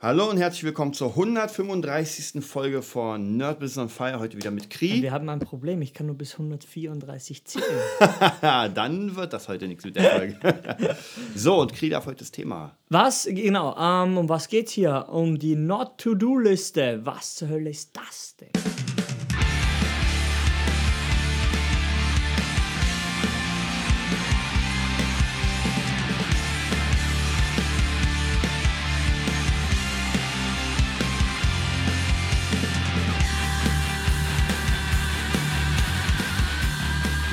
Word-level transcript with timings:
Hallo 0.00 0.30
und 0.30 0.36
herzlich 0.36 0.62
willkommen 0.62 0.92
zur 0.92 1.08
135. 1.08 2.44
Folge 2.44 2.82
von 2.82 3.36
Nerd 3.36 3.58
Business 3.58 3.78
on 3.78 3.88
Fire. 3.88 4.20
Heute 4.20 4.36
wieder 4.36 4.52
mit 4.52 4.70
Kri. 4.70 5.02
Wir 5.02 5.10
haben 5.10 5.28
ein 5.28 5.40
Problem, 5.40 5.82
ich 5.82 5.92
kann 5.92 6.06
nur 6.06 6.14
bis 6.14 6.34
134 6.34 7.44
zählen. 7.44 7.64
Dann 8.40 9.16
wird 9.16 9.32
das 9.32 9.48
heute 9.48 9.66
nichts 9.66 9.84
mit 9.84 9.96
der 9.96 10.04
Folge. 10.04 10.38
so, 11.34 11.60
und 11.60 11.74
Kri 11.74 11.88
darf 11.88 12.06
heute 12.06 12.20
das 12.20 12.30
Thema. 12.30 12.76
Was, 12.90 13.26
genau, 13.28 13.76
ähm, 13.76 14.18
um 14.18 14.28
was 14.28 14.46
geht's 14.46 14.70
hier? 14.70 15.06
Um 15.08 15.36
die 15.36 15.56
Not-to-Do-Liste. 15.56 17.00
Was 17.02 17.34
zur 17.34 17.48
Hölle 17.48 17.70
ist 17.70 17.90
das 17.96 18.36
denn? 18.36 18.87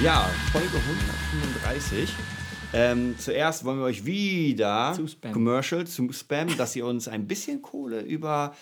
Ja, 0.05 0.30
Folge 0.52 0.77
135. 0.77 2.13
Ähm, 2.73 3.16
zuerst 3.18 3.66
wollen 3.66 3.80
wir 3.80 3.86
euch 3.86 4.05
wieder 4.05 4.94
Zu. 4.96 5.08
Commercial 5.32 5.88
zu 5.88 6.12
spammen, 6.12 6.55
dass 6.58 6.76
ihr 6.76 6.86
uns 6.86 7.08
ein 7.08 7.26
bisschen 7.26 7.63
Kohle 7.63 8.02
über 8.02 8.54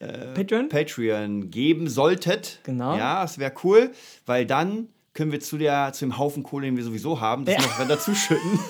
Patreon? 0.00 0.68
Patreon 0.68 1.50
geben 1.52 1.88
solltet. 1.88 2.58
Genau. 2.64 2.96
Ja, 2.96 3.22
das 3.22 3.38
wäre 3.38 3.52
cool, 3.62 3.92
weil 4.26 4.44
dann 4.44 4.88
können 5.18 5.32
wir 5.32 5.40
zu, 5.40 5.58
der, 5.58 5.92
zu 5.92 6.04
dem 6.06 6.16
Haufen 6.16 6.44
Kohle, 6.44 6.66
den 6.66 6.76
wir 6.76 6.84
sowieso 6.84 7.20
haben, 7.20 7.44
das 7.44 7.56
Ja. 7.56 7.60
noch 7.60 7.88
dazu 7.88 8.14
schütten. 8.14 8.58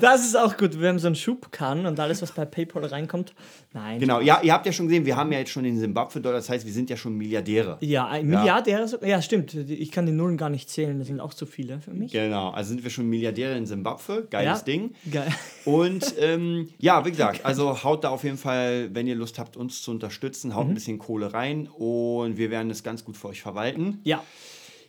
Das 0.00 0.24
ist 0.24 0.34
auch 0.36 0.56
gut. 0.56 0.80
Wir 0.80 0.88
haben 0.88 0.98
so 0.98 1.06
einen 1.08 1.14
Schubkarren 1.14 1.84
und 1.84 2.00
alles, 2.00 2.22
was 2.22 2.32
bei 2.32 2.46
PayPal 2.46 2.86
reinkommt. 2.86 3.34
Nein. 3.74 4.00
genau, 4.00 4.18
ja, 4.18 4.40
ihr 4.42 4.52
habt 4.54 4.64
ja 4.64 4.72
schon 4.72 4.88
gesehen, 4.88 5.04
wir 5.04 5.14
haben 5.14 5.30
ja 5.30 5.38
jetzt 5.40 5.50
schon 5.50 5.62
den 5.62 5.78
Zimbabwe-Dollar, 5.78 6.36
das 6.38 6.48
heißt, 6.48 6.64
wir 6.64 6.72
sind 6.72 6.88
ja 6.88 6.96
schon 6.96 7.14
Milliardäre. 7.16 7.76
Ja, 7.80 8.08
ein 8.08 8.26
Milliardär. 8.26 8.88
so- 8.88 8.96
Ja, 9.04 9.20
stimmt. 9.20 9.52
Ich 9.54 9.92
kann 9.92 10.06
die 10.06 10.12
Nullen 10.12 10.38
gar 10.38 10.48
nicht 10.48 10.70
zählen. 10.70 10.98
Das 10.98 11.06
sind 11.08 11.20
auch 11.20 11.34
zu 11.34 11.44
viele 11.44 11.80
für 11.80 11.92
mich. 11.92 12.12
Genau, 12.12 12.48
also 12.50 12.70
sind 12.70 12.82
wir 12.82 12.90
schon 12.90 13.06
Milliardäre 13.08 13.56
in 13.58 13.66
Zimbabwe, 13.66 14.26
geiles 14.30 14.60
Ja. 14.60 14.64
Ding. 14.64 14.94
Geil. 15.12 15.28
Und 15.66 16.14
ähm, 16.18 16.70
ja, 16.78 17.04
wie 17.04 17.10
gesagt, 17.10 17.44
also 17.44 17.84
haut 17.84 18.04
da 18.04 18.08
auf 18.08 18.24
jeden 18.24 18.38
Fall, 18.38 18.88
wenn 18.94 19.06
ihr 19.06 19.16
Lust 19.16 19.38
habt, 19.38 19.56
uns 19.56 19.82
zu 19.82 19.90
unterstützen, 19.90 20.48
Mhm. 20.48 20.54
haut 20.54 20.66
ein 20.68 20.74
bisschen 20.74 20.98
Kohle 20.98 21.34
rein 21.34 21.68
und 21.68 22.38
wir 22.38 22.50
werden 22.50 22.70
das 22.70 22.82
ganz 22.82 23.04
gut 23.04 23.16
für 23.18 23.28
euch 23.28 23.42
verwalten. 23.42 24.00
Ja. 24.04 24.22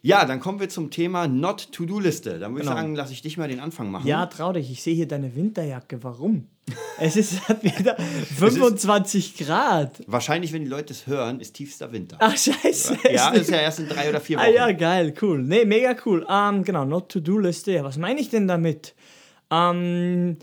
Ja, 0.02 0.24
dann 0.26 0.40
kommen 0.40 0.60
wir 0.62 0.70
zum 0.70 0.92
Thema 0.92 1.28
Not-To-Do-Liste. 1.28 2.40
Dann 2.40 2.52
würde 2.54 2.62
ich 2.64 2.68
Genau. 2.70 2.80
sagen, 2.82 2.96
lasse 2.96 3.12
ich 3.14 3.22
dich 3.22 3.38
mal 3.38 3.50
den 3.50 3.60
Anfang 3.60 3.92
machen. 3.92 4.08
Ja, 4.08 4.26
trau 4.28 4.54
dich. 4.54 4.72
Ich 4.72 4.82
sehe 4.82 4.96
hier 4.96 5.08
deine 5.08 5.36
Winterjacke. 5.36 6.04
Warum? 6.04 6.48
Es 7.02 7.16
ist 7.16 7.48
hat 7.50 7.64
wieder 7.64 7.96
25 7.98 9.38
Grad. 9.38 10.02
Wahrscheinlich, 10.08 10.52
wenn 10.54 10.64
die 10.64 10.70
Leute 10.70 10.94
es 10.94 11.08
hören, 11.08 11.40
ist 11.40 11.54
tiefster 11.54 11.92
Winter. 11.92 12.18
Ach, 12.20 12.36
scheiße. 12.38 12.98
ja, 13.12 13.30
Ist 13.32 13.50
ja 13.50 13.58
erst 13.58 13.80
in 13.80 13.88
drei 13.90 14.10
oder 14.10 14.20
vier 14.22 14.40
Ah 14.40 14.44
Wochen. 14.46 14.54
ja, 14.54 14.72
geil, 14.74 15.14
cool. 15.22 15.42
Nee, 15.42 15.66
mega 15.66 15.96
cool. 16.06 16.26
Ähm, 16.30 16.64
genau, 16.64 16.86
Not-to-Do-Liste. 16.86 17.72
Ja, 17.72 17.84
was 17.84 17.98
meine 17.98 18.20
ich 18.20 18.30
denn 18.30 18.48
damit? 18.48 18.94
Ähm, 19.52 20.38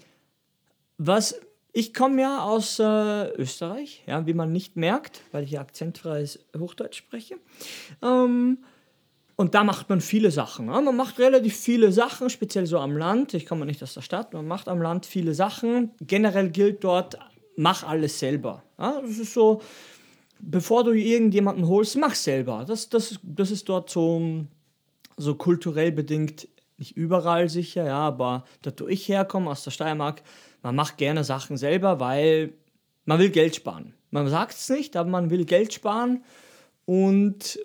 was, 0.98 1.38
ich 1.72 1.92
komme 1.94 2.22
ja 2.22 2.42
aus 2.42 2.78
äh, 2.78 3.28
Österreich, 3.36 4.02
ja, 4.06 4.27
wie 4.27 4.34
man 4.34 4.50
nicht 4.52 4.77
merkt, 4.77 5.20
weil 5.32 5.44
ich 5.44 5.52
ja 5.52 5.60
akzentfreies 5.60 6.40
Hochdeutsch 6.58 6.96
spreche. 6.96 7.36
Ähm, 8.02 8.58
und 9.37 9.55
da 9.55 9.65
macht 9.65 9.89
man 9.91 10.01
viele 10.01 10.31
Sachen. 10.31 10.67
Ja? 10.67 10.81
Man 10.81 10.97
macht 10.97 11.19
relativ 11.19 11.56
viele 11.56 11.92
Sachen, 11.92 12.31
speziell 12.31 12.67
so 12.67 12.79
am 12.79 12.97
Land. 12.97 13.34
Ich 13.34 13.47
komme 13.47 13.67
nicht 13.67 13.83
aus 13.83 13.95
der 13.95 14.01
Stadt, 14.01 14.33
man 14.33 14.48
macht 14.48 14.67
am 14.67 14.81
Land 14.81 15.05
viele 15.06 15.34
Sachen. 15.34 15.92
Generell 16.01 16.51
gilt 16.51 16.83
dort, 16.83 17.19
mach 17.57 17.84
alles 17.84 18.19
selber. 18.19 18.62
Ja? 18.79 19.01
Das 19.03 19.19
ist 19.19 19.34
so, 19.34 19.61
bevor 20.41 20.84
du 20.84 20.92
irgendjemanden 20.92 21.69
holst, 21.69 21.97
mach 21.97 22.14
selber. 22.14 22.64
Das, 22.67 22.89
das, 22.89 23.19
das 23.23 23.51
ist 23.51 23.69
dort 23.69 23.91
so, 23.91 24.47
so 25.19 25.34
kulturell 25.34 25.92
bedingt 25.92 26.48
nicht 26.79 26.96
überall 26.96 27.48
sicher, 27.48 27.86
ja, 27.86 27.98
aber 27.98 28.45
dort, 28.61 28.83
wo 28.83 28.86
ich 28.86 29.08
herkomme, 29.08 29.51
aus 29.51 29.64
der 29.64 29.70
Steiermark, 29.70 30.23
man 30.63 30.75
macht 30.75 30.98
gerne 30.98 31.25
Sachen 31.25 31.57
selber, 31.57 32.01
weil 32.01 32.52
man 33.07 33.19
will 33.19 33.30
Geld 33.30 33.57
sparen. 33.57 33.95
Man 34.11 34.29
sagt 34.29 34.52
es 34.52 34.69
nicht, 34.69 34.95
aber 34.96 35.08
man 35.08 35.30
will 35.30 35.46
Geld 35.46 35.73
sparen 35.73 36.23
und 36.85 37.58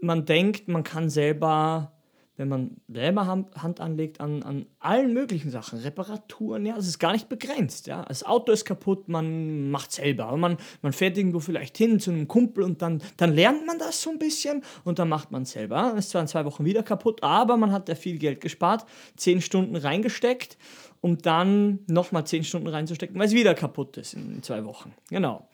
man 0.00 0.24
denkt, 0.24 0.68
man 0.68 0.84
kann 0.84 1.10
selber, 1.10 1.92
wenn 2.36 2.48
man 2.48 2.76
selber 2.88 3.26
Hand, 3.26 3.80
anlegt, 3.80 4.20
an, 4.20 4.42
an 4.42 4.66
allen 4.78 5.12
möglichen 5.12 5.50
Sachen, 5.50 5.80
Reparaturen, 5.80 6.64
ja, 6.66 6.76
es 6.76 6.86
ist 6.86 6.98
gar 6.98 7.12
nicht 7.12 7.28
begrenzt, 7.28 7.86
ja. 7.86 8.04
Das 8.04 8.24
Auto 8.24 8.52
ist 8.52 8.64
kaputt, 8.64 9.08
man 9.08 9.70
macht 9.70 9.92
selber. 9.92 10.36
Man, 10.36 10.56
man 10.82 10.92
fährt 10.92 11.18
irgendwo 11.18 11.40
vielleicht 11.40 11.76
hin 11.76 11.98
zu 11.98 12.10
einem 12.10 12.28
Kumpel 12.28 12.62
und 12.64 12.80
dann, 12.80 13.02
dann 13.16 13.34
lernt 13.34 13.66
man 13.66 13.78
das 13.78 14.00
so 14.02 14.10
ein 14.10 14.18
bisschen 14.18 14.62
und 14.84 14.98
dann 14.98 15.08
macht 15.08 15.30
man 15.30 15.42
es 15.42 15.52
selber. 15.52 15.94
Ist 15.96 16.10
zwar 16.10 16.22
in 16.22 16.28
zwei 16.28 16.44
Wochen 16.44 16.64
wieder 16.64 16.82
kaputt, 16.82 17.22
aber 17.22 17.56
man 17.56 17.72
hat 17.72 17.88
ja 17.88 17.94
viel 17.94 18.18
Geld 18.18 18.40
gespart, 18.40 18.86
zehn 19.16 19.40
Stunden 19.40 19.76
reingesteckt, 19.76 20.58
um 21.00 21.18
dann 21.18 21.80
nochmal 21.86 22.26
zehn 22.26 22.44
Stunden 22.44 22.68
reinzustecken, 22.68 23.18
weil 23.18 23.26
es 23.26 23.34
wieder 23.34 23.54
kaputt 23.54 23.96
ist 23.96 24.14
in 24.14 24.42
zwei 24.42 24.64
Wochen. 24.64 24.94
Genau. 25.10 25.48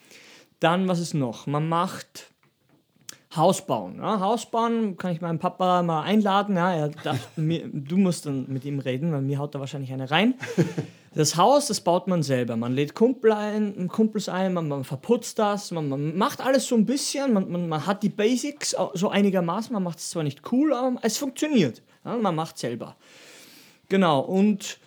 Dann, 0.60 0.88
was 0.88 1.00
ist 1.00 1.14
noch? 1.14 1.46
Man 1.46 1.68
macht 1.68 2.33
Haus 3.36 3.66
bauen. 3.66 3.96
Ja, 3.98 4.20
Haus 4.20 4.46
bauen 4.46 4.96
kann 4.96 5.12
ich 5.12 5.20
meinen 5.20 5.38
Papa 5.38 5.82
mal 5.82 6.02
einladen. 6.02 6.56
Ja, 6.56 6.72
er 6.74 6.88
darf 6.88 7.28
mir, 7.36 7.68
du 7.72 7.96
musst 7.96 8.26
dann 8.26 8.46
mit 8.48 8.64
ihm 8.64 8.78
reden, 8.78 9.12
weil 9.12 9.22
mir 9.22 9.38
haut 9.38 9.54
da 9.54 9.60
wahrscheinlich 9.60 9.92
eine 9.92 10.10
rein. 10.10 10.34
Das 11.14 11.36
Haus, 11.36 11.68
das 11.68 11.80
baut 11.80 12.08
man 12.08 12.22
selber. 12.22 12.56
Man 12.56 12.72
lädt 12.72 12.94
Kumpel 12.94 13.32
ein, 13.32 13.88
Kumpels 13.88 14.28
ein, 14.28 14.52
man, 14.52 14.66
man 14.66 14.82
verputzt 14.84 15.38
das, 15.38 15.70
man, 15.70 15.88
man 15.88 16.16
macht 16.16 16.40
alles 16.40 16.66
so 16.66 16.74
ein 16.74 16.86
bisschen, 16.86 17.32
man, 17.32 17.50
man, 17.50 17.68
man 17.68 17.86
hat 17.86 18.02
die 18.02 18.08
Basics 18.08 18.76
so 18.94 19.08
einigermaßen, 19.10 19.72
man 19.72 19.82
macht 19.82 19.98
es 19.98 20.10
zwar 20.10 20.24
nicht 20.24 20.50
cool, 20.50 20.72
aber 20.72 20.96
es 21.02 21.16
funktioniert. 21.16 21.82
Ja, 22.04 22.16
man 22.16 22.34
macht 22.34 22.58
selber. 22.58 22.96
Genau, 23.88 24.20
und 24.20 24.78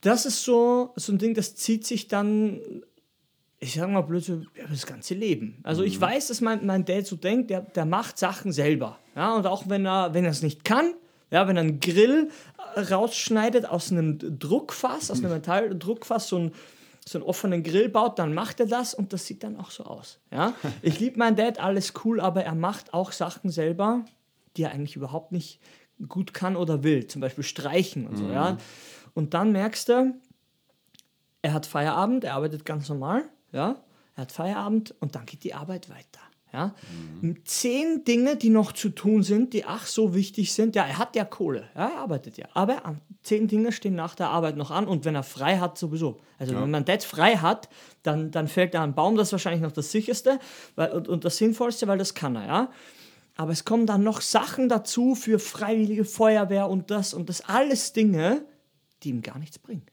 das 0.00 0.26
ist 0.26 0.44
so, 0.44 0.92
so 0.96 1.12
ein 1.12 1.18
Ding, 1.18 1.34
das 1.34 1.54
zieht 1.54 1.86
sich 1.86 2.08
dann 2.08 2.60
ich 3.62 3.74
sag 3.74 3.88
mal 3.88 4.00
blöd, 4.00 4.24
so, 4.24 4.42
ja, 4.56 4.66
das 4.68 4.86
ganze 4.86 5.14
Leben. 5.14 5.60
Also 5.62 5.84
ich 5.84 6.00
weiß, 6.00 6.26
dass 6.28 6.40
mein, 6.40 6.66
mein 6.66 6.84
Dad 6.84 7.06
so 7.06 7.14
denkt, 7.14 7.50
der, 7.50 7.60
der 7.60 7.84
macht 7.86 8.18
Sachen 8.18 8.50
selber. 8.50 8.98
Ja, 9.14 9.36
und 9.36 9.46
auch 9.46 9.68
wenn 9.68 9.86
er, 9.86 10.14
wenn 10.14 10.24
es 10.24 10.42
nicht 10.42 10.64
kann, 10.64 10.94
ja, 11.30 11.46
wenn 11.46 11.56
er 11.56 11.62
einen 11.62 11.78
Grill 11.78 12.28
äh, 12.74 12.80
rausschneidet 12.80 13.64
aus 13.66 13.92
einem 13.92 14.18
Druckfass, 14.18 15.12
aus 15.12 15.20
einem 15.20 15.32
Metalldruckfass, 15.32 16.26
so 16.26 16.38
einen, 16.38 16.52
so 17.06 17.18
einen 17.18 17.24
offenen 17.24 17.62
Grill 17.62 17.88
baut, 17.88 18.18
dann 18.18 18.34
macht 18.34 18.58
er 18.58 18.66
das 18.66 18.94
und 18.94 19.12
das 19.12 19.26
sieht 19.26 19.44
dann 19.44 19.56
auch 19.56 19.70
so 19.70 19.84
aus. 19.84 20.18
Ja? 20.32 20.54
Ich 20.82 20.98
liebe 20.98 21.20
meinen 21.20 21.36
Dad, 21.36 21.60
alles 21.60 21.92
cool, 22.04 22.20
aber 22.20 22.42
er 22.42 22.56
macht 22.56 22.92
auch 22.92 23.12
Sachen 23.12 23.48
selber, 23.48 24.04
die 24.56 24.64
er 24.64 24.72
eigentlich 24.72 24.96
überhaupt 24.96 25.30
nicht 25.30 25.60
gut 26.08 26.34
kann 26.34 26.56
oder 26.56 26.82
will. 26.82 27.06
Zum 27.06 27.20
Beispiel 27.20 27.44
streichen 27.44 28.08
und 28.08 28.16
so, 28.16 28.28
ja. 28.28 28.58
Und 29.14 29.34
dann 29.34 29.52
merkst 29.52 29.88
du, 29.88 30.14
er 31.42 31.52
hat 31.52 31.66
Feierabend, 31.66 32.24
er 32.24 32.34
arbeitet 32.34 32.64
ganz 32.64 32.88
normal, 32.88 33.24
ja. 33.52 33.76
Er 34.14 34.22
hat 34.22 34.32
Feierabend 34.32 34.94
und 35.00 35.14
dann 35.14 35.24
geht 35.24 35.42
die 35.44 35.54
Arbeit 35.54 35.88
weiter. 35.88 36.20
Ja? 36.52 36.74
Zehn 37.44 38.04
Dinge, 38.04 38.36
die 38.36 38.50
noch 38.50 38.72
zu 38.72 38.90
tun 38.90 39.22
sind, 39.22 39.54
die 39.54 39.64
ach 39.64 39.86
so 39.86 40.14
wichtig 40.14 40.52
sind. 40.52 40.76
Ja, 40.76 40.84
er 40.84 40.98
hat 40.98 41.16
ja 41.16 41.24
Kohle, 41.24 41.64
ja, 41.74 41.88
er 41.88 41.98
arbeitet 41.98 42.36
ja. 42.36 42.46
Aber 42.52 42.82
zehn 43.22 43.48
Dinge 43.48 43.72
stehen 43.72 43.94
nach 43.94 44.14
der 44.14 44.28
Arbeit 44.28 44.56
noch 44.56 44.70
an 44.70 44.86
und 44.86 45.04
wenn 45.04 45.14
er 45.14 45.22
frei 45.22 45.58
hat, 45.58 45.78
sowieso. 45.78 46.20
Also 46.38 46.54
wenn 46.54 46.70
man 46.70 46.84
das 46.84 47.04
frei 47.04 47.36
hat, 47.36 47.68
dann, 48.02 48.30
dann 48.30 48.48
fällt 48.48 48.74
er 48.74 48.82
an 48.82 48.90
den 48.90 48.96
Baum, 48.96 49.16
das 49.16 49.28
ist 49.28 49.32
wahrscheinlich 49.32 49.62
noch 49.62 49.72
das 49.72 49.92
sicherste 49.92 50.38
weil, 50.74 50.90
und, 50.92 51.08
und 51.08 51.24
das 51.24 51.38
Sinnvollste, 51.38 51.86
weil 51.86 51.98
das 51.98 52.14
kann 52.14 52.36
er, 52.36 52.46
ja. 52.46 52.70
Aber 53.34 53.52
es 53.52 53.64
kommen 53.64 53.86
dann 53.86 54.02
noch 54.02 54.20
Sachen 54.20 54.68
dazu 54.68 55.14
für 55.14 55.38
freiwillige 55.38 56.04
Feuerwehr 56.04 56.68
und 56.68 56.90
das 56.90 57.14
und 57.14 57.30
das 57.30 57.40
alles 57.48 57.94
Dinge, 57.94 58.44
die 59.02 59.08
ihm 59.08 59.22
gar 59.22 59.38
nichts 59.38 59.58
bringen. 59.58 59.86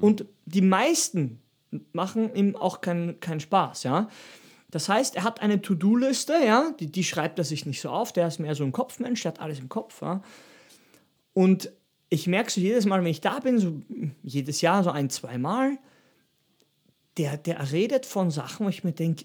Und 0.00 0.26
die 0.44 0.60
meisten 0.60 1.42
machen 1.92 2.34
ihm 2.34 2.56
auch 2.56 2.80
keinen 2.80 3.20
keinen 3.20 3.40
Spaß, 3.40 3.82
ja. 3.84 4.08
Das 4.70 4.88
heißt, 4.88 5.16
er 5.16 5.24
hat 5.24 5.40
eine 5.40 5.62
To-Do-Liste, 5.62 6.34
ja, 6.44 6.72
die, 6.80 6.90
die 6.90 7.04
schreibt 7.04 7.38
er 7.38 7.44
sich 7.44 7.66
nicht 7.66 7.80
so 7.80 7.88
auf, 7.90 8.12
der 8.12 8.26
ist 8.28 8.40
mehr 8.40 8.54
so 8.54 8.64
ein 8.64 8.72
Kopfmensch, 8.72 9.22
der 9.22 9.32
hat 9.32 9.40
alles 9.40 9.58
im 9.60 9.68
Kopf, 9.68 10.02
ja. 10.02 10.22
Und 11.32 11.70
ich 12.08 12.26
merke 12.26 12.50
so 12.50 12.60
jedes 12.60 12.86
Mal, 12.86 13.00
wenn 13.00 13.10
ich 13.10 13.20
da 13.20 13.38
bin, 13.40 13.58
so 13.58 13.80
jedes 14.22 14.60
Jahr 14.60 14.82
so 14.84 14.90
ein, 14.90 15.10
zwei 15.10 15.38
Mal, 15.38 15.78
der, 17.16 17.36
der 17.36 17.72
redet 17.72 18.06
von 18.06 18.30
Sachen, 18.30 18.66
wo 18.66 18.70
ich 18.70 18.84
mir 18.84 18.92
denke, 18.92 19.24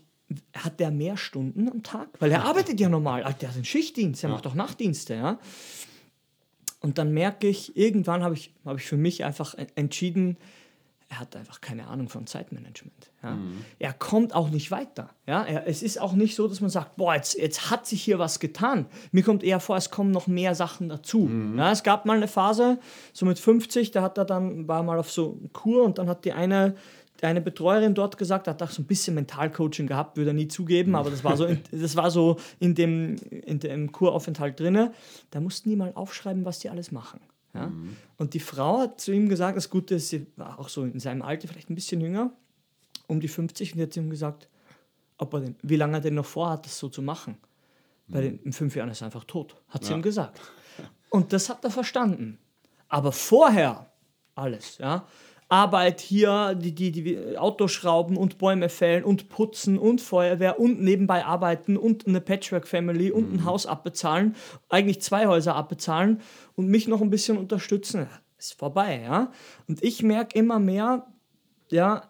hat 0.55 0.79
der 0.79 0.91
mehr 0.91 1.17
Stunden 1.17 1.69
am 1.69 1.83
Tag? 1.83 2.09
Weil 2.19 2.31
er 2.31 2.45
arbeitet 2.45 2.79
ja 2.79 2.87
normal, 2.87 3.21
der 3.41 3.49
hat 3.49 3.55
einen 3.55 3.65
Schichtdienst, 3.65 4.23
der 4.23 4.29
macht 4.29 4.47
auch 4.47 4.55
Nachtdienste, 4.55 5.15
ja. 5.15 5.39
Und 6.79 6.97
dann 6.97 7.13
merke 7.13 7.47
ich, 7.47 7.75
irgendwann 7.77 8.23
habe 8.23 8.33
ich, 8.35 8.53
hab 8.65 8.77
ich 8.77 8.85
für 8.85 8.97
mich 8.97 9.23
einfach 9.23 9.55
en- 9.55 9.67
entschieden, 9.75 10.37
er 11.11 11.19
hat 11.19 11.35
einfach 11.35 11.59
keine 11.59 11.87
Ahnung 11.87 12.07
von 12.07 12.25
Zeitmanagement. 12.25 13.11
Ja? 13.21 13.37
Er 13.79 13.91
kommt 13.91 14.33
auch 14.33 14.49
nicht 14.49 14.71
weiter. 14.71 15.09
Ja? 15.27 15.43
Er, 15.43 15.67
es 15.67 15.83
ist 15.83 15.99
auch 15.99 16.13
nicht 16.13 16.35
so, 16.35 16.47
dass 16.47 16.61
man 16.61 16.69
sagt, 16.69 16.95
boah, 16.95 17.13
jetzt, 17.13 17.37
jetzt 17.37 17.69
hat 17.69 17.85
sich 17.85 18.01
hier 18.01 18.17
was 18.17 18.39
getan. 18.39 18.85
Mir 19.11 19.21
kommt 19.21 19.43
eher 19.43 19.59
vor, 19.59 19.75
es 19.75 19.91
kommen 19.91 20.11
noch 20.11 20.27
mehr 20.27 20.55
Sachen 20.55 20.87
dazu. 20.87 21.29
Ja, 21.57 21.69
es 21.69 21.83
gab 21.83 22.05
mal 22.05 22.15
eine 22.15 22.29
Phase, 22.29 22.79
so 23.11 23.25
mit 23.25 23.39
50, 23.39 23.91
da 23.91 24.03
hat 24.03 24.17
er 24.17 24.23
dann, 24.23 24.69
war 24.69 24.83
mal 24.83 24.97
auf 24.99 25.11
so 25.11 25.37
Kur 25.51 25.83
und 25.83 25.97
dann 25.97 26.07
hat 26.07 26.23
die 26.23 26.31
eine 26.31 26.75
eine 27.23 27.39
Betreuerin 27.39 27.93
dort 27.93 28.17
gesagt, 28.17 28.47
hat 28.47 28.63
auch 28.63 28.71
so 28.71 28.81
ein 28.81 28.85
bisschen 28.85 29.13
Mentalcoaching 29.13 29.85
gehabt, 29.85 30.17
würde 30.17 30.31
er 30.31 30.33
nie 30.33 30.47
zugeben, 30.47 30.95
aber 30.95 31.11
das 31.11 31.23
war 31.23 31.37
so 31.37 31.45
in, 31.45 31.59
das 31.71 31.95
war 31.95 32.09
so 32.09 32.37
in 32.59 32.73
dem, 32.73 33.17
in 33.29 33.59
dem 33.59 33.91
Kuraufenthalt 33.91 34.59
drinne. 34.59 34.91
Da 35.29 35.39
mussten 35.39 35.69
die 35.69 35.75
mal 35.75 35.91
aufschreiben, 35.93 36.45
was 36.45 36.57
die 36.57 36.71
alles 36.71 36.91
machen. 36.91 37.19
Ja? 37.53 37.67
Mhm. 37.67 37.95
Und 38.17 38.33
die 38.33 38.39
Frau 38.39 38.79
hat 38.79 39.01
zu 39.01 39.11
ihm 39.11 39.29
gesagt, 39.29 39.57
das 39.57 39.69
Gute 39.69 39.95
ist, 39.95 40.09
sie 40.09 40.27
war 40.35 40.59
auch 40.59 40.69
so 40.69 40.83
in 40.83 40.99
seinem 40.99 41.21
Alter, 41.21 41.47
vielleicht 41.47 41.69
ein 41.69 41.75
bisschen 41.75 42.01
jünger, 42.01 42.31
um 43.07 43.19
die 43.19 43.27
50, 43.27 43.73
und 43.73 43.77
die 43.77 43.83
hat 43.83 43.93
zu 43.93 43.99
ihm 43.99 44.09
gesagt, 44.09 44.47
ob 45.17 45.33
er 45.33 45.41
denn, 45.41 45.55
wie 45.61 45.75
lange 45.75 45.97
er 45.97 46.01
denn 46.01 46.15
noch 46.15 46.25
vorhat, 46.25 46.65
das 46.65 46.77
so 46.77 46.89
zu 46.89 47.01
machen. 47.01 47.37
Mhm. 48.07 48.13
Weil 48.13 48.39
in 48.43 48.53
fünf 48.53 48.75
Jahren 48.75 48.89
ist 48.89 49.01
er 49.01 49.05
einfach 49.05 49.25
tot, 49.25 49.55
hat 49.69 49.83
sie 49.83 49.93
ihm 49.93 50.01
gesagt. 50.01 50.39
Und 51.09 51.33
das 51.33 51.49
hat 51.49 51.63
er 51.63 51.71
verstanden. 51.71 52.39
Aber 52.87 53.11
vorher 53.11 53.91
alles, 54.35 54.77
ja. 54.77 55.05
Arbeit 55.51 55.99
hier, 55.99 56.55
die, 56.55 56.73
die, 56.73 56.91
die 56.91 57.37
Autoschrauben 57.37 58.15
und 58.15 58.37
Bäume 58.37 58.69
fällen 58.69 59.03
und 59.03 59.27
putzen 59.27 59.77
und 59.77 59.99
Feuerwehr 59.99 60.61
und 60.61 60.81
nebenbei 60.81 61.25
arbeiten 61.25 61.75
und 61.75 62.07
eine 62.07 62.21
Patchwork-Family 62.21 63.11
und 63.11 63.33
ein 63.33 63.41
mhm. 63.41 63.45
Haus 63.45 63.65
abbezahlen, 63.65 64.37
eigentlich 64.69 65.01
zwei 65.01 65.27
Häuser 65.27 65.55
abbezahlen 65.55 66.21
und 66.55 66.67
mich 66.67 66.87
noch 66.87 67.01
ein 67.01 67.09
bisschen 67.09 67.37
unterstützen. 67.37 68.07
Ist 68.37 68.57
vorbei, 68.57 69.01
ja. 69.03 69.33
Und 69.67 69.83
ich 69.83 70.01
merke 70.03 70.39
immer 70.39 70.57
mehr, 70.57 71.07
ja, 71.69 72.09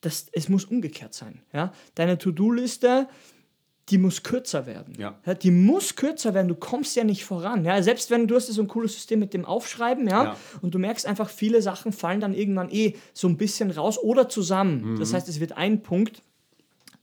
das, 0.00 0.28
es 0.30 0.48
muss 0.48 0.64
umgekehrt 0.64 1.14
sein, 1.14 1.42
ja. 1.52 1.72
Deine 1.96 2.16
To-Do-Liste, 2.16 3.08
die 3.90 3.98
muss 3.98 4.22
kürzer 4.22 4.66
werden. 4.66 4.94
Ja. 4.98 5.18
ja. 5.24 5.34
Die 5.34 5.50
muss 5.50 5.96
kürzer 5.96 6.34
werden. 6.34 6.48
Du 6.48 6.54
kommst 6.54 6.96
ja 6.96 7.04
nicht 7.04 7.24
voran. 7.24 7.64
Ja, 7.64 7.82
selbst 7.82 8.10
wenn 8.10 8.26
du 8.26 8.36
hast 8.36 8.46
so 8.46 8.62
ein 8.62 8.68
cooles 8.68 8.94
System 8.94 9.18
mit 9.18 9.34
dem 9.34 9.44
Aufschreiben, 9.44 10.08
ja, 10.08 10.24
ja, 10.24 10.36
und 10.62 10.74
du 10.74 10.78
merkst 10.78 11.06
einfach, 11.06 11.30
viele 11.30 11.62
Sachen 11.62 11.92
fallen 11.92 12.20
dann 12.20 12.34
irgendwann 12.34 12.70
eh 12.70 12.96
so 13.14 13.28
ein 13.28 13.36
bisschen 13.36 13.70
raus 13.70 13.98
oder 13.98 14.28
zusammen. 14.28 14.92
Mhm. 14.92 14.98
Das 14.98 15.14
heißt, 15.14 15.28
es 15.28 15.40
wird 15.40 15.52
ein 15.52 15.82
Punkt. 15.82 16.22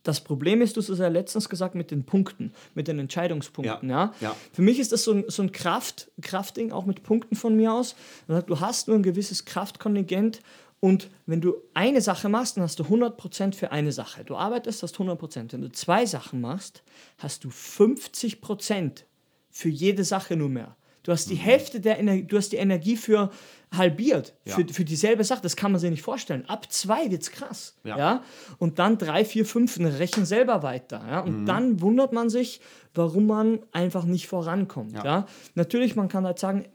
Das 0.03 0.21
Problem 0.21 0.61
ist, 0.61 0.77
du 0.77 0.81
hast 0.81 0.89
es 0.89 0.99
ja 0.99 1.07
letztens 1.07 1.49
gesagt 1.49 1.73
mit 1.73 1.89
den 1.89 2.03
Punkten, 2.03 2.53
mit 2.75 2.87
den 2.87 2.99
Entscheidungspunkten. 2.99 3.89
Ja. 3.89 4.13
ja. 4.21 4.29
ja. 4.29 4.35
Für 4.53 4.61
mich 4.61 4.79
ist 4.79 4.91
das 4.91 5.03
so 5.03 5.13
ein, 5.13 5.25
so 5.27 5.41
ein 5.41 5.51
Kraft, 5.51 6.11
Kraftding, 6.21 6.71
auch 6.71 6.85
mit 6.85 7.01
Punkten 7.01 7.35
von 7.35 7.55
mir 7.55 7.73
aus. 7.73 7.95
Du 8.27 8.59
hast 8.59 8.87
nur 8.87 8.97
ein 8.97 9.03
gewisses 9.03 9.45
Kraftkontingent 9.45 10.41
und 10.79 11.09
wenn 11.25 11.41
du 11.41 11.55
eine 11.73 12.01
Sache 12.01 12.29
machst, 12.29 12.57
dann 12.57 12.63
hast 12.63 12.79
du 12.79 12.83
100% 12.83 13.55
für 13.55 13.71
eine 13.71 13.91
Sache. 13.91 14.23
Du 14.23 14.35
arbeitest, 14.35 14.83
hast 14.83 14.97
100%. 14.97 15.53
Wenn 15.53 15.61
du 15.61 15.71
zwei 15.71 16.05
Sachen 16.05 16.41
machst, 16.41 16.83
hast 17.17 17.43
du 17.43 17.49
50% 17.49 19.03
für 19.49 19.69
jede 19.69 20.03
Sache 20.03 20.35
nur 20.35 20.49
mehr. 20.49 20.75
Du 21.05 21.11
hast 21.11 21.29
die 21.29 21.35
mhm. 21.35 21.39
Hälfte 21.39 21.79
der 21.79 21.99
Energie, 21.99 22.23
du 22.23 22.35
hast 22.35 22.51
die 22.51 22.57
Energie 22.57 22.97
für 22.97 23.29
halbiert, 23.71 24.33
ja. 24.43 24.55
für, 24.55 24.67
für 24.67 24.83
dieselbe 24.83 25.23
Sache. 25.23 25.41
Das 25.43 25.55
kann 25.55 25.71
man 25.71 25.79
sich 25.79 25.91
nicht 25.91 26.01
vorstellen. 26.01 26.45
Ab 26.47 26.71
zwei 26.71 27.11
wird 27.11 27.21
es 27.21 27.31
krass. 27.31 27.75
Ja. 27.83 27.97
ja. 27.97 28.23
Und 28.57 28.79
dann 28.79 28.97
drei, 28.97 29.23
vier, 29.23 29.45
fünf, 29.45 29.79
rechnen 29.79 30.25
selber 30.25 30.63
weiter. 30.63 31.05
Ja. 31.07 31.19
Und 31.19 31.41
mhm. 31.41 31.45
dann 31.45 31.81
wundert 31.81 32.11
man 32.11 32.29
sich, 32.29 32.59
warum 32.95 33.27
man 33.27 33.59
einfach 33.71 34.05
nicht 34.05 34.27
vorankommt. 34.27 34.93
Ja. 34.93 35.05
ja. 35.05 35.25
Natürlich, 35.53 35.95
man 35.95 36.07
kann 36.07 36.25
halt 36.25 36.39
sagen, 36.39 36.65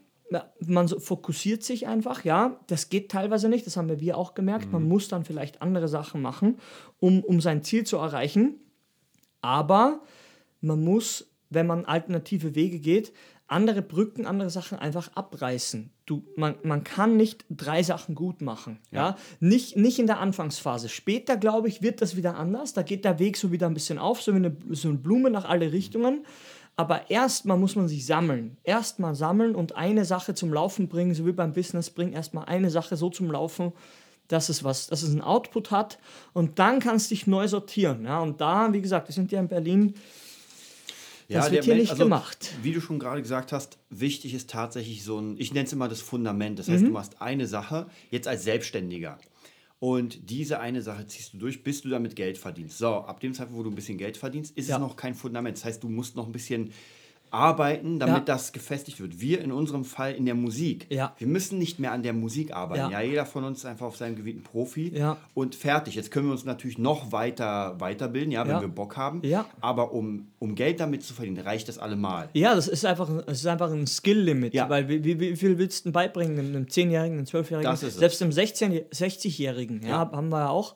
man 0.59 0.87
fokussiert 0.87 1.63
sich 1.63 1.87
einfach, 1.87 2.23
ja, 2.23 2.59
das 2.67 2.89
geht 2.89 3.11
teilweise 3.11 3.49
nicht, 3.49 3.65
das 3.65 3.77
haben 3.77 3.99
wir 3.99 4.17
auch 4.17 4.33
gemerkt, 4.33 4.67
mhm. 4.67 4.73
man 4.73 4.83
muss 4.83 5.07
dann 5.07 5.25
vielleicht 5.25 5.61
andere 5.61 5.87
Sachen 5.87 6.21
machen, 6.21 6.57
um, 6.99 7.23
um 7.23 7.41
sein 7.41 7.63
Ziel 7.63 7.85
zu 7.85 7.97
erreichen, 7.97 8.55
aber 9.41 10.01
man 10.61 10.83
muss, 10.83 11.27
wenn 11.49 11.67
man 11.67 11.85
alternative 11.85 12.55
Wege 12.55 12.79
geht, 12.79 13.13
andere 13.51 13.81
Brücken, 13.81 14.25
andere 14.25 14.49
Sachen 14.49 14.79
einfach 14.79 15.11
abreißen. 15.13 15.91
Du, 16.05 16.23
man, 16.37 16.55
man 16.63 16.85
kann 16.85 17.17
nicht 17.17 17.43
drei 17.49 17.83
Sachen 17.83 18.15
gut 18.15 18.41
machen. 18.41 18.79
Ja. 18.91 19.09
ja? 19.09 19.17
Nicht, 19.41 19.75
nicht 19.75 19.99
in 19.99 20.07
der 20.07 20.19
Anfangsphase. 20.19 20.87
Später, 20.87 21.35
glaube 21.35 21.67
ich, 21.67 21.81
wird 21.81 22.01
das 22.01 22.15
wieder 22.15 22.37
anders. 22.37 22.71
Da 22.71 22.81
geht 22.81 23.03
der 23.03 23.19
Weg 23.19 23.35
so 23.35 23.51
wieder 23.51 23.67
ein 23.67 23.73
bisschen 23.73 23.99
auf, 23.99 24.21
so 24.21 24.31
wie 24.31 24.37
eine, 24.37 24.55
so 24.69 24.87
eine 24.87 24.97
Blume 24.97 25.29
nach 25.29 25.43
alle 25.43 25.73
Richtungen. 25.73 26.25
Aber 26.75 27.09
erstmal 27.09 27.57
muss 27.57 27.75
man 27.75 27.87
sich 27.87 28.05
sammeln. 28.05 28.57
Erstmal 28.63 29.13
sammeln 29.15 29.55
und 29.55 29.75
eine 29.75 30.05
Sache 30.05 30.33
zum 30.33 30.53
Laufen 30.53 30.87
bringen, 30.87 31.13
so 31.13 31.25
wie 31.25 31.31
beim 31.31 31.53
Business, 31.53 31.89
bring 31.89 32.13
erstmal 32.13 32.45
eine 32.45 32.69
Sache 32.69 32.95
so 32.95 33.09
zum 33.09 33.29
Laufen, 33.29 33.73
dass 34.27 34.49
es 34.49 34.63
was, 34.63 34.87
dass 34.87 35.03
es 35.03 35.11
einen 35.11 35.21
Output 35.21 35.71
hat 35.71 35.99
und 36.33 36.59
dann 36.59 36.79
kannst 36.79 37.11
du 37.11 37.15
dich 37.15 37.27
neu 37.27 37.47
sortieren. 37.47 38.05
Ja? 38.05 38.19
Und 38.19 38.41
da, 38.41 38.71
wie 38.73 38.81
gesagt, 38.81 39.09
wir 39.09 39.13
sind 39.13 39.31
ja 39.31 39.39
in 39.39 39.47
Berlin. 39.47 39.93
Das 41.27 41.45
ja, 41.45 41.51
wird 41.51 41.65
hier 41.65 41.75
Mensch, 41.75 41.83
nicht 41.83 41.91
also, 41.91 42.03
gemacht. 42.03 42.49
Wie 42.61 42.73
du 42.73 42.81
schon 42.81 42.99
gerade 42.99 43.21
gesagt 43.21 43.51
hast, 43.51 43.77
wichtig 43.89 44.33
ist 44.33 44.49
tatsächlich 44.49 45.03
so 45.03 45.19
ein, 45.19 45.37
ich 45.37 45.53
nenne 45.53 45.65
es 45.65 45.73
immer 45.73 45.87
das 45.87 46.01
Fundament. 46.01 46.59
Das 46.59 46.67
heißt, 46.67 46.81
mhm. 46.81 46.87
du 46.87 46.93
machst 46.93 47.21
eine 47.21 47.47
Sache 47.47 47.87
jetzt 48.09 48.27
als 48.27 48.43
Selbstständiger. 48.43 49.17
Und 49.83 50.29
diese 50.29 50.59
eine 50.59 50.83
Sache 50.83 51.07
ziehst 51.07 51.33
du 51.33 51.39
durch, 51.39 51.63
bis 51.63 51.81
du 51.81 51.89
damit 51.89 52.15
Geld 52.15 52.37
verdienst. 52.37 52.77
So, 52.77 52.97
ab 52.97 53.19
dem 53.19 53.33
Zeitpunkt, 53.33 53.57
wo 53.57 53.63
du 53.63 53.71
ein 53.71 53.75
bisschen 53.75 53.97
Geld 53.97 54.15
verdienst, 54.15 54.55
ist 54.55 54.69
ja. 54.69 54.75
es 54.75 54.79
noch 54.79 54.95
kein 54.95 55.15
Fundament. 55.15 55.57
Das 55.57 55.65
heißt, 55.65 55.81
du 55.81 55.89
musst 55.89 56.15
noch 56.15 56.27
ein 56.27 56.31
bisschen 56.31 56.71
arbeiten, 57.31 57.97
damit 57.97 58.15
ja. 58.15 58.35
das 58.35 58.51
gefestigt 58.51 58.99
wird. 58.99 59.21
Wir 59.21 59.41
in 59.41 59.51
unserem 59.51 59.85
Fall 59.85 60.13
in 60.13 60.25
der 60.25 60.35
Musik. 60.35 60.87
Ja. 60.89 61.15
Wir 61.17 61.27
müssen 61.27 61.57
nicht 61.57 61.79
mehr 61.79 61.93
an 61.93 62.03
der 62.03 62.13
Musik 62.13 62.53
arbeiten. 62.53 62.91
Ja. 62.91 63.01
ja 63.01 63.07
jeder 63.07 63.25
von 63.25 63.45
uns 63.45 63.59
ist 63.59 63.65
einfach 63.65 63.87
auf 63.87 63.97
seinem 63.97 64.17
Gebiet 64.17 64.37
ein 64.37 64.43
Profi 64.43 64.91
ja. 64.93 65.17
und 65.33 65.55
fertig. 65.55 65.95
Jetzt 65.95 66.11
können 66.11 66.27
wir 66.27 66.33
uns 66.33 66.43
natürlich 66.43 66.77
noch 66.77 67.11
weiter 67.11 67.79
weiterbilden, 67.79 68.31
ja, 68.31 68.47
wenn 68.47 68.59
wir 68.59 68.67
Bock 68.67 68.97
haben. 68.97 69.21
Ja. 69.23 69.45
Aber 69.61 69.93
um, 69.93 70.27
um 70.39 70.55
Geld 70.55 70.79
damit 70.79 71.03
zu 71.03 71.13
verdienen, 71.13 71.39
reicht 71.39 71.69
das 71.69 71.77
allemal. 71.77 72.29
Ja, 72.33 72.53
das 72.53 72.67
ist 72.67 72.85
einfach, 72.85 73.09
das 73.25 73.39
ist 73.39 73.47
einfach 73.47 73.71
ein 73.71 73.87
Skill-Limit. 73.87 74.53
Ja. 74.53 74.69
Weil 74.69 74.89
wie, 74.89 75.19
wie, 75.19 75.35
viel 75.35 75.57
willst 75.57 75.85
du 75.85 75.91
beibringen? 75.91 76.39
Einem 76.39 76.65
10-Jährigen, 76.65 77.17
einem 77.17 77.25
12-Jährigen? 77.25 77.75
Selbst 77.75 78.21
einem 78.21 78.31
60-Jährigen 78.31 79.81
ja, 79.87 80.11
haben 80.11 80.29
wir 80.29 80.39
ja 80.39 80.49
auch 80.49 80.75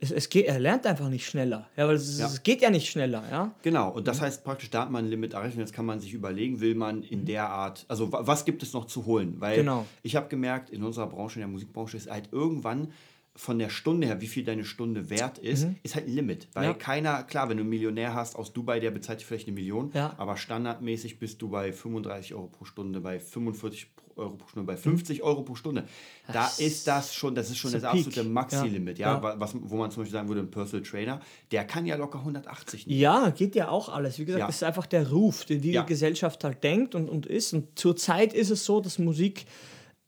es, 0.00 0.10
es 0.10 0.28
geht, 0.28 0.46
er 0.46 0.58
lernt 0.58 0.86
einfach 0.86 1.08
nicht 1.08 1.26
schneller. 1.26 1.68
Ja, 1.76 1.88
weil 1.88 1.96
es, 1.96 2.18
ja. 2.18 2.26
es, 2.26 2.42
geht 2.42 2.62
ja 2.62 2.70
nicht 2.70 2.88
schneller, 2.88 3.24
ja. 3.30 3.54
Genau, 3.62 3.90
und 3.90 4.06
das 4.06 4.20
heißt 4.20 4.44
praktisch, 4.44 4.70
da 4.70 4.82
hat 4.82 4.90
man 4.90 5.04
ein 5.04 5.10
Limit 5.10 5.34
erreicht 5.34 5.56
jetzt 5.56 5.72
kann 5.72 5.86
man 5.86 6.00
sich 6.00 6.14
überlegen, 6.14 6.60
will 6.60 6.74
man 6.74 7.02
in 7.02 7.24
der 7.24 7.48
Art, 7.48 7.84
also 7.88 8.12
was 8.12 8.44
gibt 8.44 8.62
es 8.62 8.72
noch 8.72 8.86
zu 8.86 9.06
holen? 9.06 9.36
Weil 9.38 9.56
genau. 9.56 9.86
ich 10.02 10.14
habe 10.14 10.28
gemerkt, 10.28 10.70
in 10.70 10.84
unserer 10.84 11.08
Branche, 11.08 11.36
in 11.36 11.40
der 11.40 11.48
Musikbranche 11.48 11.96
ist 11.96 12.10
halt 12.10 12.28
irgendwann 12.32 12.92
von 13.34 13.58
der 13.58 13.70
Stunde 13.70 14.06
her, 14.08 14.20
wie 14.20 14.26
viel 14.26 14.44
deine 14.44 14.64
Stunde 14.64 15.10
wert 15.10 15.38
ist, 15.38 15.66
mhm. 15.66 15.76
ist 15.84 15.94
halt 15.94 16.08
ein 16.08 16.12
Limit. 16.12 16.48
Weil 16.54 16.64
ja. 16.64 16.74
keiner, 16.74 17.22
klar, 17.22 17.48
wenn 17.48 17.56
du 17.56 17.62
einen 17.62 17.70
Millionär 17.70 18.14
hast 18.14 18.34
aus 18.34 18.52
Dubai, 18.52 18.80
der 18.80 18.90
bezahlt 18.90 19.20
dir 19.20 19.24
vielleicht 19.24 19.46
eine 19.46 19.54
Million, 19.54 19.92
ja. 19.94 20.14
aber 20.18 20.36
standardmäßig 20.36 21.20
bist 21.20 21.40
du 21.40 21.48
bei 21.48 21.72
35 21.72 22.34
Euro 22.34 22.48
pro 22.48 22.64
Stunde, 22.64 23.00
bei 23.00 23.20
45 23.20 23.92
Euro 24.18 24.36
pro 24.36 24.48
Stunde, 24.48 24.66
bei 24.66 24.76
50 24.76 25.22
Euro 25.22 25.42
pro 25.42 25.54
Stunde. 25.54 25.84
Da 26.26 26.32
das 26.32 26.60
ist 26.60 26.86
das 26.86 27.14
schon, 27.14 27.34
das 27.34 27.50
ist 27.50 27.58
schon 27.58 27.72
das, 27.72 27.84
absolute 27.84 28.24
Maxi-Limit, 28.24 28.98
ja. 28.98 29.20
ja. 29.22 29.40
Was, 29.40 29.54
wo 29.54 29.76
man 29.76 29.90
zum 29.90 30.02
Beispiel 30.02 30.12
sagen 30.12 30.28
würde, 30.28 30.40
ein 30.42 30.50
Personal 30.50 30.84
Trainer, 30.84 31.20
der 31.50 31.64
kann 31.64 31.86
ja 31.86 31.96
locker 31.96 32.18
180 32.20 32.86
nehmen. 32.86 33.00
Ja, 33.00 33.30
geht 33.30 33.54
ja 33.54 33.68
auch 33.68 33.88
alles. 33.88 34.18
Wie 34.18 34.24
gesagt, 34.24 34.48
das 34.48 34.56
ist 34.56 34.62
einfach 34.62 34.86
der 34.86 35.10
Ruf, 35.10 35.44
den 35.44 35.60
die 35.60 35.80
Gesellschaft 35.86 36.44
halt 36.44 36.62
denkt 36.64 36.94
und, 36.94 37.08
und 37.08 37.26
ist. 37.26 37.52
Und 37.52 37.78
zurzeit 37.78 38.32
ist 38.32 38.50
es 38.50 38.64
so, 38.64 38.80
dass 38.80 38.98
Musik 38.98 39.46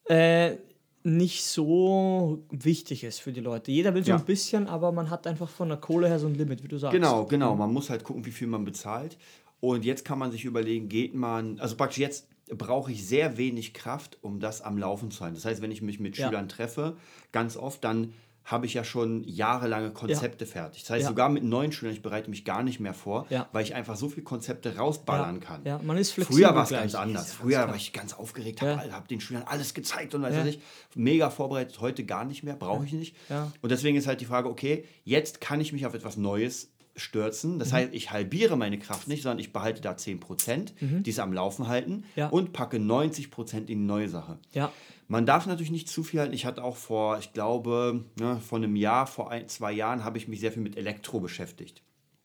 äh, 0.07 0.57
nicht 1.03 1.45
so 1.45 2.45
wichtig 2.51 3.05
ist 3.05 3.21
für 3.21 3.33
die 3.33 3.41
Leute. 3.41 3.71
Jeder 3.71 3.95
will 3.95 4.05
so 4.05 4.11
ja. 4.11 4.19
ein 4.19 4.25
bisschen, 4.25 4.67
aber 4.67 4.93
man 4.93 5.09
hat 5.09 5.27
einfach 5.27 5.49
von 5.49 5.69
der 5.69 5.79
Kohle 5.79 6.09
her 6.09 6.19
so 6.19 6.27
ein 6.27 6.35
Limit, 6.35 6.63
wie 6.63 6.69
du 6.69 6.79
sagst. 6.79 6.93
Genau, 6.93 7.25
genau. 7.25 7.55
Man 7.55 7.73
muss 7.73 7.89
halt 7.89 8.05
gucken, 8.05 8.27
wie 8.27 8.31
viel 8.31 8.49
man 8.49 8.65
bezahlt. 8.65 9.17
Und 9.61 9.85
jetzt 9.85 10.05
kann 10.05 10.19
man 10.19 10.31
sich 10.31 10.45
überlegen, 10.45 10.89
geht 10.89 11.15
man, 11.15 11.59
also 11.61 11.77
praktisch 11.77 11.99
jetzt 11.99 12.27
brauche 12.57 12.93
ich 12.93 13.07
sehr 13.07 13.37
wenig 13.37 13.75
Kraft, 13.75 14.19
um 14.23 14.41
das 14.41 14.63
am 14.63 14.79
Laufen 14.79 15.11
zu 15.11 15.21
halten. 15.21 15.35
Das 15.35 15.45
heißt, 15.45 15.63
wenn 15.63 15.71
ich 15.71 15.83
mich 15.83 16.01
mit 16.01 16.17
ja. 16.17 16.27
Schülern 16.27 16.49
treffe, 16.49 16.97
ganz 17.33 17.57
oft, 17.57 17.85
dann 17.85 18.13
habe 18.45 18.67
ich 18.67 18.75
ja 18.75 18.85
schon 18.85 19.23
jahrelange 19.25 19.91
Konzepte 19.91 20.45
ja. 20.45 20.51
fertig. 20.51 20.83
Das 20.83 20.91
heißt, 20.91 21.03
ja. 21.03 21.09
sogar 21.09 21.29
mit 21.29 21.45
neuen 21.45 21.73
Schülern, 21.73 21.95
ich 21.95 22.03
bereite 22.03 22.31
mich 22.31 22.45
gar 22.45 22.63
nicht 22.63 22.81
mehr 22.81 22.95
vor, 22.95 23.27
ja. 23.31 23.49
weil 23.53 23.63
ich 23.63 23.75
einfach 23.75 23.97
so 23.97 24.09
viele 24.09 24.23
Konzepte 24.23 24.77
rausballern 24.77 25.41
kann. 25.41 25.61
Ja, 25.65 25.79
man 25.83 25.97
ist 25.97 26.13
flexibel. 26.13 26.43
Früher 26.43 26.55
war 26.55 26.65
es 26.65 26.71
ganz 26.71 26.95
anders. 26.95 27.33
Früher 27.33 27.69
war 27.69 27.77
ich 27.77 27.93
ganz 27.93 28.13
aufgeregt, 28.13 28.63
habe 28.63 28.93
hab 28.93 29.09
den 29.09 29.21
Schülern 29.21 29.45
alles 29.45 29.75
gezeigt 29.75 30.15
und 30.15 30.23
weiß 30.23 30.35
ja. 30.35 30.47
ich, 30.47 30.61
mega 30.95 31.31
vorbereitet. 31.31 31.81
Heute 31.81 32.05
gar 32.05 32.25
nicht 32.25 32.43
mehr, 32.43 32.57
brauche 32.57 32.85
ich 32.85 32.93
nicht. 32.93 33.15
Und 33.61 33.71
deswegen 33.71 33.97
ist 33.97 34.07
halt 34.07 34.21
die 34.21 34.27
Frage, 34.27 34.49
okay, 34.49 34.85
jetzt 35.05 35.41
kann 35.41 35.61
ich 35.61 35.73
mich 35.73 35.87
auf 35.87 35.95
etwas 35.95 36.17
Neues 36.17 36.71
stürzen. 37.01 37.59
Das 37.59 37.71
mhm. 37.71 37.77
heißt, 37.77 37.95
ich 37.95 38.13
halbiere 38.13 38.57
meine 38.57 38.79
Kraft 38.79 39.09
nicht, 39.09 39.23
sondern 39.23 39.39
ich 39.39 39.53
behalte 39.53 39.81
da 39.81 39.93
10%, 39.93 40.73
mhm. 40.81 41.03
die 41.03 41.11
es 41.11 41.19
am 41.19 41.33
Laufen 41.33 41.69
halten 41.69 42.05
und 42.31 42.53
packe 42.53 42.77
90% 42.77 43.57
in 43.59 43.67
die 43.67 43.75
neue 43.75 44.09
Sache. 44.09 44.39
Ja. 44.53 44.73
Man 45.09 45.27
darf 45.27 45.47
natürlich 45.47 45.73
nicht 45.73 45.89
zu 45.89 46.05
viel 46.05 46.21
halten. 46.21 46.35
Ich 46.35 46.47
hatte 46.47 46.63
auch 46.63 46.77
vor, 46.77 47.19
ich 47.19 47.33
glaube, 47.33 48.05
ne, 48.21 48.41
vor 48.41 48.59
einem 48.59 48.77
Jahr, 48.77 49.09
vor 49.09 49.31
ein, 49.33 49.49
zwei 49.49 49.73
Jahren 49.73 50.05
habe 50.05 50.19
ich 50.19 50.29
mich 50.29 50.39
sehr 50.39 50.53
viel 50.53 50.63
mit 50.63 50.77
Elektro 50.77 51.19
beschäftigt. 51.19 51.83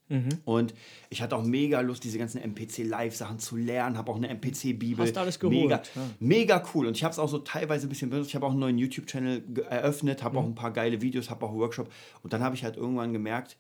Mhm. 0.08 0.30
Und 0.46 0.74
ich 1.10 1.22
hatte 1.22 1.36
auch 1.36 1.44
mega 1.44 1.82
Lust, 1.82 2.04
diese 2.04 2.20
ganzen 2.20 2.40
MPC-Live-Sachen 2.40 3.40
zu 3.40 3.56
lernen, 3.56 3.98
habe 3.98 4.12
auch 4.12 4.18
eine 4.18 4.30
MPC-Bibel. 4.30 5.04
Hast 5.04 5.18
alles 5.18 5.40
geholt. 5.40 5.58
Mega, 5.58 5.82
ja. 5.96 6.02
mega 6.20 6.64
cool. 6.74 6.86
Und 6.88 6.96
ich 6.96 7.04
habe 7.04 7.12
es 7.12 7.20
auch 7.20 7.30
so 7.30 7.40
teilweise 7.40 7.88
ein 7.88 7.90
bisschen 7.90 8.10
benutzt. 8.10 8.30
Ich 8.30 8.36
habe 8.36 8.46
auch 8.46 8.52
einen 8.52 8.60
neuen 8.60 8.78
YouTube-Channel 8.78 9.44
eröffnet, 9.70 10.22
habe 10.22 10.38
mhm. 10.38 10.44
auch 10.44 10.48
ein 10.48 10.56
paar 10.56 10.72
geile 10.72 11.02
Videos, 11.02 11.30
habe 11.30 11.46
auch 11.46 11.54
Workshop. 11.54 11.92
Und 12.22 12.34
dann 12.34 12.44
habe 12.44 12.56
ich 12.56 12.64
halt 12.64 12.78
irgendwann 12.78 13.14
gemerkt, 13.14 13.58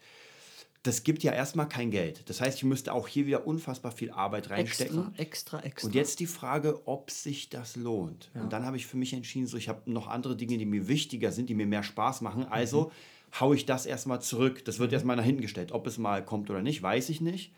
das 0.86 1.04
gibt 1.04 1.24
ja 1.24 1.32
erstmal 1.32 1.68
kein 1.68 1.90
Geld. 1.90 2.30
Das 2.30 2.42
heißt, 2.42 2.60
ich 2.60 2.64
müsste 2.64 2.94
auch 2.94 3.08
hier 3.08 3.26
wieder 3.26 3.48
unfassbar 3.48 3.92
viel 3.92 4.12
Arbeit 4.12 4.52
reinstecken. 4.52 5.08
Extra, 5.16 5.22
extra, 5.22 5.60
extra. 5.62 5.88
Und 5.88 5.96
jetzt 5.96 6.20
die 6.20 6.28
Frage, 6.28 6.88
ob 6.88 7.10
sich 7.10 7.50
das 7.50 7.76
lohnt. 7.76 8.30
Ja. 8.36 8.42
Und 8.42 8.54
dann 8.54 8.66
habe 8.66 8.78
ich 8.78 8.86
für 8.86 8.96
mich 8.96 9.14
entschieden, 9.14 9.48
so 9.48 9.58
ich 9.58 9.68
habe 9.68 9.92
noch 9.92 10.08
andere 10.08 10.36
Dinge, 10.36 10.60
die 10.60 10.66
mir 10.66 10.88
wichtiger 10.88 11.32
sind, 11.32 11.50
die 11.50 11.56
mir 11.56 11.66
mehr 11.66 11.82
Spaß 11.82 12.22
machen. 12.22 12.46
Also 12.46 12.84
mhm. 12.84 13.40
haue 13.40 13.56
ich 13.56 13.66
das 13.66 13.88
erstmal 13.88 14.22
zurück. 14.22 14.64
Das 14.66 14.78
wird 14.78 14.94
erstmal 14.94 15.16
nach 15.16 15.24
hinten 15.24 15.42
gestellt. 15.42 15.72
Ob 15.72 15.88
es 15.88 15.98
mal 15.98 16.24
kommt 16.24 16.52
oder 16.52 16.62
nicht, 16.62 16.84
weiß 16.84 17.10
ich 17.10 17.20
nicht. 17.20 17.52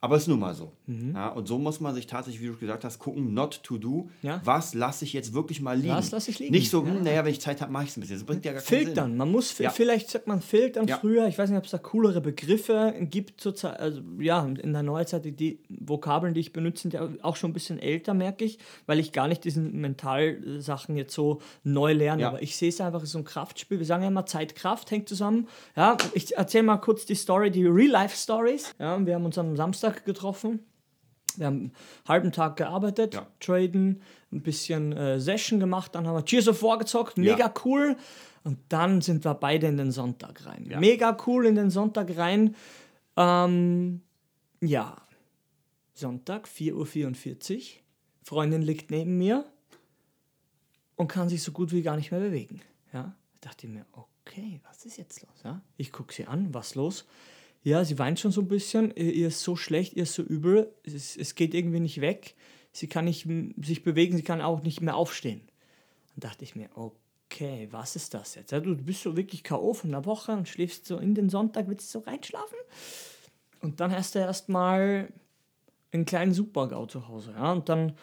Aber 0.00 0.16
es 0.16 0.22
ist 0.22 0.28
nun 0.28 0.38
mal 0.38 0.54
so. 0.54 0.72
Mhm. 0.86 1.12
Ja, 1.14 1.28
und 1.30 1.48
so 1.48 1.58
muss 1.58 1.80
man 1.80 1.94
sich 1.94 2.06
tatsächlich, 2.06 2.42
wie 2.42 2.48
du 2.48 2.56
gesagt 2.56 2.84
hast, 2.84 2.98
gucken, 2.98 3.32
not 3.32 3.62
to 3.62 3.78
do. 3.78 4.08
Ja. 4.22 4.40
Was 4.44 4.74
lasse 4.74 5.04
ich 5.06 5.14
jetzt 5.14 5.32
wirklich 5.32 5.60
mal 5.62 5.76
liegen? 5.76 5.94
Was 5.94 6.10
lasse 6.10 6.30
ich 6.30 6.38
liegen? 6.38 6.52
Nicht 6.52 6.70
so, 6.70 6.84
Ja. 6.84 6.92
naja, 6.92 7.24
wenn 7.24 7.32
ich 7.32 7.40
Zeit 7.40 7.60
habe, 7.62 7.72
mache 7.72 7.84
ich 7.84 7.90
es 7.90 7.96
ein 7.96 8.02
bisschen. 8.02 8.16
Das 8.18 8.24
bringt 8.26 8.44
ja 8.44 8.52
gar 8.52 8.60
keinen 8.62 8.84
Filtern. 8.84 9.08
Sinn. 9.10 9.16
Man 9.16 9.30
muss, 9.32 9.50
vielleicht 9.50 10.10
sagt 10.10 10.26
man 10.26 10.42
Filtern 10.42 10.86
früher. 10.88 11.26
Ich 11.28 11.38
weiß 11.38 11.48
nicht, 11.48 11.58
ob 11.58 11.64
es 11.64 11.70
da 11.70 11.78
coolere 11.78 12.20
Begriffe 12.20 12.94
gibt 13.00 13.40
zurzeit. 13.40 13.80
Also 13.80 14.02
ja, 14.20 14.44
in 14.44 14.72
der 14.74 14.82
Neuzeit, 14.82 15.24
die, 15.24 15.32
die 15.32 15.60
Vokabeln, 15.70 16.34
die 16.34 16.40
ich 16.40 16.52
benutze, 16.52 16.82
sind 16.82 16.94
ja 16.94 17.08
auch 17.22 17.36
schon 17.36 17.50
ein 17.50 17.54
bisschen 17.54 17.78
älter, 17.78 18.12
merke 18.12 18.44
ich, 18.44 18.58
weil 18.84 18.98
ich 19.00 19.12
gar 19.12 19.28
nicht 19.28 19.44
diesen 19.44 19.80
Mentalsachen 19.80 20.96
jetzt 20.96 21.14
so 21.14 21.40
neu 21.64 21.92
lerne. 21.94 22.26
Aber 22.26 22.42
ich 22.42 22.56
sehe 22.56 22.68
es 22.68 22.80
einfach 22.80 23.00
als 23.00 23.10
so 23.12 23.18
ein 23.18 23.24
Kraftspiel. 23.24 23.78
Wir 23.78 23.86
sagen 23.86 24.02
ja 24.02 24.08
immer, 24.08 24.26
Zeit, 24.26 24.54
Kraft 24.56 24.90
hängt 24.90 25.08
zusammen. 25.08 25.48
Ja, 25.74 25.96
ich 26.12 26.36
erzähle 26.36 26.64
mal 26.64 26.76
kurz 26.76 27.06
die 27.06 27.14
Story, 27.14 27.50
die 27.50 27.66
Real-Life-Stories. 27.66 28.74
Ja, 28.78 29.04
wir 29.04 29.14
haben 29.14 29.24
uns 29.24 29.38
am 29.38 29.56
Samstag 29.56 29.85
getroffen. 29.92 30.60
Wir 31.36 31.46
haben 31.46 31.56
einen 31.58 31.72
halben 32.08 32.32
Tag 32.32 32.56
gearbeitet, 32.56 33.14
Ja. 33.14 33.26
traden, 33.40 34.00
ein 34.32 34.42
bisschen 34.42 34.92
äh, 34.92 35.20
Session 35.20 35.60
gemacht, 35.60 35.94
dann 35.94 36.06
haben 36.06 36.14
wir 36.16 36.24
Cheers 36.24 36.48
of 36.48 36.62
War 36.62 36.78
gezockt, 36.78 37.18
Ja. 37.18 37.32
mega 37.34 37.52
cool. 37.64 37.96
Und 38.44 38.58
dann 38.68 39.00
sind 39.02 39.24
wir 39.24 39.34
beide 39.34 39.66
in 39.66 39.76
den 39.76 39.90
Sonntag 39.90 40.46
rein. 40.46 40.66
Ja. 40.70 40.78
Mega 40.80 41.16
cool 41.26 41.46
in 41.46 41.56
den 41.56 41.68
Sonntag 41.70 42.16
rein. 42.16 42.54
Ähm, 43.16 44.00
ja, 44.60 44.96
Sonntag, 45.94 46.46
4.44 46.48 47.56
Uhr. 47.56 47.62
Freundin 48.22 48.62
liegt 48.62 48.90
neben 48.90 49.18
mir 49.18 49.44
und 50.96 51.08
kann 51.08 51.28
sich 51.28 51.42
so 51.42 51.52
gut 51.52 51.72
wie 51.72 51.82
gar 51.82 51.96
nicht 51.96 52.10
mehr 52.10 52.20
bewegen. 52.20 52.60
Ja, 52.92 53.14
da 53.40 53.48
dachte 53.50 53.66
ich 53.66 53.72
mir, 53.72 53.84
okay, 53.92 54.60
was 54.68 54.84
ist 54.84 54.96
jetzt 54.96 55.22
los? 55.22 55.42
Ja? 55.44 55.60
Ich 55.76 55.92
gucke 55.92 56.14
sie 56.14 56.26
an, 56.26 56.52
was 56.54 56.74
los? 56.74 57.04
Ja, 57.66 57.84
sie 57.84 57.98
weint 57.98 58.20
schon 58.20 58.30
so 58.30 58.42
ein 58.42 58.46
bisschen, 58.46 58.94
ihr 58.94 59.26
ist 59.26 59.42
so 59.42 59.56
schlecht, 59.56 59.94
ihr 59.94 60.04
ist 60.04 60.14
so 60.14 60.22
übel, 60.22 60.72
es, 60.84 61.16
es 61.16 61.34
geht 61.34 61.52
irgendwie 61.52 61.80
nicht 61.80 62.00
weg, 62.00 62.36
sie 62.70 62.86
kann 62.86 63.06
nicht 63.06 63.26
sich 63.60 63.82
bewegen, 63.82 64.16
sie 64.16 64.22
kann 64.22 64.40
auch 64.40 64.62
nicht 64.62 64.82
mehr 64.82 64.94
aufstehen. 64.94 65.40
Dann 66.14 66.30
dachte 66.30 66.44
ich 66.44 66.54
mir, 66.54 66.68
okay, 66.76 67.66
was 67.72 67.96
ist 67.96 68.14
das 68.14 68.36
jetzt? 68.36 68.52
Ja, 68.52 68.60
du 68.60 68.76
bist 68.76 69.02
so 69.02 69.16
wirklich 69.16 69.42
K.O. 69.42 69.74
von 69.74 69.90
der 69.90 70.04
Woche 70.04 70.30
und 70.30 70.48
schläfst 70.48 70.86
so 70.86 70.98
in 70.98 71.16
den 71.16 71.28
Sonntag, 71.28 71.66
willst 71.66 71.92
du 71.92 71.98
so 71.98 72.04
reinschlafen? 72.04 72.56
Und 73.62 73.80
dann 73.80 73.90
hast 73.90 74.14
du 74.14 74.20
erstmal 74.20 75.08
einen 75.90 76.04
kleinen 76.04 76.34
Supergau 76.34 76.86
zu 76.86 77.08
Hause. 77.08 77.34
Ja? 77.36 77.50
Und 77.50 77.68
dann 77.68 77.94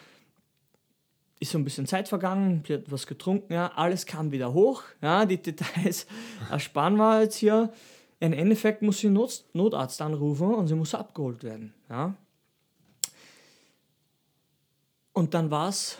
ist 1.40 1.52
so 1.52 1.58
ein 1.58 1.64
bisschen 1.64 1.86
Zeit 1.86 2.10
vergangen, 2.10 2.64
sie 2.66 2.74
hat 2.74 2.92
was 2.92 3.06
getrunken, 3.06 3.54
ja, 3.54 3.72
alles 3.76 4.04
kam 4.04 4.30
wieder 4.30 4.52
hoch, 4.52 4.82
ja, 5.00 5.24
die 5.24 5.40
Details 5.40 6.06
ersparen 6.50 6.96
wir 6.96 7.22
jetzt 7.22 7.36
hier. 7.36 7.72
Im 8.24 8.32
Endeffekt 8.32 8.80
muss 8.80 9.00
sie 9.00 9.10
Not 9.10 9.44
Notarzt 9.52 10.00
anrufen 10.00 10.54
und 10.54 10.66
sie 10.66 10.74
muss 10.74 10.94
abgeholt 10.94 11.42
werden, 11.42 11.74
ja. 11.90 12.16
Und 15.12 15.34
dann 15.34 15.50
war 15.50 15.68
es 15.68 15.98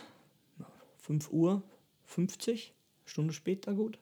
5 1.01 1.31
Uhr 1.31 1.61
50, 2.05 2.73
Stunde 3.05 3.31
später 3.31 3.75
gut. 3.75 3.99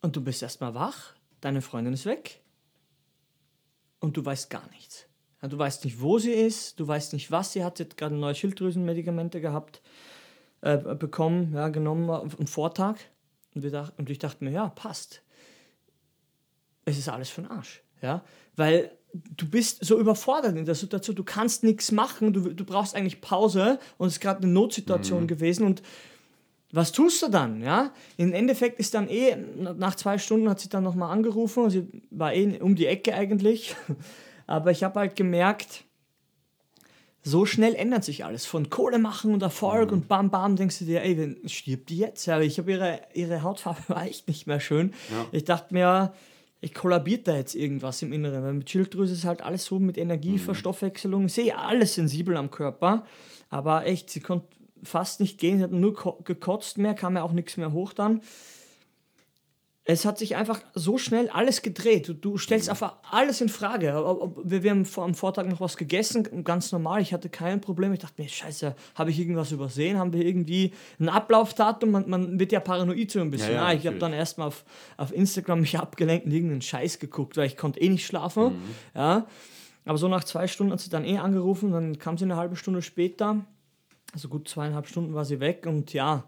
Und 0.00 0.16
du 0.16 0.22
bist 0.22 0.42
erstmal 0.42 0.74
wach, 0.74 1.14
deine 1.42 1.60
Freundin 1.60 1.92
ist 1.92 2.06
weg 2.06 2.40
und 4.00 4.16
du 4.16 4.24
weißt 4.24 4.48
gar 4.48 4.66
nichts. 4.70 5.04
Ja, 5.42 5.48
du 5.48 5.58
weißt 5.58 5.84
nicht, 5.84 6.00
wo 6.00 6.18
sie 6.18 6.32
ist, 6.32 6.80
du 6.80 6.88
weißt 6.88 7.12
nicht, 7.12 7.30
was 7.30 7.52
sie 7.52 7.62
hat. 7.62 7.76
Sie 7.76 7.84
hat 7.84 7.98
gerade 7.98 8.14
neue 8.14 8.34
Schilddrüsenmedikamente 8.34 9.42
gehabt, 9.42 9.82
äh, 10.62 10.78
bekommen, 10.78 11.52
ja, 11.52 11.68
genommen 11.68 12.08
am 12.08 12.46
Vortag. 12.46 12.96
Und, 13.54 13.64
wir 13.64 13.70
dach, 13.70 13.92
und 13.98 14.08
ich 14.08 14.18
dachte 14.18 14.44
mir, 14.44 14.50
ja, 14.50 14.70
passt. 14.70 15.22
Es 16.84 16.98
ist 16.98 17.08
alles 17.08 17.30
für 17.30 17.42
den 17.42 17.50
Arsch. 17.50 17.82
Ja? 18.00 18.22
Weil 18.56 18.92
du 19.12 19.48
bist 19.48 19.84
so 19.84 19.98
überfordert 19.98 20.56
in 20.56 20.64
der 20.64 20.74
Situation, 20.74 21.16
du 21.16 21.24
kannst 21.24 21.64
nichts 21.64 21.92
machen, 21.92 22.32
du, 22.32 22.52
du 22.52 22.64
brauchst 22.64 22.94
eigentlich 22.94 23.20
Pause 23.20 23.78
und 23.98 24.08
es 24.08 24.14
ist 24.14 24.20
gerade 24.20 24.42
eine 24.42 24.52
Notsituation 24.52 25.26
gewesen 25.26 25.66
und 25.66 25.82
was 26.74 26.92
tust 26.92 27.20
du 27.22 27.28
dann? 27.28 27.60
Ja? 27.60 27.92
Im 28.16 28.32
Endeffekt 28.32 28.80
ist 28.80 28.94
dann 28.94 29.08
eh, 29.08 29.36
nach 29.36 29.94
zwei 29.94 30.16
Stunden 30.16 30.48
hat 30.48 30.60
sie 30.60 30.70
dann 30.70 30.82
nochmal 30.82 31.10
angerufen, 31.10 31.68
sie 31.68 31.86
war 32.10 32.34
eh 32.34 32.58
um 32.60 32.74
die 32.74 32.86
Ecke 32.86 33.14
eigentlich, 33.14 33.76
aber 34.46 34.70
ich 34.70 34.82
habe 34.82 35.00
halt 35.00 35.14
gemerkt, 35.14 35.84
so 37.24 37.46
schnell 37.46 37.74
ändert 37.74 38.02
sich 38.02 38.24
alles. 38.24 38.46
Von 38.46 38.68
Kohle 38.68 38.98
machen 38.98 39.32
und 39.32 39.42
Erfolg 39.42 39.92
und 39.92 40.08
bam, 40.08 40.30
bam, 40.30 40.56
denkst 40.56 40.80
du 40.80 40.84
dir, 40.86 41.02
ey, 41.02 41.16
wen 41.16 41.48
stirbt 41.48 41.88
die 41.88 41.98
jetzt? 41.98 42.28
Aber 42.28 42.42
ich 42.42 42.58
habe 42.58 42.72
ihre, 42.72 43.00
ihre 43.14 43.42
Hautfarbe 43.42 43.80
war 43.88 44.04
echt 44.04 44.26
nicht 44.26 44.46
mehr 44.46 44.58
schön. 44.58 44.92
Ja. 45.10 45.26
Ich 45.30 45.44
dachte 45.44 45.72
mir, 45.72 46.12
ich 46.62 46.72
kollabiert 46.72 47.28
da 47.28 47.36
jetzt 47.36 47.54
irgendwas 47.54 48.00
im 48.02 48.12
Inneren. 48.12 48.42
Weil 48.42 48.54
mit 48.54 48.70
Schilddrüse 48.70 49.12
ist 49.12 49.24
halt 49.24 49.42
alles 49.42 49.64
so 49.66 49.78
mit 49.78 49.98
Energie, 49.98 50.38
Verstoffwechselung. 50.38 51.26
Ich 51.26 51.34
sehe 51.34 51.58
alles 51.58 51.94
sensibel 51.94 52.36
am 52.36 52.50
Körper. 52.50 53.04
Aber 53.50 53.84
echt, 53.84 54.08
sie 54.10 54.20
konnte 54.20 54.46
fast 54.82 55.20
nicht 55.20 55.38
gehen. 55.38 55.58
Sie 55.58 55.64
hat 55.64 55.72
nur 55.72 55.92
ko- 55.94 56.20
gekotzt 56.24 56.78
mehr, 56.78 56.94
kam 56.94 57.16
ja 57.16 57.22
auch 57.24 57.32
nichts 57.32 57.56
mehr 57.56 57.72
hoch 57.72 57.92
dann. 57.92 58.20
Es 59.84 60.04
hat 60.04 60.16
sich 60.16 60.36
einfach 60.36 60.60
so 60.74 60.96
schnell 60.96 61.28
alles 61.30 61.60
gedreht. 61.60 62.14
Du, 62.20 62.38
stellst 62.38 62.70
einfach 62.70 62.98
alles 63.10 63.40
in 63.40 63.48
Frage. 63.48 63.86
Wir, 64.44 64.70
haben 64.70 64.84
vor, 64.84 65.02
am 65.02 65.14
Vortag 65.14 65.46
noch 65.46 65.60
was 65.60 65.76
gegessen, 65.76 66.44
ganz 66.44 66.70
normal. 66.70 67.02
Ich 67.02 67.12
hatte 67.12 67.28
kein 67.28 67.60
Problem. 67.60 67.92
Ich 67.92 67.98
dachte 67.98 68.22
mir, 68.22 68.28
scheiße, 68.28 68.76
habe 68.94 69.10
ich 69.10 69.18
irgendwas 69.18 69.50
übersehen? 69.50 69.98
Haben 69.98 70.12
wir 70.12 70.24
irgendwie 70.24 70.72
ein 71.00 71.08
Ablaufdatum? 71.08 71.90
Man, 71.90 72.08
man 72.08 72.38
wird 72.38 72.52
ja 72.52 72.60
paranoid 72.60 73.10
so 73.10 73.20
ein 73.20 73.32
bisschen. 73.32 73.54
Ja, 73.54 73.54
ja, 73.54 73.66
ah, 73.66 73.74
ich 73.74 73.84
habe 73.88 73.98
dann 73.98 74.12
erstmal 74.12 74.48
auf, 74.48 74.64
auf 74.98 75.12
Instagram 75.12 75.62
mich 75.62 75.76
abgelenkt 75.76 76.26
und 76.26 76.32
irgendeinen 76.32 76.62
Scheiß 76.62 77.00
geguckt, 77.00 77.36
weil 77.36 77.46
ich 77.46 77.56
konnte 77.56 77.80
eh 77.80 77.88
nicht 77.88 78.06
schlafen. 78.06 78.62
Ja. 78.94 79.26
Aber 79.84 79.98
so 79.98 80.06
nach 80.06 80.22
zwei 80.22 80.46
Stunden 80.46 80.72
hat 80.72 80.80
sie 80.80 80.90
dann 80.90 81.04
eh 81.04 81.18
angerufen. 81.18 81.72
Dann 81.72 81.98
kam 81.98 82.16
sie 82.18 82.24
eine 82.24 82.36
halbe 82.36 82.54
Stunde 82.54 82.82
später. 82.82 83.44
Also 84.12 84.28
gut 84.28 84.48
zweieinhalb 84.48 84.86
Stunden 84.86 85.14
war 85.14 85.24
sie 85.24 85.40
weg 85.40 85.66
und 85.66 85.92
ja, 85.92 86.24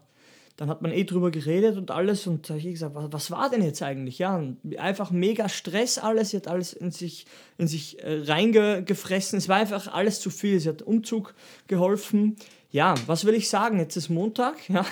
dann 0.57 0.69
hat 0.69 0.81
man 0.81 0.91
eh 0.91 1.03
drüber 1.03 1.31
geredet 1.31 1.77
und 1.77 1.91
alles 1.91 2.27
und 2.27 2.49
da 2.49 2.53
habe 2.53 2.59
ich 2.59 2.65
gesagt, 2.65 2.95
was, 2.95 3.11
was 3.11 3.31
war 3.31 3.49
denn 3.49 3.61
jetzt 3.61 3.81
eigentlich? 3.81 4.19
Ja, 4.19 4.41
einfach 4.77 5.11
mega 5.11 5.49
Stress 5.49 5.97
alles, 5.97 6.29
sie 6.29 6.37
hat 6.37 6.47
alles 6.47 6.73
in 6.73 6.91
sich, 6.91 7.25
in 7.57 7.67
sich 7.67 8.01
äh, 8.01 8.21
reingefressen, 8.23 9.37
es 9.37 9.49
war 9.49 9.57
einfach 9.57 9.93
alles 9.93 10.21
zu 10.21 10.29
viel, 10.29 10.59
sie 10.59 10.69
hat 10.69 10.81
Umzug 10.81 11.33
geholfen. 11.67 12.37
Ja, 12.71 12.95
was 13.05 13.25
will 13.25 13.33
ich 13.33 13.49
sagen? 13.49 13.79
Jetzt 13.79 13.95
ist 13.95 14.09
Montag, 14.09 14.69
ja. 14.69 14.85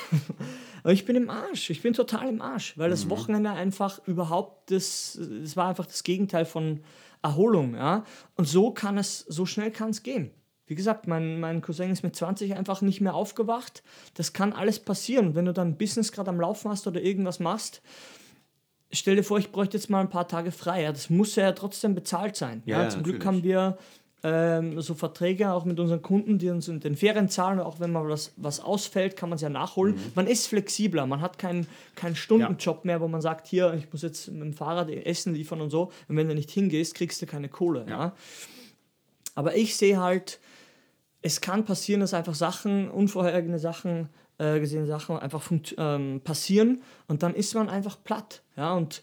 Aber 0.83 0.91
ich 0.91 1.05
bin 1.05 1.15
im 1.15 1.29
Arsch, 1.29 1.69
ich 1.69 1.81
bin 1.81 1.93
total 1.93 2.27
im 2.27 2.41
Arsch, 2.41 2.77
weil 2.77 2.89
das 2.89 3.09
Wochenende 3.09 3.51
einfach 3.51 4.05
überhaupt 4.05 4.69
das, 4.69 5.15
es 5.15 5.55
war 5.55 5.69
einfach 5.69 5.85
das 5.85 6.03
Gegenteil 6.03 6.45
von 6.45 6.81
Erholung, 7.21 7.75
ja. 7.75 8.03
Und 8.35 8.49
so 8.49 8.71
kann 8.71 8.97
es, 8.97 9.19
so 9.19 9.45
schnell 9.45 9.71
kann 9.71 9.91
es 9.91 10.03
gehen. 10.03 10.31
Wie 10.65 10.75
gesagt, 10.75 11.07
mein, 11.07 11.39
mein 11.39 11.61
Cousin 11.61 11.91
ist 11.91 12.03
mit 12.03 12.15
20 12.15 12.55
einfach 12.55 12.81
nicht 12.81 13.01
mehr 13.01 13.15
aufgewacht. 13.15 13.83
Das 14.13 14.33
kann 14.33 14.53
alles 14.53 14.79
passieren. 14.79 15.35
Wenn 15.35 15.45
du 15.45 15.53
dann 15.53 15.69
ein 15.69 15.77
Business 15.77 16.11
gerade 16.11 16.29
am 16.29 16.39
Laufen 16.39 16.71
hast 16.71 16.87
oder 16.87 17.01
irgendwas 17.01 17.39
machst, 17.39 17.81
stell 18.91 19.15
dir 19.15 19.23
vor, 19.23 19.39
ich 19.39 19.51
bräuchte 19.51 19.77
jetzt 19.77 19.89
mal 19.89 19.99
ein 19.99 20.09
paar 20.09 20.27
Tage 20.27 20.51
frei. 20.51 20.83
Ja, 20.83 20.91
das 20.91 21.09
muss 21.09 21.35
ja 21.35 21.51
trotzdem 21.51 21.95
bezahlt 21.95 22.35
sein. 22.35 22.63
Ja, 22.65 22.77
Ja, 22.77 22.83
ja, 22.83 22.89
zum 22.89 23.03
Glück 23.03 23.19
natürlich. 23.19 23.37
haben 23.37 23.43
wir 23.43 23.77
ähm, 24.25 24.79
so 24.79 24.93
Verträge 24.93 25.51
auch 25.51 25.65
mit 25.65 25.81
unseren 25.81 26.01
Kunden, 26.01 26.37
die 26.39 26.49
uns 26.49 26.69
in 26.69 26.79
den 26.79 26.95
Ferien 26.95 27.27
zahlen. 27.27 27.59
Auch 27.59 27.81
wenn 27.81 27.91
mal 27.91 28.07
was, 28.07 28.31
was 28.37 28.61
ausfällt, 28.61 29.17
kann 29.17 29.27
man 29.27 29.35
es 29.35 29.41
ja 29.41 29.49
nachholen. 29.49 29.95
Man 30.15 30.27
ist 30.27 30.47
flexibler. 30.47 31.05
Man 31.05 31.19
hat 31.19 31.37
keinen 31.37 31.67
keinen 31.95 32.15
Stundenjob 32.15 32.85
mehr, 32.85 33.01
wo 33.01 33.09
man 33.09 33.21
sagt, 33.21 33.47
hier, 33.47 33.73
ich 33.73 33.91
muss 33.91 34.01
jetzt 34.01 34.31
mit 34.31 34.41
dem 34.41 34.53
Fahrrad 34.53 34.89
Essen 34.89 35.33
liefern 35.33 35.59
und 35.59 35.71
so. 35.71 35.91
Und 36.07 36.15
wenn 36.15 36.29
du 36.29 36.35
nicht 36.35 36.51
hingehst, 36.51 36.95
kriegst 36.95 37.21
du 37.21 37.25
keine 37.25 37.49
Kohle. 37.49 37.85
Ja. 37.89 38.13
Aber 39.35 39.55
ich 39.55 39.75
sehe 39.75 39.99
halt, 39.99 40.39
es 41.23 41.41
kann 41.41 41.65
passieren, 41.65 42.01
dass 42.01 42.13
einfach 42.13 42.35
Sachen, 42.35 42.91
unvorhergesehene 42.91 43.57
Sachen, 43.59 44.09
äh, 44.37 44.59
gesehene 44.59 44.85
Sachen 44.85 45.17
einfach 45.17 45.49
ähm, 45.77 46.21
passieren 46.23 46.81
und 47.07 47.23
dann 47.23 47.33
ist 47.33 47.55
man 47.55 47.69
einfach 47.69 47.97
platt. 48.03 48.43
Ja, 48.55 48.73
und 48.73 49.01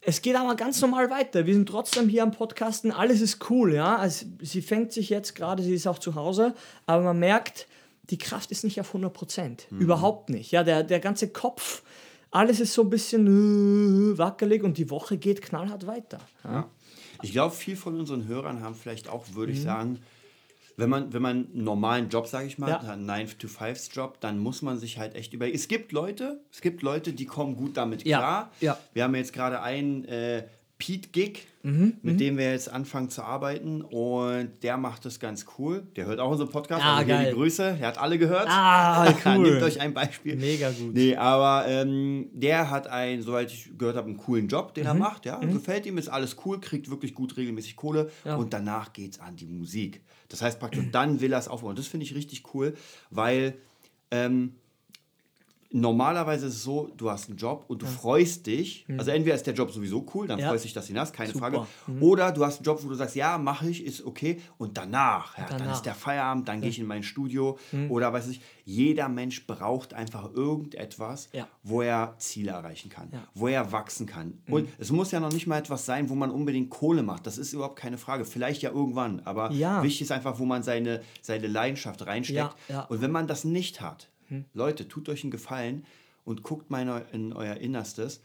es 0.00 0.22
geht 0.22 0.36
aber 0.36 0.54
ganz 0.54 0.80
normal 0.80 1.10
weiter. 1.10 1.44
Wir 1.46 1.54
sind 1.54 1.68
trotzdem 1.68 2.08
hier 2.08 2.22
am 2.22 2.30
Podcasten, 2.30 2.92
alles 2.92 3.20
ist 3.20 3.50
cool, 3.50 3.74
ja. 3.74 3.96
Also, 3.96 4.26
sie 4.40 4.62
fängt 4.62 4.92
sich 4.92 5.10
jetzt 5.10 5.34
gerade, 5.34 5.62
sie 5.62 5.74
ist 5.74 5.86
auch 5.86 5.98
zu 5.98 6.14
Hause, 6.14 6.54
aber 6.86 7.02
man 7.02 7.18
merkt, 7.18 7.66
die 8.10 8.18
Kraft 8.18 8.52
ist 8.52 8.62
nicht 8.62 8.80
auf 8.80 8.88
100 8.90 9.12
Prozent. 9.12 9.66
Überhaupt 9.70 10.30
nicht. 10.30 10.52
Ja, 10.52 10.62
der, 10.62 10.84
der 10.84 11.00
ganze 11.00 11.28
Kopf, 11.28 11.82
alles 12.30 12.60
ist 12.60 12.72
so 12.74 12.82
ein 12.82 12.90
bisschen 12.90 14.12
äh, 14.14 14.18
wackelig 14.18 14.62
und 14.62 14.78
die 14.78 14.88
Woche 14.90 15.16
geht 15.18 15.42
knallhart 15.42 15.88
weiter. 15.88 16.18
Ja. 16.44 16.52
Ja. 16.52 16.70
Ich 17.22 17.32
glaube, 17.32 17.54
viel 17.54 17.76
von 17.76 17.98
unseren 17.98 18.28
Hörern 18.28 18.62
haben 18.62 18.74
vielleicht 18.76 19.08
auch, 19.08 19.24
würde 19.32 19.50
Mhm. 19.50 19.58
ich 19.58 19.64
sagen, 19.64 19.98
wenn 20.76 20.90
man, 20.90 21.12
wenn 21.12 21.22
man 21.22 21.48
einen 21.52 21.64
normalen 21.64 22.08
Job, 22.08 22.26
sage 22.26 22.46
ich 22.46 22.58
mal, 22.58 22.68
Ja. 22.68 22.78
einen 22.80 23.08
9-to-5-Job, 23.08 24.20
dann 24.20 24.38
muss 24.38 24.62
man 24.62 24.78
sich 24.78 24.98
halt 24.98 25.14
echt 25.14 25.32
überlegen. 25.32 25.56
Es 25.56 25.68
gibt 25.68 25.92
Leute, 25.92 26.40
es 26.52 26.60
gibt 26.60 26.82
Leute, 26.82 27.12
die 27.12 27.26
kommen 27.26 27.56
gut 27.56 27.76
damit 27.76 28.04
Ja, 28.06 28.18
klar. 28.18 28.50
ja. 28.60 28.78
Wir 28.92 29.04
haben 29.04 29.14
jetzt 29.14 29.32
gerade 29.32 29.62
einen, 29.62 30.04
äh, 30.06 30.44
Pete 30.78 31.08
Gig, 31.10 31.46
Mhm, 31.62 31.94
mit 32.02 32.20
dem 32.20 32.38
wir 32.38 32.52
jetzt 32.52 32.70
anfangen 32.70 33.10
zu 33.10 33.22
arbeiten. 33.22 33.82
Und 33.82 34.50
der 34.62 34.76
macht 34.76 35.04
das 35.04 35.18
ganz 35.18 35.46
cool. 35.58 35.82
Der 35.96 36.06
hört 36.06 36.20
auch 36.20 36.30
unseren 36.30 36.48
Podcast. 36.50 36.84
Ah, 36.84 36.96
also 36.98 37.08
geil. 37.08 37.30
die 37.30 37.34
Grüße. 37.34 37.78
Er 37.80 37.88
hat 37.88 37.98
alle 37.98 38.18
gehört. 38.18 38.46
Ah, 38.48 39.12
cool. 39.24 39.38
Nehmt 39.38 39.62
euch 39.64 39.80
ein 39.80 39.92
Beispiel. 39.92 40.36
Mega 40.36 40.70
gut. 40.70 40.94
Nee, 40.94 41.16
aber 41.16 41.66
ähm, 41.66 42.28
der 42.32 42.70
hat 42.70 42.86
einen, 42.86 43.22
soweit 43.22 43.50
ich 43.50 43.76
gehört 43.76 43.96
habe, 43.96 44.06
einen 44.06 44.16
coolen 44.16 44.46
Job, 44.46 44.74
den 44.74 44.86
er 44.86 44.94
Mhm. 44.94 45.00
macht. 45.00 45.24
Ja, 45.26 45.38
gefällt 45.40 45.86
ihm, 45.86 45.98
ist 45.98 46.08
alles 46.08 46.36
cool, 46.44 46.60
kriegt 46.60 46.88
wirklich 46.88 47.14
gut 47.14 47.36
regelmäßig 47.36 47.74
Kohle. 47.74 48.10
Ja. 48.24 48.36
Und 48.36 48.52
danach 48.52 48.92
geht's 48.92 49.18
an 49.18 49.34
die 49.34 49.46
Musik. 49.46 50.02
Das 50.28 50.42
heißt 50.42 50.60
praktisch, 50.60 50.84
dann 50.92 51.20
will 51.20 51.32
er 51.32 51.40
es 51.40 51.48
aufbauen. 51.48 51.70
Und 51.70 51.78
das 51.80 51.88
finde 51.88 52.04
ich 52.06 52.14
richtig 52.14 52.54
cool, 52.54 52.74
weil 53.10 53.54
ähm, 54.12 54.54
normalerweise 55.72 56.46
ist 56.46 56.54
es 56.54 56.62
so, 56.62 56.90
du 56.96 57.10
hast 57.10 57.28
einen 57.28 57.36
Job 57.38 57.64
und 57.68 57.82
du 57.82 57.86
freust 57.86 58.46
dich. 58.46 58.86
Also 58.98 59.10
entweder 59.10 59.34
ist 59.34 59.46
der 59.46 59.54
Job 59.54 59.70
sowieso 59.70 60.04
cool, 60.14 60.26
dann 60.26 60.36
Mhm. 60.38 60.42
Ja. 60.44 60.48
freust 60.50 60.64
dich, 60.64 60.72
dass 60.72 60.86
du 60.86 60.92
ihn 60.92 60.98
hast, 60.98 61.12
keine 61.12 61.32
Super. 61.32 61.50
Frage. 61.50 62.00
Oder 62.00 62.32
du 62.32 62.44
hast 62.44 62.56
einen 62.58 62.64
Job, 62.64 62.82
wo 62.82 62.88
du 62.88 62.94
sagst, 62.94 63.16
ja, 63.16 63.38
mache 63.38 63.68
ich, 63.68 63.84
ist 63.84 64.04
okay. 64.04 64.40
Und 64.58 64.76
danach, 64.76 65.36
ja, 65.38 65.44
dann 65.44 65.58
Danach. 65.58 65.66
Mhm. 65.66 65.72
ist 65.74 65.86
der 65.86 65.94
Feierabend, 65.94 66.48
dann 66.48 66.60
gehe 66.60 66.70
ich 66.70 66.78
in 66.78 66.86
mein 66.86 67.02
Studio. 67.02 67.58
Oder 67.88 68.12
weiß 68.12 68.28
ich, 68.28 68.40
jeder 68.64 69.08
Mensch 69.08 69.46
braucht 69.46 69.94
einfach 69.94 70.32
irgendetwas, 70.34 71.28
Ja. 71.32 71.46
wo 71.62 71.82
er 71.82 72.14
Ziele 72.18 72.50
erreichen 72.52 72.88
kann, 72.90 73.08
Ja. 73.12 73.18
Mhm. 73.20 73.22
wo 73.34 73.48
er 73.48 73.72
wachsen 73.72 74.06
kann. 74.06 74.38
Und 74.50 74.68
es 74.78 74.90
muss 74.90 75.10
ja 75.12 75.20
noch 75.20 75.32
nicht 75.32 75.46
mal 75.46 75.58
etwas 75.58 75.86
sein, 75.86 76.08
wo 76.10 76.14
man 76.14 76.30
unbedingt 76.30 76.70
Kohle 76.70 77.02
macht. 77.02 77.26
Das 77.26 77.38
ist 77.38 77.52
überhaupt 77.52 77.76
keine 77.76 77.98
Frage. 77.98 78.24
Vielleicht 78.24 78.62
ja 78.62 78.70
irgendwann. 78.70 79.20
Aber 79.24 79.50
Ja. 79.52 79.82
wichtig 79.82 80.02
ist 80.02 80.12
einfach, 80.12 80.38
wo 80.38 80.44
man 80.44 80.62
seine, 80.62 81.00
seine 81.22 81.46
Leidenschaft 81.46 82.06
reinsteckt. 82.06 82.38
Ja, 82.38 82.54
ja. 82.68 82.80
Und 82.84 83.00
wenn 83.02 83.10
man 83.10 83.26
das 83.26 83.44
nicht 83.44 83.80
hat, 83.80 84.08
Leute, 84.54 84.88
tut 84.88 85.08
euch 85.08 85.22
einen 85.24 85.30
Gefallen 85.30 85.84
und 86.24 86.42
guckt 86.42 86.70
mal 86.70 86.82
in, 86.82 86.88
eu 86.88 87.00
in 87.12 87.32
euer 87.32 87.54
Innerstes 87.56 88.20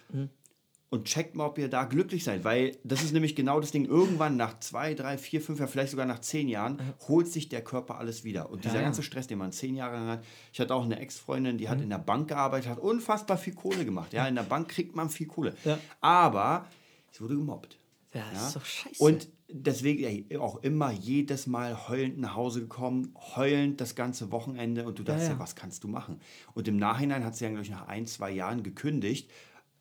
und 0.90 1.06
checkt 1.06 1.36
mal, 1.36 1.46
ob 1.46 1.58
ihr 1.58 1.70
da 1.70 1.86
glücklich 1.86 2.24
seid. 2.26 2.44
Weil 2.44 2.78
das 2.84 3.02
ist 3.02 3.14
nämlich 3.14 3.36
genau 3.36 3.60
das 3.62 3.72
Ding. 3.72 3.86
Irgendwann 3.86 4.36
nach 4.36 4.60
zwei, 4.60 4.94
drei, 4.94 5.18
vier, 5.18 5.40
fünf 5.42 5.60
Jahren, 5.60 5.70
vielleicht 5.70 5.92
sogar 5.92 6.06
nach 6.06 6.20
zehn 6.20 6.50
Jahren, 6.50 6.82
holt 7.08 7.28
sich 7.30 7.48
der 7.48 7.64
Körper 7.64 7.98
alles 7.98 8.24
wieder. 8.26 8.50
Und 8.50 8.66
dieser 8.66 8.76
ja. 8.76 8.82
ganze 8.82 9.02
Stress, 9.02 9.28
den 9.28 9.38
man 9.38 9.52
zehn 9.54 9.76
Jahre 9.76 9.96
lang 9.96 10.08
hat. 10.08 10.24
Ich 10.52 10.60
hatte 10.60 10.76
auch 10.76 10.84
eine 10.84 11.00
Ex-Freundin, 11.00 11.58
die 11.58 11.70
hat 11.70 11.80
in 11.80 11.90
der 11.90 11.98
Bank 11.98 12.28
gearbeitet, 12.28 12.70
hat 12.70 12.80
unfassbar 12.80 13.38
viel 13.38 13.54
Kohle 13.54 13.86
gemacht. 13.86 14.12
Ja, 14.12 14.28
in 14.28 14.36
der 14.36 14.44
Bank 14.44 14.68
kriegt 14.68 14.96
man 14.96 15.10
viel 15.10 15.28
Kohle. 15.28 15.56
Ja. 15.64 15.80
Aber 16.02 16.66
sie 17.12 17.22
wurde 17.22 17.36
gemobbt. 17.38 17.78
Ja, 18.14 18.26
das 18.34 18.42
Ja? 18.42 18.48
ist 18.48 18.56
doch 18.58 18.66
scheiße. 18.66 19.04
Und 19.04 19.30
deswegen 19.54 20.40
auch 20.40 20.62
immer 20.64 20.92
jedes 20.92 21.48
Mal 21.48 21.88
heulend 21.90 22.20
nach 22.20 22.36
Hause 22.36 22.62
gekommen, 22.62 23.14
heulend 23.36 23.80
das 23.82 23.96
ganze 23.96 24.32
Wochenende 24.32 24.86
und 24.86 25.00
du 25.00 25.04
dachtest 25.04 25.28
ja, 25.30 25.34
ja. 25.34 25.40
was 25.40 25.56
kannst 25.56 25.84
du 25.84 25.88
machen? 25.88 26.20
Und 26.54 26.68
im 26.68 26.78
Nachhinein 26.78 27.24
hat 27.24 27.36
sie 27.36 27.46
dann, 27.46 27.54
glaube 27.54 27.66
ich, 27.66 27.72
nach 27.72 27.88
ein, 27.88 28.06
zwei 28.06 28.32
Jahren 28.32 28.64
gekündigt. 28.64 29.30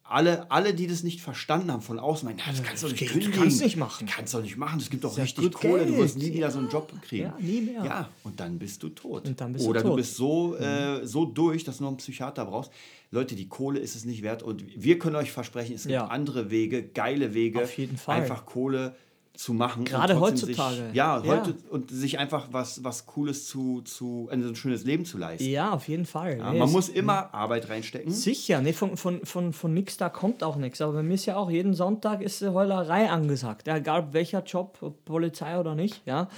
Alle, 0.03 0.51
alle, 0.51 0.75
die 0.75 0.89
das 0.89 1.05
nicht 1.05 1.21
verstanden 1.21 1.71
haben 1.71 1.83
von 1.83 2.01
außen, 2.01 2.27
meinen, 2.29 2.39
"Ja, 2.39 2.47
das 2.51 2.65
kannst 2.65 2.83
du 2.83 2.89
nicht 2.89 3.01
du 3.01 3.07
kündigen. 3.07 3.33
kannst 3.33 3.63
nicht 3.63 3.77
machen." 3.77 4.09
Du 4.09 4.13
kannst 4.13 4.35
doch 4.35 4.43
nicht 4.43 4.57
machen, 4.57 4.81
das 4.81 4.91
gibt 4.91 5.05
doch 5.05 5.17
ja 5.17 5.23
richtig 5.23 5.53
Kohle, 5.53 5.87
du 5.87 5.97
wirst 5.99 6.17
Geld. 6.19 6.31
nie 6.31 6.35
wieder 6.37 6.51
so 6.51 6.59
einen 6.59 6.69
Job 6.69 6.93
kriegen. 7.03 7.27
Ja, 7.27 7.37
nie 7.39 7.61
mehr. 7.61 7.85
Ja, 7.85 8.09
und 8.25 8.41
dann 8.41 8.59
bist 8.59 8.83
du 8.83 8.89
tot. 8.89 9.23
Bist 9.23 9.39
du 9.41 9.69
Oder 9.71 9.83
du 9.83 9.89
tot. 9.89 9.93
Mhm. 9.93 9.97
bist 10.01 10.17
so, 10.17 10.57
äh, 10.57 11.07
so 11.07 11.27
durch, 11.27 11.63
dass 11.63 11.77
du 11.77 11.85
noch 11.85 11.91
einen 11.91 11.99
Psychiater 11.99 12.45
brauchst. 12.45 12.73
Leute, 13.13 13.37
die 13.37 13.47
Kohle 13.49 13.79
ist 13.79 13.95
es 13.95 14.05
nicht 14.05 14.23
wert. 14.23 14.43
Und 14.43 14.65
wir 14.83 14.99
können 14.99 15.15
euch 15.15 15.31
versprechen, 15.31 15.77
es 15.77 15.83
gibt 15.83 15.93
Ja. 15.95 16.07
andere 16.09 16.51
Wege, 16.51 16.83
geile 16.83 17.33
Wege, 17.33 17.63
Auf 17.63 17.79
jeden 17.79 17.97
Fall. 17.97 18.21
einfach 18.21 18.47
Kohle 18.47 18.97
zu 19.35 19.55
machen. 19.55 19.85
Gerade 19.87 20.21
heutzutage. 20.21 20.77
Sich, 20.89 20.95
ja, 20.95 21.23
Ja. 21.23 21.25
heute 21.25 21.55
und 21.71 21.91
sich 21.91 22.19
einfach 22.19 22.49
was, 22.51 22.85
was 22.85 23.07
Cooles 23.07 23.47
zu, 23.47 23.81
zu, 23.83 24.29
also 24.31 24.49
ein 24.49 24.55
schönes 24.57 24.85
Leben 24.85 25.05
zu 25.07 25.17
leisten. 25.17 25.49
ja, 25.49 25.71
auf 25.73 25.89
jeden 25.89 26.05
Fall. 26.05 26.37
Ja, 26.39 26.53
Nee, 26.53 26.59
man 26.59 26.71
muss 26.71 26.89
immer 26.91 27.33
Arbeit 27.33 27.71
reinstecken. 27.71 28.13
Sicher, 28.13 28.61
nee, 28.61 28.73
von, 28.75 28.97
von, 28.99 29.25
von, 29.25 29.53
von 29.55 29.73
nix 29.73 29.97
da 29.97 30.09
kommt 30.11 30.43
auch 30.45 30.57
nichts. 30.57 30.81
Aber 30.83 30.93
bei 30.95 31.03
mir 31.03 31.15
ist 31.15 31.25
ja 31.27 31.37
auch 31.37 31.51
jeden 31.51 31.73
Sonntag 31.75 32.21
ist 32.21 32.43
eine 32.43 32.53
Heulerei 32.53 33.09
angesagt. 33.09 33.67
Ja, 33.67 33.77
egal 33.79 34.13
welcher 34.13 34.43
Job, 34.45 34.77
ob 34.83 35.05
Polizei 35.07 35.59
oder 35.59 35.75
nicht, 35.75 36.03
ja. 36.07 36.29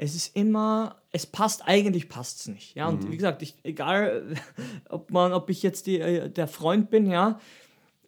Es 0.00 0.14
ist 0.14 0.36
immer, 0.36 0.96
es 1.12 1.26
passt, 1.26 1.62
eigentlich 1.66 2.08
passt 2.08 2.40
es 2.40 2.46
nicht. 2.48 2.74
Ja, 2.76 2.88
Mhm. 2.90 2.98
und 2.98 3.10
wie 3.12 3.16
gesagt, 3.16 3.42
ich, 3.42 3.54
egal 3.62 4.34
ob 4.88 5.10
man, 5.12 5.32
ob 5.32 5.48
ich 5.50 5.62
jetzt 5.62 5.86
die, 5.86 6.00
äh, 6.00 6.28
der 6.28 6.48
Freund 6.48 6.90
bin, 6.90 7.10
ja, 7.10 7.38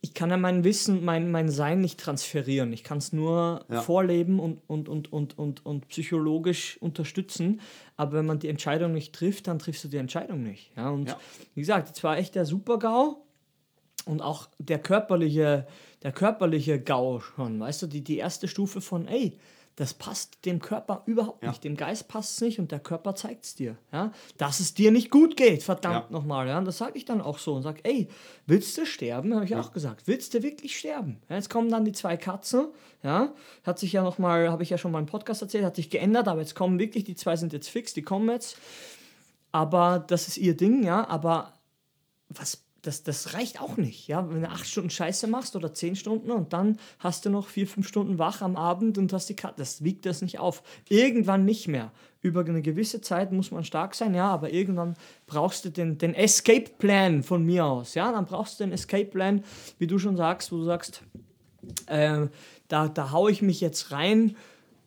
ich 0.02 0.14
kann 0.14 0.30
ja 0.30 0.38
mein 0.38 0.64
Wissen, 0.64 1.04
mein, 1.04 1.30
mein 1.30 1.50
Sein 1.50 1.80
nicht 1.80 2.00
transferieren. 2.00 2.72
Ich 2.72 2.84
kann 2.84 2.98
es 2.98 3.12
nur 3.12 3.66
Ja. 3.68 3.82
vorleben 3.82 4.40
und, 4.40 4.62
und, 4.66 4.88
und, 4.88 5.12
und, 5.12 5.38
und, 5.38 5.66
und 5.66 5.88
psychologisch 5.88 6.78
unterstützen. 6.80 7.60
Aber 7.96 8.12
wenn 8.14 8.26
man 8.26 8.38
die 8.38 8.48
Entscheidung 8.48 8.92
nicht 8.92 9.14
trifft, 9.14 9.46
dann 9.46 9.58
triffst 9.58 9.84
du 9.84 9.88
die 9.88 9.98
Entscheidung 9.98 10.42
nicht. 10.42 10.72
Ja, 10.76 10.88
und 10.88 11.08
Ja. 11.08 11.20
wie 11.54 11.60
gesagt, 11.60 11.88
jetzt 11.88 12.02
war 12.02 12.16
echt 12.16 12.34
der 12.34 12.46
Super-GAU 12.46 13.16
und 14.06 14.22
auch 14.22 14.48
der 14.58 14.78
körperliche, 14.78 15.66
der 16.02 16.12
körperliche 16.12 16.80
GAU 16.80 17.20
schon. 17.20 17.60
Weißt 17.60 17.82
du, 17.82 17.86
die, 17.86 18.02
die 18.02 18.16
erste 18.16 18.48
Stufe 18.48 18.80
von, 18.80 19.06
ey, 19.06 19.36
das 19.76 19.94
passt 19.94 20.44
dem 20.44 20.60
Körper 20.60 21.02
überhaupt 21.06 21.42
Ja. 21.42 21.48
nicht. 21.50 21.64
Dem 21.64 21.76
Geist 21.76 22.06
passt 22.08 22.34
es 22.34 22.40
nicht 22.42 22.58
und 22.58 22.70
der 22.70 22.80
Körper 22.80 23.14
zeigt 23.14 23.44
es 23.46 23.54
dir. 23.54 23.76
Ja? 23.92 24.12
Dass 24.36 24.60
es 24.60 24.74
dir 24.74 24.90
nicht 24.90 25.10
gut 25.10 25.36
geht, 25.38 25.62
verdammt 25.62 26.06
Ja. 26.06 26.12
nochmal. 26.12 26.48
Ja? 26.48 26.58
Und 26.58 26.66
das 26.66 26.76
sage 26.78 26.92
ich 26.98 27.06
dann 27.06 27.20
auch 27.22 27.38
so 27.38 27.54
und 27.54 27.62
sage, 27.62 27.80
ey, 27.84 28.08
willst 28.46 28.76
du 28.76 28.84
sterben? 28.84 29.34
Habe 29.34 29.44
ich 29.46 29.54
auch 29.56 29.72
gesagt. 29.72 30.06
Willst 30.06 30.34
du 30.34 30.42
wirklich 30.42 30.76
sterben? 30.78 31.22
Ja, 31.30 31.36
jetzt 31.36 31.48
kommen 31.48 31.70
dann 31.70 31.84
die 31.86 31.92
zwei 31.92 32.16
Katzen. 32.18 32.68
Ja? 33.02 33.32
Hat 33.64 33.78
sich 33.78 33.92
ja 33.92 34.02
nochmal, 34.02 34.50
habe 34.50 34.62
ich 34.62 34.70
ja 34.70 34.76
schon 34.76 34.92
mal 34.92 34.98
im 34.98 35.06
Podcast 35.06 35.40
erzählt, 35.40 35.64
hat 35.64 35.76
sich 35.76 35.88
geändert, 35.88 36.28
aber 36.28 36.40
jetzt 36.40 36.54
kommen 36.54 36.78
wirklich, 36.78 37.04
die 37.04 37.14
zwei 37.14 37.36
sind 37.36 37.52
jetzt 37.54 37.68
fix, 37.70 37.94
die 37.94 38.02
kommen 38.02 38.28
jetzt. 38.28 38.58
Aber 39.52 39.98
das 39.98 40.28
ist 40.28 40.36
ihr 40.36 40.56
Ding, 40.56 40.84
ja. 40.84 41.08
Aber 41.08 41.54
was, 42.28 42.62
das, 42.82 43.02
das 43.02 43.34
reicht 43.34 43.60
auch 43.60 43.76
nicht, 43.76 44.08
ja. 44.08 44.28
Wenn 44.28 44.42
du 44.42 44.48
acht 44.48 44.66
Stunden 44.66 44.90
Scheiße 44.90 45.26
machst 45.26 45.56
oder 45.56 45.74
zehn 45.74 45.96
Stunden 45.96 46.30
und 46.30 46.52
dann 46.52 46.78
hast 46.98 47.24
du 47.24 47.30
noch 47.30 47.48
vier, 47.48 47.66
fünf 47.66 47.86
Stunden 47.86 48.18
wach 48.18 48.42
am 48.42 48.56
Abend 48.56 48.98
und 48.98 49.12
hast 49.12 49.28
die 49.28 49.36
Karte, 49.36 49.56
das 49.58 49.84
wiegt 49.84 50.06
das 50.06 50.22
nicht 50.22 50.38
auf. 50.38 50.62
Irgendwann 50.88 51.44
nicht 51.44 51.68
mehr. 51.68 51.92
Über 52.22 52.40
eine 52.40 52.62
gewisse 52.62 53.00
Zeit 53.00 53.32
muss 53.32 53.50
man 53.50 53.64
stark 53.64 53.94
sein, 53.94 54.14
ja, 54.14 54.28
aber 54.28 54.52
irgendwann 54.52 54.94
brauchst 55.26 55.64
du 55.64 55.70
den, 55.70 55.98
den 55.98 56.14
Escape-Plan 56.14 57.22
von 57.22 57.44
mir 57.44 57.64
aus, 57.64 57.94
ja. 57.94 58.12
Dann 58.12 58.26
brauchst 58.26 58.60
du 58.60 58.64
den 58.64 58.72
Escape-Plan, 58.72 59.44
wie 59.78 59.86
du 59.86 59.98
schon 59.98 60.16
sagst, 60.16 60.52
wo 60.52 60.56
du 60.56 60.64
sagst, 60.64 61.02
äh, 61.86 62.26
da, 62.68 62.88
da 62.88 63.10
haue 63.10 63.30
ich 63.30 63.42
mich 63.42 63.60
jetzt 63.60 63.92
rein 63.92 64.36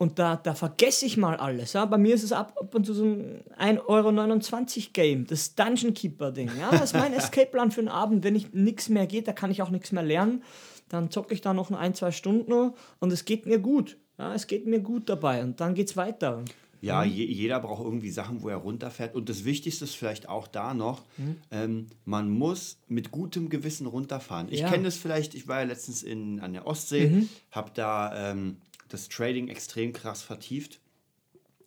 und 0.04 0.20
da, 0.20 0.36
da 0.36 0.54
vergesse 0.54 1.06
ich 1.06 1.18
mal 1.18 1.36
alles. 1.38 1.74
Ja? 1.74 1.86
Bei 1.86 1.98
mir 1.98 2.14
ist 2.14 2.24
es 2.24 2.32
ab, 2.32 2.56
ab 2.60 2.76
und 2.76 2.86
zu 2.86 2.94
so 2.94 3.04
ein 3.06 3.42
1,29 3.78 3.80
Euro 3.88 4.90
Game, 4.94 5.26
das 5.26 5.56
Dungeon 5.56 5.94
Keeper 5.94 6.32
Ding. 6.32 6.52
Ja? 6.60 6.70
Das 6.72 6.84
ist 6.84 6.94
mein 6.94 7.14
Escape-Plan 7.20 7.72
für 7.72 7.82
den 7.82 7.90
Abend. 7.90 8.24
Wenn 8.24 8.36
ich 8.36 8.54
nichts 8.54 8.90
mehr 8.90 9.08
geht, 9.08 9.28
da 9.28 9.34
kann 9.34 9.50
ich 9.50 9.62
auch 9.62 9.70
nichts 9.72 9.92
mehr 9.92 10.04
lernen. 10.04 10.44
Dann 10.90 11.10
zocke 11.10 11.34
ich 11.34 11.42
da 11.42 11.54
noch 11.54 11.72
ein, 11.72 11.96
zwei 11.96 12.12
Stunden 12.12 12.74
und 13.00 13.12
es 13.12 13.26
geht 13.26 13.46
mir 13.48 13.58
gut. 13.58 13.98
Ja? 14.20 14.36
Es 14.36 14.46
geht 14.48 14.68
mir 14.68 14.80
gut 14.82 15.10
dabei 15.10 15.42
und 15.44 15.60
dann 15.60 15.74
geht's 15.74 15.98
weiter. 15.98 16.44
Ja, 16.82 17.06
je, 17.06 17.24
jeder 17.24 17.62
braucht 17.62 17.82
irgendwie 17.86 18.10
Sachen, 18.12 18.42
wo 18.42 18.50
er 18.50 18.58
runterfährt. 18.58 19.16
Und 19.16 19.30
das 19.30 19.46
Wichtigste 19.46 19.86
ist 19.86 19.96
vielleicht 19.96 20.28
auch 20.28 20.50
da 20.50 20.74
noch, 20.74 21.04
ähm, 21.50 21.88
man 22.04 22.30
muss 22.30 22.78
mit 22.90 23.10
gutem 23.10 23.48
Gewissen 23.48 23.88
runterfahren. 23.88 24.48
Ich 24.50 24.60
Ja. 24.60 24.70
kenne 24.70 24.84
das 24.84 24.98
vielleicht, 24.98 25.34
ich 25.34 25.48
war 25.48 25.60
ja 25.62 25.66
letztens 25.66 26.04
in, 26.04 26.42
an 26.42 26.52
der 26.52 26.68
Ostsee, 26.68 27.24
habe 27.52 27.72
da 27.74 28.32
ähm, 28.32 28.58
das 28.94 29.10
Trading 29.10 29.48
extrem 29.48 29.92
krass 29.94 30.22
vertieft 30.22 30.80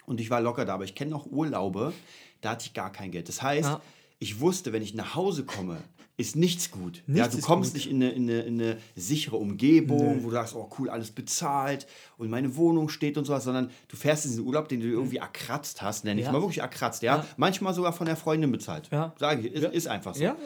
und 0.07 0.21
ich 0.21 0.31
war 0.31 0.41
locker 0.41 0.65
da. 0.65 0.75
Aber 0.75 0.85
ich 0.85 0.95
kenne 0.95 1.15
auch 1.17 1.27
Urlaube, 1.27 1.93
da 2.41 2.51
hatte 2.51 2.67
ich 2.67 2.75
gar 2.75 2.93
kein 2.93 3.11
Geld. 3.11 3.29
Das 3.29 3.43
heißt, 3.43 3.69
Ja. 3.69 3.81
ich 4.19 4.41
wusste, 4.41 4.73
wenn 4.73 4.83
ich 4.83 4.95
nach 4.95 5.15
Hause 5.15 5.45
komme, 5.45 5.79
ist 6.19 6.35
nichts 6.37 6.71
gut. 6.71 7.03
ja, 7.09 7.15
Nichts 7.15 7.33
du 7.33 7.39
ist 7.39 7.45
kommst 7.45 7.71
gut. 7.73 7.77
nicht 7.77 7.91
in 7.91 7.97
eine, 8.03 8.11
in, 8.13 8.23
eine, 8.31 8.41
in 8.43 8.61
eine 8.63 8.79
sichere 8.95 9.37
Umgebung, 9.37 10.23
wo 10.23 10.29
du 10.29 10.33
sagst, 10.35 10.55
oh 10.55 10.71
cool, 10.79 10.89
alles 10.89 11.11
bezahlt 11.11 11.87
und 12.17 12.31
meine 12.31 12.57
Wohnung 12.57 12.89
steht 12.89 13.19
und 13.19 13.27
sowas, 13.27 13.45
sondern 13.45 13.71
du 13.89 13.97
fährst 13.97 14.25
in 14.25 14.31
diesen 14.31 14.47
Urlaub, 14.47 14.69
den 14.71 14.81
du 14.81 14.87
irgendwie 14.87 15.19
erkratzt 15.19 15.83
hast, 15.83 16.05
nenne 16.05 16.21
ich 16.21 16.27
Ja. 16.27 16.33
mal 16.33 16.41
wirklich 16.41 16.59
erkratzt, 16.61 17.03
ja? 17.03 17.17
Ja. 17.17 17.27
Manchmal 17.37 17.75
sogar 17.75 17.93
von 17.93 18.07
der 18.07 18.17
Freundin 18.17 18.51
bezahlt. 18.51 18.89
Ja. 18.91 19.15
Sage 19.19 19.47
ich, 19.47 19.53
ist, 19.55 19.63
Ja. 19.65 19.69
ist 19.69 19.89
einfach 19.89 20.15
so. 20.15 20.23
Ja, 20.23 20.37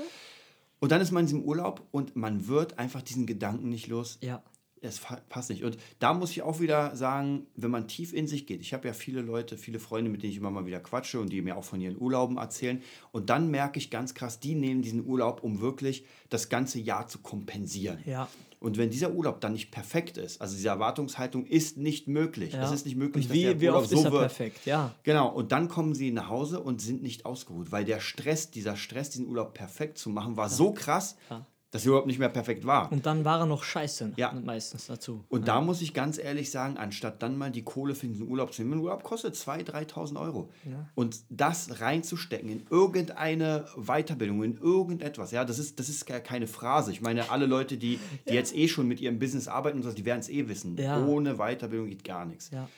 Und 0.81 0.90
dann 0.90 1.01
ist 1.03 1.12
man 1.12 1.21
in 1.21 1.27
diesem 1.27 1.43
Urlaub 1.45 1.87
und 1.93 2.16
man 2.16 2.49
wird 2.49 2.79
einfach 2.79 3.03
diesen 3.03 3.27
Gedanken 3.27 3.69
nicht 3.69 3.87
los. 3.87 4.19
ja. 4.23 4.43
Es 4.83 5.01
passt 5.29 5.51
nicht. 5.51 5.62
Und 5.62 5.77
da 5.99 6.14
muss 6.14 6.31
ich 6.31 6.43
auch 6.43 6.59
wieder 6.61 6.97
sagen, 6.97 7.47
wenn 7.55 7.71
man 7.71 7.87
tief 7.87 8.14
in 8.14 8.27
sich 8.27 8.47
geht, 8.47 8.62
ich 8.62 8.73
habe 8.73 8.88
ja 8.88 8.95
viele 8.95 9.21
Leute, 9.21 9.59
viele 9.59 9.79
Freunde, 9.79 10.11
mit 10.11 10.23
denen 10.23 10.33
ich 10.33 10.38
immer 10.38 10.51
mal 10.51 10.64
wieder 10.64 10.81
quatsche 10.81 11.21
und 11.21 11.31
die 11.31 11.43
mir 11.43 11.57
auch 11.57 11.64
von 11.64 11.81
ihren 11.81 12.01
Urlauben 12.01 12.38
erzählen. 12.38 12.83
Und 13.12 13.29
dann 13.29 13.51
merke 13.51 13.79
ich 13.79 13.90
ganz 13.90 14.14
krass, 14.14 14.40
die 14.40 14.55
nehmen 14.55 14.81
diesen 14.81 15.05
Urlaub, 15.05 15.43
um 15.43 15.61
wirklich 15.61 16.05
das 16.31 16.49
ganze 16.49 16.79
Jahr 16.79 17.09
zu 17.09 17.19
kompensieren. 17.19 17.99
Ja. 18.07 18.29
Und 18.59 18.77
wenn 18.77 18.90
dieser 18.90 19.12
Urlaub 19.12 19.40
dann 19.40 19.55
nicht 19.55 19.71
perfekt 19.71 20.19
ist, 20.19 20.40
also 20.40 20.55
diese 20.55 20.69
Erwartungshaltung 20.69 21.47
ist 21.47 21.79
nicht 21.79 22.09
möglich. 22.09 22.53
ja. 22.53 22.62
Es 22.62 22.73
ist 22.73 22.85
nicht 22.85 22.97
möglich, 22.97 23.27
und 23.27 23.33
wie, 23.33 23.45
dass 23.45 23.53
der 23.53 23.61
wie 23.61 23.66
Urlaub 23.69 23.83
oft 23.83 23.90
so 23.90 23.99
ist 23.99 24.05
er 24.05 24.12
wird. 24.12 24.23
perfekt? 24.23 24.66
Ja. 24.66 24.95
Genau, 25.03 25.29
und 25.29 25.51
dann 25.53 25.69
kommen 25.69 25.95
sie 25.95 26.11
nach 26.11 26.29
Hause 26.29 26.61
und 26.61 26.83
sind 26.83 27.03
nicht 27.03 27.25
ausgeruht, 27.25 27.73
weil 27.73 27.87
der 27.87 28.01
Stress, 28.01 28.51
dieser 28.51 28.77
Stress, 28.77 29.11
diesen 29.11 29.27
Urlaub 29.29 29.55
perfekt 29.55 29.97
zu 29.97 30.11
machen, 30.11 30.37
war 30.37 30.51
so 30.51 30.73
krass, 30.73 31.16
Ja. 31.31 31.47
Dass 31.72 31.83
er 31.85 31.88
überhaupt 31.88 32.06
nicht 32.09 32.18
mehr 32.18 32.28
perfekt 32.28 32.66
war. 32.66 32.90
Und 32.90 33.06
dann 33.06 33.24
war 33.24 33.38
er 33.40 33.46
noch 33.46 33.62
scheiße 33.62 34.12
Ja. 34.16 34.33
meistens 34.33 34.87
dazu. 34.88 35.24
Und 35.28 35.46
da 35.46 35.61
muss 35.61 35.80
ich 35.83 35.94
ganz 35.94 36.18
ehrlich 36.18 36.50
sagen, 36.50 36.76
anstatt 36.76 37.22
dann 37.22 37.38
mal 37.38 37.50
die 37.50 37.62
Kohle 37.62 37.94
für 37.94 38.09
diesen 38.09 38.28
Urlaub 38.28 38.52
zu 38.52 38.62
nehmen, 38.62 38.74
ein 38.74 38.80
Urlaub 38.80 39.04
kostet 39.04 39.35
2.000, 39.37 39.70
3.000 39.70 40.20
Euro. 40.20 40.50
Und 40.94 41.20
das 41.28 41.80
reinzustecken 41.80 42.48
in 42.50 42.66
irgendeine 42.70 43.66
Weiterbildung, 43.76 44.42
in 44.42 44.56
irgendetwas, 44.59 45.30
ja, 45.30 45.44
das 45.44 45.59
ist, 45.59 45.78
das 45.78 45.88
ist 45.88 46.06
ke- 46.06 46.20
keine 46.20 46.46
Phrase. 46.46 46.90
Ich 46.90 47.00
meine, 47.00 47.30
alle 47.30 47.46
Leute, 47.46 47.76
die, 47.76 47.98
die 48.28 48.35
jetzt 48.35 48.54
eh 48.54 48.66
schon 48.68 48.88
mit 48.88 49.00
ihrem 49.00 49.18
Business 49.18 49.48
arbeiten, 49.48 49.78
und 49.78 49.85
so, 49.85 49.92
die 49.92 50.04
werden 50.04 50.20
es 50.20 50.28
eh 50.28 50.48
wissen. 50.48 50.76
Ja. 50.76 51.04
Ohne 51.06 51.37
Weiterbildung 51.37 51.88
geht 51.88 52.04
gar 52.04 52.24
nichts. 52.24 52.50
Ja. 52.50 52.68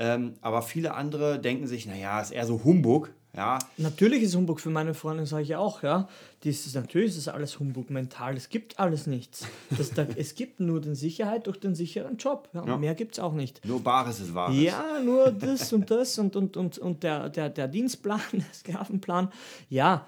Ähm, 0.00 0.34
aber 0.40 0.62
viele 0.62 0.94
andere 0.94 1.38
denken 1.38 1.66
sich, 1.66 1.86
naja, 1.86 2.20
ist 2.20 2.30
eher 2.32 2.46
so 2.46 2.64
Humbug. 2.64 3.12
Ja, 3.36 3.60
Natürlich 3.76 4.24
ist 4.24 4.34
Humbug 4.34 4.58
für 4.60 4.70
meine 4.70 4.92
Freundin, 4.92 5.24
sage 5.24 5.44
ich 5.44 5.54
auch, 5.54 5.84
ja. 5.84 6.08
Das 6.42 6.66
ist, 6.66 6.74
natürlich 6.74 7.10
ist 7.10 7.26
das 7.26 7.32
alles 7.32 7.60
Humbug 7.60 7.88
mental. 7.90 8.36
Es 8.36 8.48
gibt 8.48 8.80
alles 8.80 9.06
nichts. 9.06 9.46
Das, 9.76 9.92
da, 9.92 10.04
es 10.16 10.34
gibt 10.34 10.58
nur 10.58 10.80
den 10.80 10.96
Sicherheit 10.96 11.46
durch 11.46 11.60
den 11.60 11.76
sicheren 11.76 12.16
Job. 12.16 12.48
Ja, 12.54 12.66
Ja. 12.66 12.76
Mehr 12.76 12.94
gibt 12.96 13.12
es 13.12 13.18
auch 13.20 13.34
nicht. 13.34 13.64
nur 13.64 13.84
Bares 13.84 14.18
ist 14.18 14.34
Wahres. 14.34 14.56
Ja, 14.56 14.82
nur 15.04 15.30
das 15.30 15.72
und 15.72 15.90
das 15.92 16.18
und, 16.18 16.34
und, 16.34 16.56
und, 16.56 16.78
und 16.78 17.02
der, 17.04 17.28
der, 17.28 17.50
der 17.50 17.68
Dienstplan, 17.68 18.20
der 18.32 18.52
Sklavenplan. 18.52 19.30
Ja, 19.68 20.06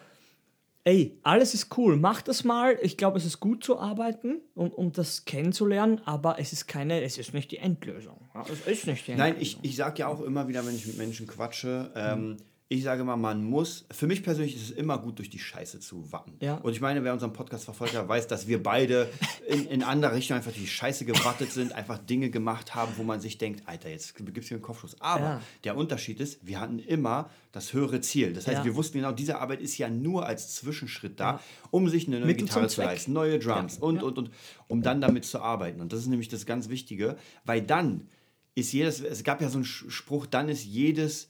ey, 0.85 1.19
alles 1.23 1.55
ist 1.55 1.77
cool. 1.77 1.97
Mach 1.97 2.23
das 2.23 2.45
mal. 2.45 2.79
Ich 2.83 2.97
glaube, 2.97 3.19
es 3.19 3.25
ist 3.25 3.41
gut 3.41 3.65
zu 3.65 3.79
arbeiten, 3.79 4.41
um, 4.55 4.71
um 4.71 4.93
das 4.93 5.25
kennenzulernen, 5.25 6.01
aber 6.05 6.39
es 6.39 6.53
ist 6.53 6.67
keine, 6.67 7.03
es 7.03 7.19
ist 7.19 7.35
nicht 7.35 7.51
die 7.51 7.59
Endlösung. 7.59 8.29
Ja, 8.35 8.43
es 8.43 8.67
ist 8.67 8.87
nicht 8.87 9.07
die 9.07 9.13
Endlösung. 9.13 9.17
Nein, 9.17 9.37
ich, 9.39 9.59
ich 9.63 9.77
sage 9.77 10.01
ja 10.01 10.09
auch 10.09 10.21
immer 10.23 10.49
wieder, 10.49 10.67
wenn 10.67 10.75
ich 10.75 10.87
mit 10.87 10.99
Menschen 10.99 11.27
quatsche, 11.27 11.93
ähm, 11.95 12.37
ich 12.69 12.85
sage 12.85 13.03
immer, 13.03 13.19
man 13.19 13.45
muss, 13.45 13.85
für 13.91 14.07
mich 14.07 14.23
persönlich 14.23 14.57
ist 14.57 14.63
es 14.63 14.71
immer 14.71 14.97
gut, 14.97 15.19
durch 15.19 15.29
die 15.29 15.39
Scheiße 15.39 15.79
zu 15.81 16.11
watten. 16.11 16.33
Ja. 16.41 16.55
Und 16.57 16.73
ich 16.73 16.81
meine, 16.81 17.05
wer 17.05 17.13
unseren 17.13 17.35
Podcast 17.35 17.65
verfolgt 17.65 17.95
hat, 17.95 18.09
weiß, 18.09 18.29
dass 18.29 18.47
wir 18.47 18.63
beide 18.63 19.11
in, 19.47 19.67
in 19.67 19.83
anderer 19.83 20.15
Richtung 20.15 20.39
einfach 20.39 20.53
durch 20.53 20.63
die 20.63 20.71
Scheiße 20.71 21.05
gewattet 21.05 21.53
sind, 21.53 21.73
einfach 21.75 21.99
Dinge 21.99 22.31
gemacht 22.31 22.75
haben, 22.75 22.93
wo 22.97 23.03
man 23.03 23.21
sich 23.21 23.37
denkt, 23.37 23.69
Alter, 23.69 23.91
jetzt 23.91 24.15
gibt 24.17 24.39
es 24.39 24.49
hier 24.49 24.57
einen 24.57 24.63
Kopfschuss. 24.63 24.99
Aber 25.01 25.23
Ja. 25.25 25.41
der 25.65 25.77
Unterschied 25.77 26.19
ist, 26.19 26.47
wir 26.47 26.61
hatten 26.61 26.79
immer 26.79 27.29
das 27.53 27.75
höhere 27.75 28.01
Ziel. 28.01 28.33
Das 28.33 28.47
heißt, 28.47 28.61
Ja. 28.61 28.65
wir 28.65 28.75
wussten 28.75 28.97
genau, 28.99 29.13
diese 29.13 29.39
Arbeit 29.39 29.61
ist 29.61 29.77
ja 29.77 29.91
nur 29.91 30.25
als 30.25 30.55
Zwischenschritt 30.55 31.21
da, 31.21 31.41
um 31.71 31.91
sich 31.91 32.07
eine 32.07 32.21
neue 32.21 32.27
Mittel 32.29 32.47
Gitarre 32.47 32.69
zu 32.69 32.81
leisten, 32.81 33.13
neue 33.13 33.39
Drums 33.39 33.77
und, 33.77 34.03
und, 34.03 34.17
und, 34.17 34.31
um 34.69 34.81
dann 34.81 35.03
damit 35.03 35.27
zu 35.27 35.41
arbeiten. 35.43 35.83
Und 35.83 35.93
das 35.93 36.01
ist 36.01 36.07
nämlich 36.07 36.29
das 36.31 36.47
ganz 36.47 36.71
Wichtige, 36.71 37.17
weil 37.45 37.61
dann 37.61 38.09
ist 38.55 38.73
jedes, 38.73 39.01
es 39.01 39.25
gab 39.25 39.43
ja 39.43 39.51
so 39.51 39.57
einen 39.59 39.65
Spruch, 39.67 40.25
dann 40.27 40.49
ist 40.49 40.65
jedes, 40.65 41.29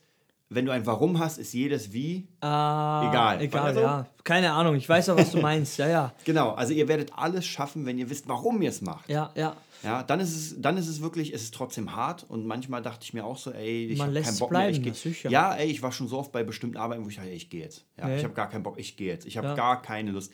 wenn 0.55 0.67
du 0.67 0.73
ein 0.73 0.87
Warum 0.87 1.19
hast, 1.19 1.38
ist 1.38 1.53
jedes 1.53 1.93
Wie. 1.93 2.29
Ah, 2.41 3.09
Egal. 3.09 3.41
Egal, 3.41 3.75
so? 3.75 3.81
ja. 3.81 4.07
Keine 4.25 4.53
Ahnung, 4.53 4.77
ich 4.77 4.88
weiß 4.88 5.09
auch, 5.11 5.17
was 5.17 5.33
du 5.33 5.41
meinst. 5.43 5.79
Ja, 5.79 5.88
ja. 5.88 6.12
Genau, 6.25 6.51
also 6.53 6.73
ihr 6.73 6.88
werdet 6.88 7.12
alles 7.17 7.45
schaffen, 7.47 7.87
wenn 7.87 7.99
ihr 7.99 8.09
wisst, 8.11 8.29
warum 8.29 8.61
ihr 8.62 8.71
es 8.71 8.81
macht. 8.83 9.09
Ja, 9.09 9.31
ja. 9.35 9.57
Ja, 9.83 10.05
dann 10.05 10.21
ist 10.21 10.37
es, 10.37 10.61
dann 10.61 10.77
ist 10.77 10.87
es 10.87 11.03
wirklich, 11.03 11.35
es 11.35 11.43
ist 11.43 11.55
trotzdem 11.55 11.97
hart 11.97 12.25
und 12.29 12.47
manchmal 12.47 12.83
dachte 12.83 13.01
ich 13.03 13.15
mir 13.15 13.25
auch 13.25 13.37
so, 13.37 13.51
ey, 13.51 13.87
ich 13.87 14.01
habe 14.01 14.12
keinen 14.12 14.38
Bock 14.38 14.51
bleiben, 14.51 14.81
mehr. 14.81 14.93
Ich 14.93 15.23
geh, 15.23 15.29
ja, 15.29 15.55
ey, 15.55 15.69
ich 15.69 15.83
war 15.83 15.91
schon 15.91 16.07
so 16.07 16.19
oft 16.19 16.31
bei 16.31 16.45
bestimmten 16.45 16.77
Arbeiten, 16.77 17.05
wo 17.05 17.09
ich 17.09 17.17
dachte, 17.17 17.31
ey, 17.31 17.35
ich 17.35 17.51
gehe 17.51 17.62
jetzt. 17.62 17.85
Ja, 17.99 18.07
Nee. 18.07 18.19
Ich 18.19 18.23
habe 18.25 18.33
gar 18.33 18.49
keinen 18.49 18.62
Bock, 18.62 18.79
ich 18.79 18.97
gehe 18.97 19.09
jetzt. 19.09 19.27
Ich 19.27 19.37
habe 19.38 19.49
Ja. 19.49 19.55
gar 19.55 19.83
keine 19.83 20.12
Lust. 20.12 20.33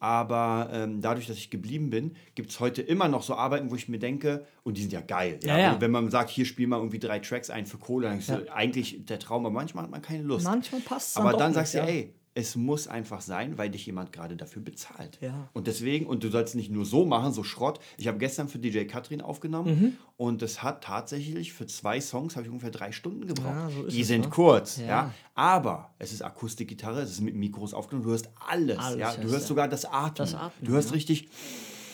Aber 0.00 0.70
ähm, 0.72 1.00
dadurch, 1.02 1.26
dass 1.26 1.36
ich 1.36 1.50
geblieben 1.50 1.90
bin, 1.90 2.16
gibt 2.34 2.50
es 2.50 2.58
heute 2.58 2.80
immer 2.80 3.06
noch 3.06 3.22
so 3.22 3.34
Arbeiten, 3.34 3.70
wo 3.70 3.74
ich 3.76 3.88
mir 3.88 3.98
denke, 3.98 4.46
und 4.64 4.76
die 4.78 4.80
sind 4.80 4.92
ja 4.92 5.02
geil. 5.02 5.38
Ja, 5.44 5.58
ja. 5.58 5.72
Wenn, 5.74 5.80
wenn 5.82 5.90
man 5.90 6.10
sagt, 6.10 6.30
hier 6.30 6.46
spiel 6.46 6.66
mal 6.66 6.78
irgendwie 6.78 6.98
drei 6.98 7.18
Tracks 7.18 7.50
ein 7.50 7.66
für 7.66 7.76
Kohle, 7.78 8.08
dann 8.08 8.18
ist 8.18 8.28
Ja. 8.30 8.40
eigentlich 8.52 9.04
der 9.04 9.18
Traum, 9.18 9.44
aber 9.44 9.52
manchmal 9.54 9.84
hat 9.84 9.90
man 9.90 10.00
keine 10.02 10.22
Lust. 10.22 10.44
Manchmal 10.46 10.80
passt 10.80 11.10
es 11.10 11.16
Aber 11.18 11.34
dann 11.34 11.50
nicht, 11.50 11.56
sagst 11.56 11.74
du, 11.74 11.78
ja. 11.78 11.84
ey, 11.84 12.14
es 12.34 12.54
muss 12.54 12.86
einfach 12.86 13.20
sein, 13.20 13.58
weil 13.58 13.70
dich 13.70 13.84
jemand 13.86 14.12
gerade 14.12 14.36
dafür 14.36 14.62
bezahlt. 14.62 15.18
Ja. 15.20 15.48
Und 15.52 15.66
deswegen, 15.66 16.06
und 16.06 16.22
du 16.22 16.30
sollst 16.30 16.54
nicht 16.54 16.70
nur 16.70 16.84
so 16.84 17.04
machen, 17.04 17.32
so 17.32 17.42
Schrott. 17.42 17.80
Ich 17.98 18.06
habe 18.06 18.18
gestern 18.18 18.48
für 18.48 18.58
DJ 18.60 18.84
Katrin 18.84 19.20
aufgenommen 19.20 19.70
Mhm. 19.80 19.96
und 20.16 20.40
das 20.40 20.62
hat 20.62 20.84
tatsächlich 20.84 21.52
für 21.52 21.66
zwei 21.66 22.00
Songs 22.00 22.36
habe 22.36 22.44
ich 22.46 22.50
ungefähr 22.50 22.70
drei 22.70 22.92
Stunden 22.92 23.26
gebraucht. 23.26 23.54
Ja, 23.54 23.70
so 23.70 23.82
Die 23.88 24.02
es, 24.02 24.06
sind 24.08 24.22
ne? 24.26 24.28
kurz, 24.30 24.76
ja. 24.76 24.86
Ja. 24.86 25.14
Aber 25.34 25.90
es 25.98 26.12
ist 26.12 26.22
Akustikgitarre, 26.22 27.00
es 27.00 27.10
ist 27.10 27.20
mit 27.20 27.34
Mikros 27.34 27.74
aufgenommen, 27.74 28.04
du 28.04 28.10
hörst 28.10 28.28
alles, 28.48 28.78
Alles 28.78 28.98
ja. 28.98 29.16
Du 29.16 29.28
hörst 29.28 29.46
sogar 29.48 29.66
das 29.66 29.84
Atmen. 29.84 30.14
Das 30.16 30.34
Atmen, 30.34 30.66
du 30.68 30.72
hörst 30.72 30.90
ja. 30.90 30.94
richtig, 30.94 31.28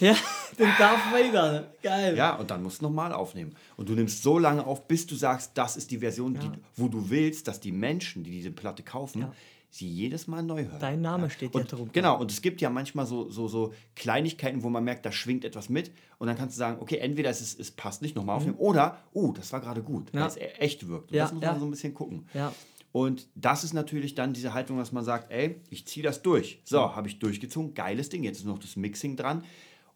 Ja, 0.01 0.15
den 0.59 0.69
Darth 0.79 1.01
Vader. 1.11 1.73
Geil. 1.83 2.15
ja, 2.15 2.37
und 2.37 2.51
dann 2.51 2.63
musst 2.63 2.83
du 2.83 2.85
nochmal 2.85 3.15
aufnehmen. 3.15 3.57
Und 3.79 3.89
du 3.89 3.95
nimmst 3.95 4.23
so 4.23 4.39
lange 4.39 4.67
auf, 4.67 4.87
bis 4.87 5.07
du 5.07 5.15
sagst, 5.15 5.53
das 5.55 5.79
ist 5.79 5.91
die 5.91 5.99
Version, 5.99 6.35
die, 6.35 6.51
wo 6.75 6.89
du 6.89 7.09
willst, 7.09 7.49
dass 7.49 7.59
die 7.61 7.73
Menschen, 7.73 8.23
die 8.23 8.31
diese 8.33 8.51
Platte 8.51 8.83
kaufen, 8.83 9.23
Ja. 9.23 9.33
Sie 9.71 9.89
jedes 9.89 10.27
Mal 10.27 10.43
neu 10.43 10.65
hören. 10.65 10.79
Dein 10.81 11.01
Name 11.01 11.29
steht 11.31 11.55
ja 11.55 11.63
drunter. 11.63 11.93
Genau, 11.93 12.19
und 12.21 12.31
es 12.31 12.41
gibt 12.43 12.61
ja 12.61 12.71
manchmal 12.71 13.07
so, 13.07 13.29
so, 13.31 13.49
so 13.49 13.73
Kleinigkeiten, 13.95 14.63
wo 14.63 14.69
man 14.71 14.85
merkt, 14.85 15.05
da 15.05 15.13
schwingt 15.13 15.45
etwas 15.45 15.69
mit. 15.69 15.91
Und 16.19 16.29
dann 16.29 16.37
kannst 16.37 16.57
du 16.57 16.59
sagen, 16.59 16.81
okay, 16.81 16.97
entweder 16.99 17.31
es, 17.31 17.41
ist, 17.41 17.61
es 17.61 17.71
passt 17.71 18.01
nicht, 18.03 18.17
nochmal 18.17 18.37
aufnehmen, 18.37 18.57
oder, 18.59 18.99
oh, 19.13 19.33
das 19.33 19.53
war 19.53 19.61
gerade 19.61 19.83
gut, 19.83 20.13
Mhm. 20.13 20.19
Ja. 20.19 20.21
weil 20.23 20.29
es 20.29 20.37
e- 20.37 20.41
echt 20.59 20.89
wirkt. 20.89 21.11
Und 21.11 21.17
Ja, 21.17 21.25
das 21.25 21.33
muss 21.35 21.43
ja. 21.43 21.51
man 21.53 21.61
so 21.61 21.67
ein 21.67 21.71
bisschen 21.71 21.95
gucken. 21.95 22.27
Ja. 22.35 22.53
Und 22.93 23.29
das 23.35 23.63
ist 23.65 23.75
natürlich 23.75 24.15
dann 24.15 24.33
diese 24.33 24.55
Haltung, 24.55 24.79
dass 24.79 24.93
man 24.93 25.05
sagt, 25.05 25.31
ey, 25.31 25.61
ich 25.69 25.87
ziehe 25.87 26.03
das 26.05 26.23
durch. 26.23 26.61
So, 26.65 26.95
habe 26.97 27.09
ich 27.09 27.19
durchgezogen, 27.19 27.75
geiles 27.75 28.09
Ding, 28.09 28.23
jetzt 28.25 28.39
ist 28.39 28.47
noch 28.47 28.59
das 28.59 28.77
Mixing 28.77 29.17
dran 29.17 29.45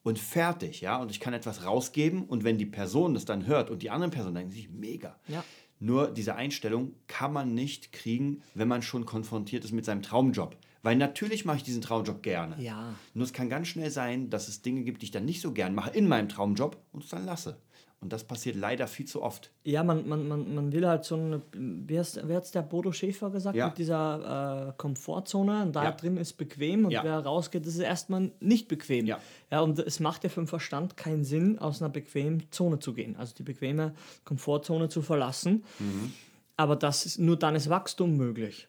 und 0.02 0.18
fertig, 0.18 0.83
ja. 0.83 1.00
Und 1.00 1.11
ich 1.11 1.20
kann 1.20 1.33
etwas 1.33 1.64
rausgeben 1.64 2.24
und 2.24 2.44
wenn 2.44 2.59
die 2.59 2.66
Person 2.66 3.14
das 3.14 3.24
dann 3.24 3.46
hört 3.46 3.70
und 3.70 3.80
die 3.83 3.88
anderen 3.90 4.11
Personen 4.11 4.35
denken 4.35 4.50
sich, 4.52 4.68
mega. 4.70 5.18
Ja. 5.28 5.42
Nur 5.80 6.10
diese 6.10 6.36
Einstellung 6.36 6.94
kann 7.08 7.32
man 7.32 7.54
nicht 7.54 7.90
kriegen, 7.92 8.42
wenn 8.54 8.68
man 8.68 8.82
schon 8.82 9.06
konfrontiert 9.06 9.64
ist 9.64 9.72
mit 9.72 9.86
seinem 9.86 10.02
Traumjob. 10.02 10.56
Weil 10.82 10.96
natürlich 10.96 11.44
mache 11.44 11.58
ich 11.58 11.62
diesen 11.62 11.82
Traumjob 11.82 12.22
gerne. 12.22 12.56
Ja. 12.62 12.94
Nur 13.14 13.24
es 13.24 13.32
kann 13.32 13.48
ganz 13.50 13.68
schnell 13.68 13.90
sein, 13.90 14.30
dass 14.30 14.48
es 14.48 14.62
Dinge 14.62 14.82
gibt, 14.82 15.02
die 15.02 15.06
ich 15.06 15.10
dann 15.10 15.24
nicht 15.26 15.42
so 15.42 15.52
gern 15.52 15.74
mache 15.74 15.90
in 15.90 16.08
meinem 16.08 16.28
Traumjob 16.28 16.76
und 16.92 17.04
es 17.04 17.10
dann 17.10 17.26
lasse. 17.26 17.58
Und 18.02 18.14
das 18.14 18.24
passiert 18.24 18.56
leider 18.56 18.86
viel 18.86 19.04
zu 19.04 19.22
oft. 19.22 19.50
Ja, 19.62 19.84
man, 19.84 20.08
man, 20.08 20.26
man, 20.26 20.54
man 20.54 20.72
will 20.72 20.86
halt 20.88 21.04
so 21.04 21.16
eine, 21.16 21.42
wie 21.52 21.98
hat 21.98 22.16
hat's 22.26 22.50
der 22.50 22.62
Bodo 22.62 22.92
Schäfer 22.92 23.28
gesagt, 23.28 23.54
Ja. 23.56 23.66
mit 23.68 23.76
dieser 23.76 24.68
äh, 24.70 24.72
Komfortzone 24.78 25.64
und 25.64 25.76
da 25.76 25.84
Ja. 25.84 25.92
drin 25.92 26.16
ist 26.16 26.38
bequem 26.38 26.86
und 26.86 26.92
Ja. 26.92 27.04
wer 27.04 27.18
rausgeht, 27.18 27.66
das 27.66 27.74
ist 27.74 27.80
erstmal 27.80 28.30
nicht 28.40 28.68
bequem. 28.68 29.04
Ja. 29.04 29.18
ja. 29.50 29.60
Und 29.60 29.78
es 29.80 30.00
macht 30.00 30.24
ja 30.24 30.30
für 30.30 30.40
den 30.40 30.46
Verstand 30.46 30.96
keinen 30.96 31.24
Sinn, 31.24 31.58
aus 31.58 31.82
einer 31.82 31.90
bequemen 31.90 32.44
Zone 32.50 32.78
zu 32.78 32.94
gehen, 32.94 33.16
also 33.16 33.34
die 33.34 33.42
bequeme 33.42 33.92
Komfortzone 34.24 34.88
zu 34.88 35.02
verlassen. 35.02 35.62
Mhm. 35.78 36.14
Aber 36.56 36.76
das 36.76 37.04
ist, 37.04 37.18
nur 37.18 37.38
dann 37.38 37.54
ist 37.54 37.68
Wachstum 37.68 38.16
möglich. 38.16 38.68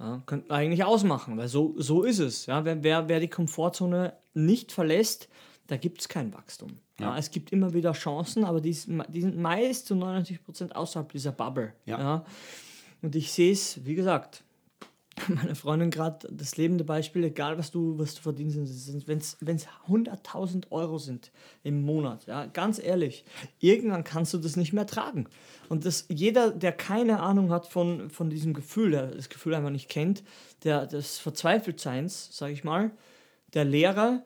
Ja, 0.00 0.22
könnten 0.24 0.50
eigentlich 0.50 0.82
ausmachen, 0.82 1.36
weil 1.36 1.48
so, 1.48 1.74
so 1.76 2.02
ist 2.02 2.20
es. 2.20 2.46
Ja, 2.46 2.64
wer, 2.64 2.82
wer, 2.82 3.08
wer 3.08 3.20
die 3.20 3.28
Komfortzone 3.28 4.14
nicht 4.32 4.72
verlässt, 4.72 5.28
da 5.66 5.76
gibt 5.76 6.00
es 6.00 6.08
kein 6.08 6.32
Wachstum. 6.32 6.78
Ja. 6.98 7.16
es 7.16 7.30
gibt 7.30 7.52
immer 7.52 7.72
wieder 7.72 7.92
Chancen, 7.92 8.44
aber 8.44 8.60
die, 8.60 8.76
die 9.08 9.20
sind 9.20 9.38
meist 9.38 9.86
zu 9.86 9.94
99% 9.94 10.72
außerhalb 10.72 11.10
dieser 11.12 11.32
Bubble. 11.32 11.72
Ja. 11.86 12.24
Und 13.02 13.14
ich 13.16 13.32
sehe 13.32 13.52
es, 13.52 13.84
wie 13.86 13.94
gesagt, 13.94 14.42
meine 15.28 15.54
Freundin 15.54 15.90
gerade 15.90 16.28
das 16.30 16.56
lebende 16.56 16.84
Beispiel, 16.84 17.24
egal 17.24 17.58
was 17.58 17.70
du, 17.70 17.98
was 17.98 18.14
du 18.14 18.22
verdienst, 18.22 18.56
wenn 19.06 19.18
es 19.18 19.38
100.000 19.38 20.70
Euro 20.70 20.98
sind 20.98 21.30
im 21.62 21.82
Monat, 21.82 22.26
ja, 22.26 22.46
ganz 22.46 22.78
ehrlich, 22.78 23.24
irgendwann 23.58 24.04
kannst 24.04 24.32
du 24.34 24.38
das 24.38 24.56
nicht 24.56 24.72
mehr 24.72 24.86
tragen. 24.86 25.26
Und 25.68 25.84
das, 25.84 26.06
jeder, 26.08 26.50
der 26.50 26.72
keine 26.72 27.20
Ahnung 27.20 27.50
hat 27.50 27.66
von, 27.66 28.10
von 28.10 28.30
diesem 28.30 28.54
Gefühl, 28.54 28.92
der 28.92 29.06
das 29.08 29.28
Gefühl 29.28 29.54
einfach 29.54 29.70
nicht 29.70 29.88
kennt, 29.88 30.22
der 30.64 30.86
des 30.86 31.18
Verzweifeltseins, 31.18 32.36
sage 32.36 32.52
ich 32.52 32.64
mal, 32.64 32.90
der 33.54 33.64
Lehrer, 33.64 34.24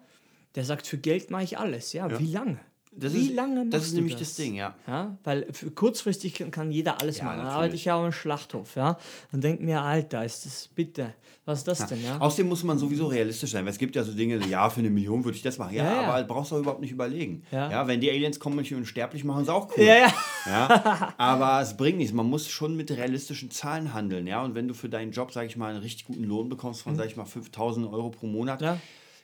der 0.54 0.64
sagt, 0.64 0.86
für 0.86 0.98
Geld 0.98 1.30
mache 1.30 1.44
ich 1.44 1.58
alles. 1.58 1.92
Ja, 1.92 2.18
wie 2.18 2.30
lange? 2.30 2.60
Das 2.96 3.12
wie 3.14 3.26
ist, 3.28 3.34
lange 3.34 3.60
machst 3.60 3.72
Das 3.74 3.84
ist 3.86 3.94
nämlich 3.94 4.14
das? 4.14 4.28
das 4.28 4.36
Ding, 4.36 4.54
ja. 4.54 4.74
Ja, 4.86 5.16
weil 5.24 5.46
für 5.52 5.70
kurzfristig 5.70 6.34
kann, 6.34 6.50
kann 6.50 6.70
jeder 6.70 7.00
alles 7.00 7.18
Ja, 7.18 7.24
machen. 7.24 7.38
Dann 7.38 7.46
arbeite 7.48 7.74
ich 7.74 7.84
ja 7.86 7.96
auch 7.96 8.04
im 8.04 8.12
Schlachthof, 8.12 8.76
ja. 8.76 8.98
Und 9.32 9.42
denke 9.42 9.64
mir, 9.64 9.80
Alter, 9.82 10.24
ist 10.24 10.46
das 10.46 10.68
bitte, 10.74 11.14
was 11.44 11.58
ist 11.58 11.68
das 11.68 11.86
denn, 11.86 12.02
ja? 12.02 12.18
Außerdem 12.18 12.48
muss 12.48 12.62
man 12.62 12.78
sowieso 12.78 13.06
realistisch 13.06 13.50
sein, 13.50 13.64
weil 13.64 13.72
es 13.72 13.78
gibt 13.78 13.96
ja 13.96 14.04
so 14.04 14.12
Dinge, 14.12 14.38
ja, 14.48 14.70
für 14.70 14.80
eine 14.80 14.90
Million 14.90 15.24
würde 15.24 15.36
ich 15.36 15.42
das 15.42 15.58
machen. 15.58 15.74
Ja, 15.74 15.84
Ja, 15.84 16.02
ja. 16.02 16.08
aber 16.12 16.24
brauchst 16.26 16.52
du 16.52 16.56
auch 16.56 16.60
überhaupt 16.60 16.80
nicht 16.80 16.92
überlegen. 16.92 17.42
Ja. 17.50 17.70
Ja. 17.70 17.86
wenn 17.86 18.00
die 18.00 18.10
Aliens 18.10 18.38
kommen 18.38 18.54
und 18.56 18.62
mich 18.62 18.74
unsterblich 18.74 19.24
machen, 19.24 19.42
ist 19.42 19.48
auch 19.50 19.68
cool. 19.76 19.84
Ja, 19.84 19.96
ja. 19.96 20.12
Ja, 20.46 21.14
aber 21.18 21.60
es 21.60 21.76
bringt 21.76 21.98
nichts. 21.98 22.12
Man 22.12 22.26
muss 22.30 22.48
schon 22.48 22.76
mit 22.76 22.90
realistischen 22.90 23.50
Zahlen 23.50 23.92
handeln. 23.92 24.26
Ja, 24.26 24.42
und 24.42 24.54
wenn 24.54 24.68
du 24.68 24.74
für 24.74 24.88
deinen 24.88 25.10
Job, 25.12 25.32
sage 25.32 25.46
ich 25.48 25.56
mal, 25.56 25.70
einen 25.72 25.80
richtig 25.82 26.06
guten 26.06 26.24
Lohn 26.24 26.48
bekommst 26.48 26.82
von, 26.82 26.94
sage 26.96 27.08
ich 27.08 27.16
mal, 27.16 27.24
5000 27.24 27.86
Euro 27.92 28.10
pro 28.10 28.26
Monat. 28.26 28.62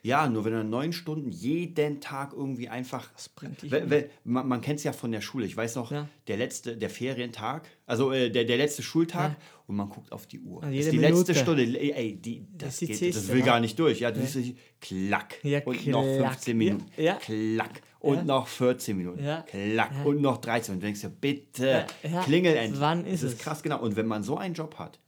Ja. 0.02 0.24
Ja, 0.24 0.28
nur 0.30 0.44
wenn 0.46 0.52
du 0.54 0.64
neun 0.64 0.92
Stunden 0.92 1.30
jeden 1.30 2.00
Tag 2.00 2.32
irgendwie 2.32 2.68
einfach. 2.70 3.12
Das 3.12 3.28
bringt 3.28 3.60
dich 3.62 3.70
weil, 3.70 3.90
weil, 3.90 4.10
Man, 4.24 4.48
man 4.48 4.60
kennt 4.62 4.78
es 4.78 4.84
ja 4.84 4.92
von 4.92 5.12
der 5.12 5.20
Schule. 5.20 5.44
Ich 5.46 5.56
weiß 5.56 5.76
noch, 5.76 5.90
Ja. 5.92 6.08
der 6.26 6.38
letzte, 6.38 6.76
der 6.76 6.88
Ferientag, 6.88 7.68
also 7.86 8.10
äh, 8.12 8.30
der, 8.30 8.44
der 8.44 8.56
letzte 8.56 8.82
Schultag 8.82 9.32
Ja. 9.32 9.36
und 9.66 9.76
man 9.76 9.88
guckt 9.90 10.10
auf 10.10 10.26
die 10.26 10.40
Uhr. 10.40 10.62
Ja, 10.64 10.70
das 10.70 10.78
ist 10.86 10.92
die 10.92 10.98
Minute. 10.98 11.14
letzte 11.18 11.34
Stunde. 11.34 11.62
Ey, 11.78 12.16
die, 12.16 12.46
das, 12.56 12.74
ist 12.74 12.80
die 12.80 12.86
geht, 12.86 12.96
zähste, 12.96 13.20
das 13.20 13.28
will 13.30 13.40
ja. 13.40 13.44
gar 13.46 13.60
nicht 13.60 13.78
durch. 13.78 14.00
Ja, 14.00 14.10
du 14.10 14.20
siehst 14.20 14.34
dich, 14.36 14.54
klack. 14.80 15.34
Ja, 15.44 15.60
und 15.64 15.86
noch 15.88 16.02
klack. 16.02 16.32
15 16.34 16.56
Minuten. 16.56 16.86
Ja, 16.96 17.02
ja. 17.04 17.14
Klack. 17.16 17.82
Und 17.98 18.16
Ja. 18.16 18.24
noch 18.24 18.48
14 18.48 18.96
Minuten. 18.96 19.22
Ja. 19.22 19.42
Klack. 19.42 19.92
Ja. 19.92 20.04
Und 20.04 20.22
noch 20.22 20.38
13. 20.38 20.74
Und 20.74 20.80
du 20.80 20.86
denkst 20.86 21.02
dir, 21.02 21.10
bitte, 21.10 21.86
Ja, 22.02 22.08
ja. 22.10 22.22
klingel 22.22 22.54
endlich. 22.56 22.80
Wann 22.80 23.04
ist 23.04 23.22
das 23.22 23.32
es? 23.32 23.36
ist 23.36 23.42
krass, 23.42 23.62
genau. 23.62 23.80
Und 23.82 23.96
wenn 23.96 24.06
man 24.06 24.22
so 24.22 24.38
einen 24.38 24.54
Job 24.54 24.78
hat, 24.78 24.98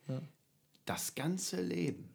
das 0.84 1.14
ganze 1.14 1.62
Leben, 1.62 2.10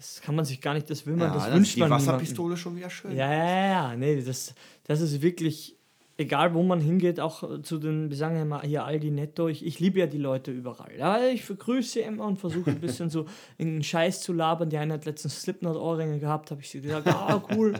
das 0.00 0.22
kann 0.22 0.34
man 0.34 0.46
sich 0.46 0.62
gar 0.62 0.72
nicht, 0.72 0.88
das 0.88 1.04
will 1.04 1.14
man, 1.14 1.28
Ja, 1.28 1.34
das 1.34 1.44
dann 1.44 1.54
wünscht 1.56 1.68
ist 1.72 1.76
die 1.76 1.80
man 1.80 1.90
niemandem. 1.90 2.08
Wasserpistole 2.08 2.56
schon 2.56 2.74
wieder 2.74 2.88
schön. 2.88 3.14
Ja, 3.14 3.30
ja, 3.30 3.66
ja, 3.68 3.96
nee, 3.96 4.22
das, 4.22 4.54
das 4.84 5.02
ist 5.02 5.20
wirklich, 5.20 5.76
egal 6.16 6.54
wo 6.54 6.62
man 6.62 6.80
hingeht, 6.80 7.20
auch 7.20 7.60
zu 7.60 7.76
den, 7.78 8.08
wir 8.08 8.16
sagen 8.16 8.36
ja 8.38 8.46
mal 8.46 8.62
hier 8.62 8.82
Aldi 8.86 9.10
Netto, 9.10 9.48
ich, 9.48 9.62
ich 9.62 9.78
liebe 9.78 9.98
ja 9.98 10.06
die 10.06 10.16
Leute 10.16 10.52
überall. 10.52 10.96
Ja, 10.96 11.26
ich 11.26 11.46
begrüße 11.46 11.90
sie 11.90 12.00
immer 12.00 12.24
und 12.24 12.38
versuche 12.38 12.70
ein 12.70 12.80
bisschen 12.80 13.10
so 13.10 13.26
irgendeinen 13.58 13.82
Scheiß 13.82 14.22
zu 14.22 14.32
labern. 14.32 14.70
Die 14.70 14.78
eine 14.78 14.94
hat 14.94 15.04
letztens 15.04 15.42
Slipknot-Ohrringe 15.42 16.18
gehabt, 16.18 16.50
habe 16.50 16.62
ich 16.62 16.70
sie 16.70 16.80
gesagt, 16.80 17.06
ah, 17.08 17.42
cool. 17.54 17.74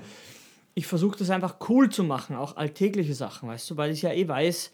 Ich 0.74 0.87
versuche 0.87 1.16
das 1.16 1.30
einfach 1.30 1.56
cool 1.70 1.88
zu 1.88 2.04
machen, 2.04 2.37
auch 2.37 2.59
alltägliche 2.59 3.14
Sachen, 3.14 3.48
weißt 3.48 3.70
du, 3.70 3.78
weil 3.78 3.92
ich 3.92 4.02
ja 4.02 4.12
eh 4.12 4.28
weiß, 4.28 4.72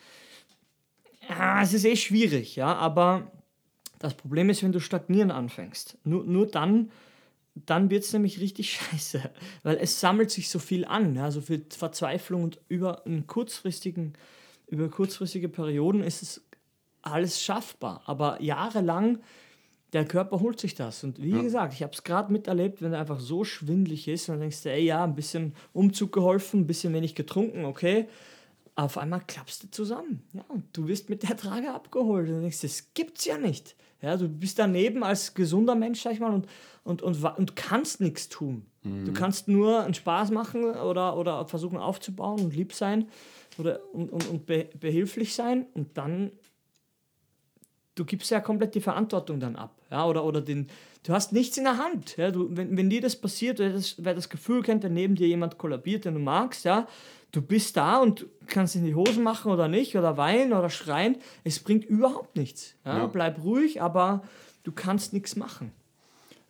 ja, 1.28 1.62
es 1.62 1.72
ist 1.72 1.85
eh 1.85 1.94
schwierig, 1.94 2.56
ja, 2.56 2.74
aber 2.74 3.30
das 4.00 4.14
Problem 4.14 4.50
ist, 4.50 4.64
wenn 4.64 4.72
du 4.72 4.80
stagnieren 4.80 5.30
anfängst. 5.30 5.96
Nur, 6.02 6.24
nur 6.24 6.46
dann, 6.46 6.90
dann 7.64 7.90
wird 7.90 8.04
es 8.04 8.12
nämlich 8.12 8.40
richtig 8.40 8.72
scheiße, 8.78 9.30
weil 9.62 9.76
es 9.76 10.00
sammelt 10.00 10.30
sich 10.30 10.50
so 10.50 10.58
viel 10.58 10.84
an, 10.84 11.14
ja, 11.14 11.30
so 11.30 11.40
viel 11.40 11.64
Verzweiflung 11.70 12.44
und 12.44 12.60
über 12.68 13.06
einen 13.06 13.26
kurzfristigen, 13.26 14.14
über 14.68 14.88
kurzfristige 14.88 15.48
Perioden 15.48 16.02
ist 16.02 16.22
es 16.22 16.44
alles 17.02 17.40
schaffbar, 17.42 18.02
aber 18.06 18.42
jahrelang 18.42 19.20
der 19.92 20.04
Körper 20.04 20.40
holt 20.40 20.60
sich 20.60 20.74
das 20.74 21.04
und 21.04 21.22
wie 21.22 21.30
gesagt, 21.30 21.72
ich 21.72 21.82
habe 21.82 21.92
es 21.92 22.02
gerade 22.02 22.32
miterlebt, 22.32 22.82
wenn 22.82 22.92
er 22.92 23.00
einfach 23.00 23.20
so 23.20 23.44
schwindlig 23.44 24.08
ist 24.08 24.28
und 24.28 24.34
dann 24.34 24.40
denkst 24.40 24.64
du, 24.64 24.70
ey 24.70 24.84
ja, 24.84 25.04
ein 25.04 25.14
bisschen 25.14 25.54
Umzug 25.72 26.12
geholfen, 26.12 26.60
ein 26.60 26.66
bisschen 26.66 26.92
wenig 26.92 27.14
getrunken, 27.14 27.64
okay, 27.64 28.08
auf 28.76 28.98
einmal 28.98 29.22
klappst 29.26 29.64
du 29.64 29.70
zusammen. 29.70 30.22
Ja, 30.34 30.44
und 30.48 30.64
du 30.76 30.86
wirst 30.86 31.08
mit 31.08 31.22
der 31.22 31.36
Trage 31.36 31.72
abgeholt. 31.72 32.28
Und 32.28 32.42
denkst, 32.42 32.60
das 32.60 32.92
gibt's 32.92 33.24
ja 33.24 33.38
nicht. 33.38 33.74
Ja, 34.02 34.16
du 34.16 34.28
bist 34.28 34.59
daneben 34.59 35.02
als 35.02 35.35
gesunder 35.35 35.74
Mensch, 35.74 36.02
sag 36.02 36.12
ich 36.12 36.20
mal, 36.20 36.32
und, 36.32 36.46
und, 36.85 37.02
und, 37.02 37.24
und 37.24 37.56
kannst 37.56 38.00
nichts 38.00 38.28
tun. 38.28 38.66
Du 39.04 39.12
kannst 39.12 39.48
nur 39.48 39.82
einen 39.82 39.94
Spaß 39.94 40.30
machen 40.30 40.64
oder, 40.64 41.16
oder 41.16 41.44
versuchen 41.46 41.76
aufzubauen 41.76 42.40
und 42.40 42.54
lieb 42.54 42.72
sein 42.72 43.09
oder, 43.59 43.80
und, 43.92 44.12
und, 44.12 44.28
und 44.28 44.46
be, 44.46 44.68
behilflich 44.78 45.35
sein. 45.35 45.66
Und 45.74 45.98
dann, 45.98 46.30
du 47.96 48.04
gibst 48.04 48.30
ja 48.30 48.40
komplett 48.40 48.76
die 48.76 48.80
Verantwortung 48.80 49.40
dann 49.40 49.56
ab. 49.56 49.74
Ja, 49.90 50.06
oder, 50.06 50.22
oder 50.24 50.40
den, 50.40 50.68
du 51.02 51.12
hast 51.12 51.32
nichts 51.32 51.56
in 51.56 51.64
der 51.64 51.78
Hand. 51.78 52.16
Ja, 52.16 52.30
du, 52.30 52.46
wenn, 52.50 52.76
wenn 52.76 52.88
dir 52.88 53.00
das 53.00 53.16
passiert, 53.16 53.59
wer 53.59 53.70
das, 53.70 53.96
wer 53.98 54.14
das 54.14 54.28
Gefühl 54.28 54.62
kennt, 54.62 54.85
wenn 54.85 54.94
neben 54.94 55.16
dir 55.16 55.26
jemand 55.26 55.59
kollabiert, 55.59 56.04
den 56.04 56.14
du 56.14 56.20
magst, 56.20 56.64
ja, 56.64 56.87
du 57.32 57.42
bist 57.42 57.76
da 57.76 57.98
und 57.98 58.26
kannst 58.46 58.76
in 58.76 58.85
die 58.85 58.94
Hosen 58.94 59.24
machen 59.24 59.50
oder 59.50 59.66
nicht, 59.66 59.96
oder 59.96 60.16
weinen 60.16 60.52
oder 60.52 60.70
schreien. 60.70 61.16
Es 61.42 61.59
bringt 61.59 61.85
überhaupt 61.85 62.37
nichts. 62.37 62.76
Ja, 62.85 62.98
Ja. 62.98 63.06
Bleib 63.06 63.42
ruhig, 63.42 63.82
aber 63.82 64.22
du 64.62 64.72
kannst 64.72 65.12
nichts 65.12 65.35
machen. 65.35 65.72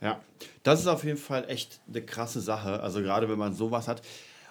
Ja, 0.00 0.20
das 0.62 0.80
ist 0.80 0.88
auf 0.88 1.04
jeden 1.04 1.16
Fall 1.16 1.46
echt 1.48 1.80
eine 1.88 2.02
krasse 2.02 2.40
Sache. 2.40 2.80
Also 2.82 3.00
gerade 3.00 3.28
wenn 3.28 3.38
man 3.38 3.54
sowas 3.54 3.88
hat. 3.88 4.02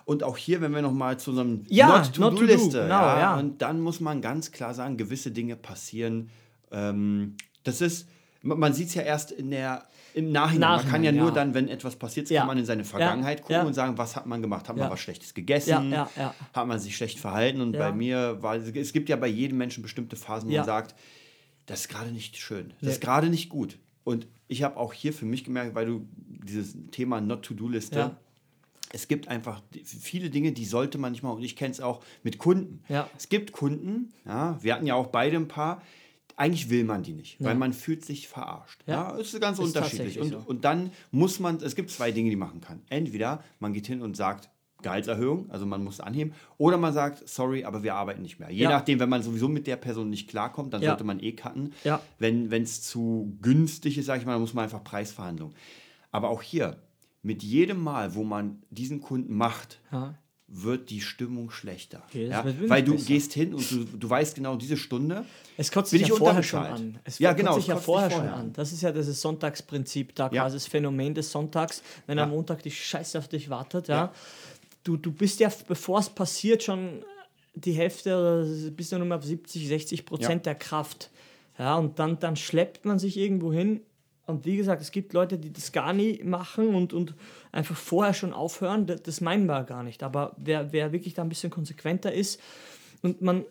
Und 0.05 0.23
auch 0.23 0.38
hier, 0.38 0.62
wenn 0.62 0.71
wir 0.73 0.81
nochmal 0.81 1.17
zu 1.19 1.31
unserem 1.31 1.63
Ja, 1.67 1.97
Not-to-Do-Liste. 1.97 2.77
Not 2.77 2.84
genau, 2.86 3.01
ja, 3.01 3.19
ja. 3.19 3.39
Und 3.39 3.62
dann 3.62 3.81
muss 3.81 3.99
man 3.99 4.21
ganz 4.21 4.51
klar 4.51 4.73
sagen, 4.73 4.97
gewisse 4.97 5.31
Dinge 5.31 5.55
passieren. 5.55 6.29
Ähm, 6.75 7.35
das 7.63 7.81
ist, 7.81 8.07
man 8.41 8.73
sieht 8.73 8.89
es 8.89 8.93
ja 8.95 9.01
erst 9.01 9.31
in 9.31 9.49
der, 9.49 9.85
im 10.13 10.31
Nachhinein. 10.31 10.69
man 10.77 10.79
kann 10.88 11.03
ja 11.03 11.11
Nachhinein, 11.11 11.15
nur 11.15 11.27
ja. 11.29 11.33
dann, 11.35 11.53
wenn 11.53 11.67
etwas 11.67 11.95
passiert, 11.95 12.29
Ja. 12.29 12.41
kann 12.41 12.47
man 12.47 12.57
in 12.57 12.65
seine 12.65 12.83
Vergangenheit 12.85 13.41
gucken 13.41 13.55
ja. 13.55 13.63
und 13.63 13.73
sagen, 13.73 13.97
was 13.97 14.15
hat 14.15 14.25
man 14.27 14.41
gemacht? 14.41 14.69
Hat 14.69 14.77
Ja. 14.77 14.83
man 14.83 14.91
was 14.91 14.99
Schlechtes 14.99 15.33
gegessen? 15.33 15.69
Ja, 15.91 15.91
ja, 15.91 16.09
ja. 16.15 16.35
Hat 16.53 16.67
man 16.67 16.79
sich 16.79 16.95
schlecht 16.95 17.19
verhalten? 17.19 17.61
Und 17.61 17.73
Ja. 17.73 17.79
bei 17.79 17.91
mir 17.95 18.41
war, 18.43 18.55
es 18.55 18.93
gibt 18.93 19.09
ja 19.09 19.15
bei 19.15 19.27
jedem 19.27 19.57
Menschen 19.57 19.81
bestimmte 19.81 20.15
Phasen, 20.15 20.49
wo 20.49 20.53
Ja. 20.53 20.59
man 20.61 20.65
sagt, 20.67 20.95
das 21.65 21.81
ist 21.81 21.88
gerade 21.89 22.11
nicht 22.11 22.38
schön. 22.38 22.73
Das 22.81 22.93
ist 22.93 23.01
gerade 23.01 23.29
nicht 23.29 23.49
gut. 23.49 23.79
Und 24.03 24.27
ich 24.47 24.61
habe 24.61 24.77
auch 24.77 24.93
hier 24.93 25.13
für 25.13 25.25
mich 25.25 25.43
gemerkt, 25.43 25.73
weil 25.73 25.88
du 25.88 26.07
dieses 26.27 26.77
Thema 26.91 27.19
Not-to-Do-Liste, 27.21 27.97
Ja. 27.97 28.15
es 28.93 29.07
gibt 29.07 29.27
einfach 29.27 29.63
viele 29.83 30.29
Dinge, 30.29 30.51
die 30.51 30.65
sollte 30.65 30.99
man 30.99 31.11
nicht 31.13 31.23
machen. 31.23 31.38
Und 31.38 31.43
ich 31.43 31.55
kenne 31.55 31.71
es 31.71 31.81
auch 31.81 32.03
mit 32.21 32.38
Kunden. 32.38 32.83
Ja. 32.88 33.09
Es 33.17 33.29
gibt 33.29 33.51
Kunden, 33.51 34.13
ja, 34.25 34.59
wir 34.61 34.75
hatten 34.75 34.85
ja 34.85 34.93
auch 34.93 35.07
beide 35.07 35.38
ein 35.38 35.47
paar, 35.47 35.81
eigentlich 36.38 36.69
will 36.69 36.84
man 36.84 37.04
die 37.04 37.13
nicht, 37.13 37.41
weil 37.43 37.56
man 37.56 37.71
fühlt 37.74 38.04
sich 38.04 38.28
verarscht. 38.28 38.84
Ja, 38.88 39.12
Ja. 39.13 39.17
es 39.17 39.34
ist 39.34 39.39
ganz 39.41 39.58
Ist 39.60 39.65
unterschiedlich. 39.67 40.19
Und, 40.19 40.30
so. 40.32 40.43
und 40.45 40.65
dann 40.65 40.91
muss 41.12 41.39
man, 41.39 41.58
es 41.58 41.76
gibt 41.76 41.89
zwei 41.91 42.12
Dinge, 42.12 42.30
die 42.30 42.36
man 42.36 42.50
machen 42.50 42.62
kann. 42.62 42.82
Entweder 42.89 43.43
man 43.60 43.74
geht 43.74 43.88
hin 43.88 44.02
und 44.02 44.17
sagt, 44.17 44.50
Gehaltserhöhung, 44.82 45.50
also 45.50 45.65
man 45.65 45.84
muss 45.84 46.00
anheben, 46.00 46.34
oder 46.58 46.78
man 46.78 46.93
sagt, 46.93 47.28
sorry, 47.28 47.63
aber 47.63 47.82
wir 47.82 47.95
arbeiten 47.95 48.21
nicht 48.21 48.39
mehr. 48.39 48.52
Je 48.52 48.63
Ja. 48.63 48.69
nachdem, 48.69 49.00
wenn 49.00 49.10
man 49.10 49.24
sowieso 49.24 49.48
mit 49.48 49.65
der 49.65 49.78
Person 49.78 50.10
nicht 50.10 50.30
klarkommt, 50.30 50.74
dann 50.74 50.82
Ja. 50.82 50.89
sollte 50.91 51.06
man 51.06 51.19
eh 51.21 51.32
cutten. 51.32 51.74
Ja. 51.84 52.02
Wenn 52.19 52.52
es 52.52 52.84
zu 52.84 53.36
günstig 53.41 53.98
ist, 53.98 54.06
sage 54.06 54.19
ich 54.19 54.26
mal, 54.26 54.34
dann 54.34 54.41
muss 54.41 54.54
man 54.54 54.65
einfach 54.65 54.84
Preisverhandlungen. 54.84 55.56
Aber 56.12 56.30
auch 56.30 56.41
hier, 56.41 56.78
mit 57.24 57.41
jedem 57.41 57.82
Mal, 57.82 58.13
wo 58.13 58.24
man 58.24 58.62
diesen 58.69 59.02
Kunden 59.02 59.36
macht, 59.36 59.80
Ja. 59.91 60.13
Wird 60.47 60.89
die 60.91 61.01
Stimmung 61.01 61.49
schlechter. 61.49 62.03
Okay, 62.10 62.27
ja? 62.27 62.45
Weil 62.67 62.84
du 62.84 62.93
besser. 62.93 63.05
gehst 63.08 63.34
hin 63.34 63.53
und 63.55 63.69
du, 63.71 63.84
du 63.84 64.10
weißt 64.10 64.36
genau, 64.36 64.55
diese 64.55 64.77
Stunde 64.77 65.25
Es 65.58 65.71
kotzt 65.71 65.89
sich 65.89 66.03
ich 66.03 66.08
ja 66.10 66.15
vorher 66.15 66.43
schon 66.43 66.60
an. 66.63 66.99
Es 67.03 67.17
Ja, 67.17 67.31
kotzt 67.31 67.39
genau, 67.39 67.53
sich 67.55 67.63
es 67.63 67.67
ja 67.67 67.73
kotzt 67.75 67.86
vorher 67.86 68.08
dich 68.10 68.17
schon 68.17 68.25
vorher 68.27 68.39
an. 68.43 68.53
Das 68.53 68.71
ist 68.71 68.81
ja 68.81 68.91
das 68.91 69.21
Sonntagsprinzip 69.21 70.13
da 70.13 70.29
Ja. 70.31 70.43
quasi 70.43 70.58
das 70.58 70.67
Phänomen 70.67 71.15
des 71.15 71.31
Sonntags, 71.31 71.81
wenn 72.05 72.17
Ja. 72.19 72.25
am 72.25 72.29
Montag 72.29 72.62
die 72.62 72.69
Scheiße 72.71 73.17
auf 73.17 73.27
dich 73.27 73.49
wartet. 73.49 73.88
Ja. 73.88 73.95
Ja. 73.95 74.13
Du, 74.84 74.97
du 74.97 75.12
bist 75.12 75.39
ja, 75.39 75.51
bevor 75.67 75.99
es 75.99 76.10
passiert, 76.10 76.62
schon 76.62 77.03
die 77.55 77.71
Hälfte 77.71 78.15
oder 78.15 78.45
bist 78.71 78.91
du 78.91 78.97
nur 78.99 79.08
mal 79.08 79.17
auf 79.17 79.23
70, 79.25 79.67
60 79.67 80.05
Prozent 80.05 80.45
der 80.45 80.55
Kraft. 80.55 81.10
Ja, 81.58 81.75
und 81.75 81.97
dann, 81.97 82.19
dann 82.19 82.36
schleppt 82.36 82.86
man 82.86 82.99
sich 82.99 83.17
irgendwo 83.17 83.51
hin. 83.51 83.79
Und 84.27 84.45
wie 84.45 84.57
gesagt, 84.57 84.81
es 84.81 84.91
gibt 84.91 85.13
Leute, 85.13 85.38
die 85.38 85.53
das 85.53 85.71
gar 85.71 85.93
nie 85.93 86.21
machen 86.23 86.73
und, 86.73 86.93
und 86.93 87.13
einfach 87.51 87.75
vorher 87.75 88.13
schon 88.13 88.33
aufhören. 88.33 88.88
Das, 88.88 89.03
das 89.03 89.21
meinen 89.21 89.45
wir 89.45 89.63
gar 89.63 89.83
nicht. 89.83 90.01
Aber 90.03 90.35
wer, 90.38 90.71
wer 90.73 90.91
wirklich 90.91 91.13
da 91.13 91.21
ein 91.21 91.29
bisschen 91.29 91.51
konsequenter 91.51 92.11
ist 92.11 92.39
und 93.01 93.21
man 93.21 93.45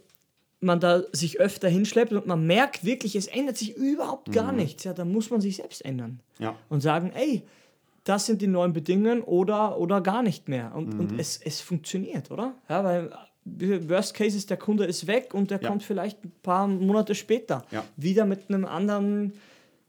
man 0.60 0.80
da 0.80 1.02
sich 1.12 1.40
öfter 1.40 1.68
hinschleppt 1.68 2.12
und 2.14 2.26
man 2.26 2.46
merkt 2.46 2.84
wirklich, 2.86 3.16
es 3.16 3.26
ändert 3.26 3.58
sich 3.58 3.76
überhaupt 3.76 4.32
gar 4.32 4.50
nichts, 4.50 4.84
ja, 4.84 4.94
dann 4.94 5.12
muss 5.12 5.28
man 5.30 5.42
sich 5.42 5.56
selbst 5.56 5.84
ändern. 5.84 6.20
Ja. 6.38 6.56
Und 6.70 6.80
sagen, 6.80 7.12
ey, 7.14 7.42
das 8.04 8.24
sind 8.24 8.40
die 8.40 8.46
neuen 8.46 8.72
Bedingungen 8.72 9.20
oder, 9.22 9.78
oder 9.78 10.00
gar 10.00 10.22
nicht 10.22 10.48
mehr. 10.48 10.72
Und, 10.74 10.98
und 10.98 11.20
es, 11.20 11.38
es 11.44 11.60
funktioniert, 11.60 12.30
oder? 12.30 12.54
Ja, 12.70 12.82
weil 12.82 13.10
äh, 13.60 13.88
Worst 13.90 14.14
Case 14.14 14.36
ist, 14.38 14.48
der 14.48 14.56
Kunde 14.56 14.84
ist 14.86 15.06
weg 15.06 15.34
und 15.34 15.50
der 15.50 15.60
Ja. 15.60 15.68
kommt 15.68 15.82
vielleicht 15.82 16.24
ein 16.24 16.32
paar 16.42 16.66
Monate 16.66 17.14
später 17.14 17.64
wieder 17.98 18.24
mit 18.24 18.48
einem 18.48 18.64
anderen 18.64 19.34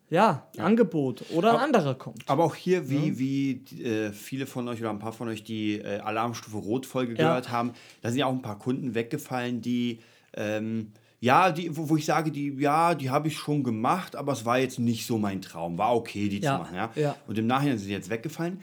ja, 0.09 0.47
Angebot 0.57 1.25
oder 1.33 1.49
ein 1.49 1.55
Aber- 1.55 1.63
anderer 1.63 1.95
kommt. 1.95 2.23
Aber 2.27 2.43
auch 2.43 2.55
hier, 2.55 2.89
wie, 2.89 3.17
wie 3.19 3.83
äh, 3.83 4.11
viele 4.11 4.45
von 4.45 4.67
euch 4.67 4.79
oder 4.79 4.89
ein 4.91 4.99
paar 4.99 5.13
von 5.13 5.27
euch 5.27 5.43
die 5.43 5.79
äh, 5.79 5.99
Alarmstufe 5.99 6.57
Rot-Folge 6.57 7.13
Ja. 7.13 7.17
gehört 7.29 7.49
haben, 7.51 7.71
da 8.01 8.09
sind 8.09 8.19
ja 8.19 8.25
auch 8.27 8.33
ein 8.33 8.41
paar 8.41 8.59
Kunden 8.59 8.93
weggefallen, 8.95 9.61
die, 9.61 9.99
ähm, 10.35 10.91
ja, 11.21 11.51
die, 11.51 11.75
wo, 11.75 11.89
wo 11.89 11.97
ich 11.97 12.05
sage, 12.05 12.31
die, 12.31 12.53
ja, 12.59 12.93
die 12.93 13.09
habe 13.09 13.29
ich 13.29 13.37
schon 13.37 13.63
gemacht, 13.63 14.15
aber 14.15 14.33
es 14.33 14.45
war 14.45 14.59
jetzt 14.59 14.77
nicht 14.79 15.07
so 15.07 15.17
mein 15.17 15.41
Traum. 15.41 15.77
War 15.77 15.95
okay, 15.95 16.29
die 16.29 16.39
Ja, 16.39 16.53
zu 16.57 16.59
machen. 16.63 16.75
Ja? 16.75 16.91
ja. 16.95 17.15
Und 17.27 17.37
im 17.39 17.47
Nachhinein 17.47 17.77
sind 17.79 17.87
sie 17.87 17.93
jetzt 17.93 18.09
weggefallen. 18.09 18.61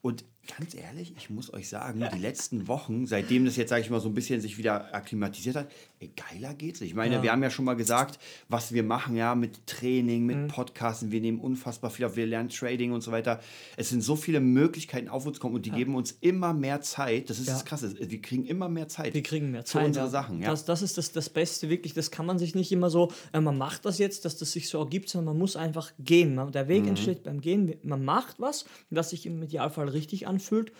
Und 0.00 0.24
ganz 0.58 0.74
ehrlich, 0.74 1.14
ich 1.16 1.30
muss 1.30 1.52
euch 1.54 1.68
sagen, 1.68 2.04
die 2.14 2.18
letzten 2.18 2.68
Wochen, 2.68 3.06
seitdem 3.06 3.46
das 3.46 3.56
jetzt, 3.56 3.70
sage 3.70 3.80
ich 3.82 3.88
mal, 3.90 4.00
so 4.00 4.08
ein 4.10 4.14
bisschen 4.14 4.40
sich 4.42 4.58
wieder 4.58 4.94
akklimatisiert 4.94 5.56
hat, 5.56 5.68
geiler 6.08 6.54
geht's. 6.54 6.80
nicht. 6.80 6.90
Ich 6.90 6.94
meine, 6.96 7.16
Ja. 7.16 7.22
wir 7.22 7.32
haben 7.32 7.42
ja 7.42 7.50
schon 7.50 7.64
mal 7.64 7.74
gesagt, 7.74 8.18
was 8.48 8.72
wir 8.72 8.82
machen, 8.82 9.16
ja, 9.16 9.34
mit 9.34 9.66
Training, 9.66 10.20
Mhm. 10.22 10.26
mit 10.26 10.48
Podcasten, 10.48 11.10
wir 11.10 11.20
nehmen 11.20 11.38
unfassbar 11.40 11.90
viel 11.90 12.04
auf, 12.06 12.16
wir 12.16 12.26
lernen 12.26 12.48
Trading 12.48 12.92
und 12.92 13.00
so 13.02 13.12
weiter. 13.12 13.40
Es 13.76 13.88
sind 13.90 14.02
so 14.02 14.16
viele 14.16 14.40
Möglichkeiten 14.40 15.08
auf 15.08 15.26
uns 15.26 15.40
kommen 15.40 15.54
und 15.54 15.66
die 15.66 15.70
geben 15.70 15.94
uns 15.94 16.12
immer 16.20 16.52
mehr 16.52 16.80
Zeit. 16.80 17.30
Das 17.30 17.38
ist 17.38 17.46
Ja. 17.48 17.54
das 17.54 17.64
Krasse, 17.64 17.94
wir 17.98 18.20
kriegen 18.22 18.44
immer 18.46 18.68
mehr 18.68 18.88
Zeit. 18.88 19.14
Wir 19.14 19.22
kriegen 19.22 19.50
mehr 19.50 19.62
für 19.62 19.66
Zeit. 19.68 19.86
unsere 19.86 20.06
ja. 20.06 20.10
Sachen, 20.10 20.40
ja. 20.40 20.50
Das, 20.50 20.64
das 20.64 20.82
ist 20.82 20.98
das, 20.98 21.12
das 21.12 21.28
Beste, 21.28 21.68
wirklich. 21.68 21.94
Das 21.94 22.10
kann 22.10 22.26
man 22.26 22.38
sich 22.38 22.54
nicht 22.54 22.70
immer 22.72 22.90
so, 22.90 23.10
äh, 23.32 23.40
man 23.40 23.56
macht 23.58 23.84
das 23.84 23.98
jetzt, 23.98 24.24
dass 24.24 24.36
das 24.36 24.52
sich 24.52 24.68
so 24.68 24.78
ergibt, 24.78 25.08
sondern 25.08 25.34
man 25.34 25.38
muss 25.38 25.56
einfach 25.56 25.92
gehen. 25.98 26.34
Man, 26.34 26.52
der 26.52 26.68
Weg 26.68 26.82
Mhm. 26.82 26.88
entsteht 26.90 27.22
beim 27.22 27.40
Gehen. 27.40 27.74
Man 27.82 28.04
macht 28.04 28.40
was, 28.40 28.64
das 28.90 29.10
sich 29.10 29.26
im 29.26 29.42
Idealfall 29.42 29.88
richtig 29.88 30.26
anfühlt. 30.26 30.72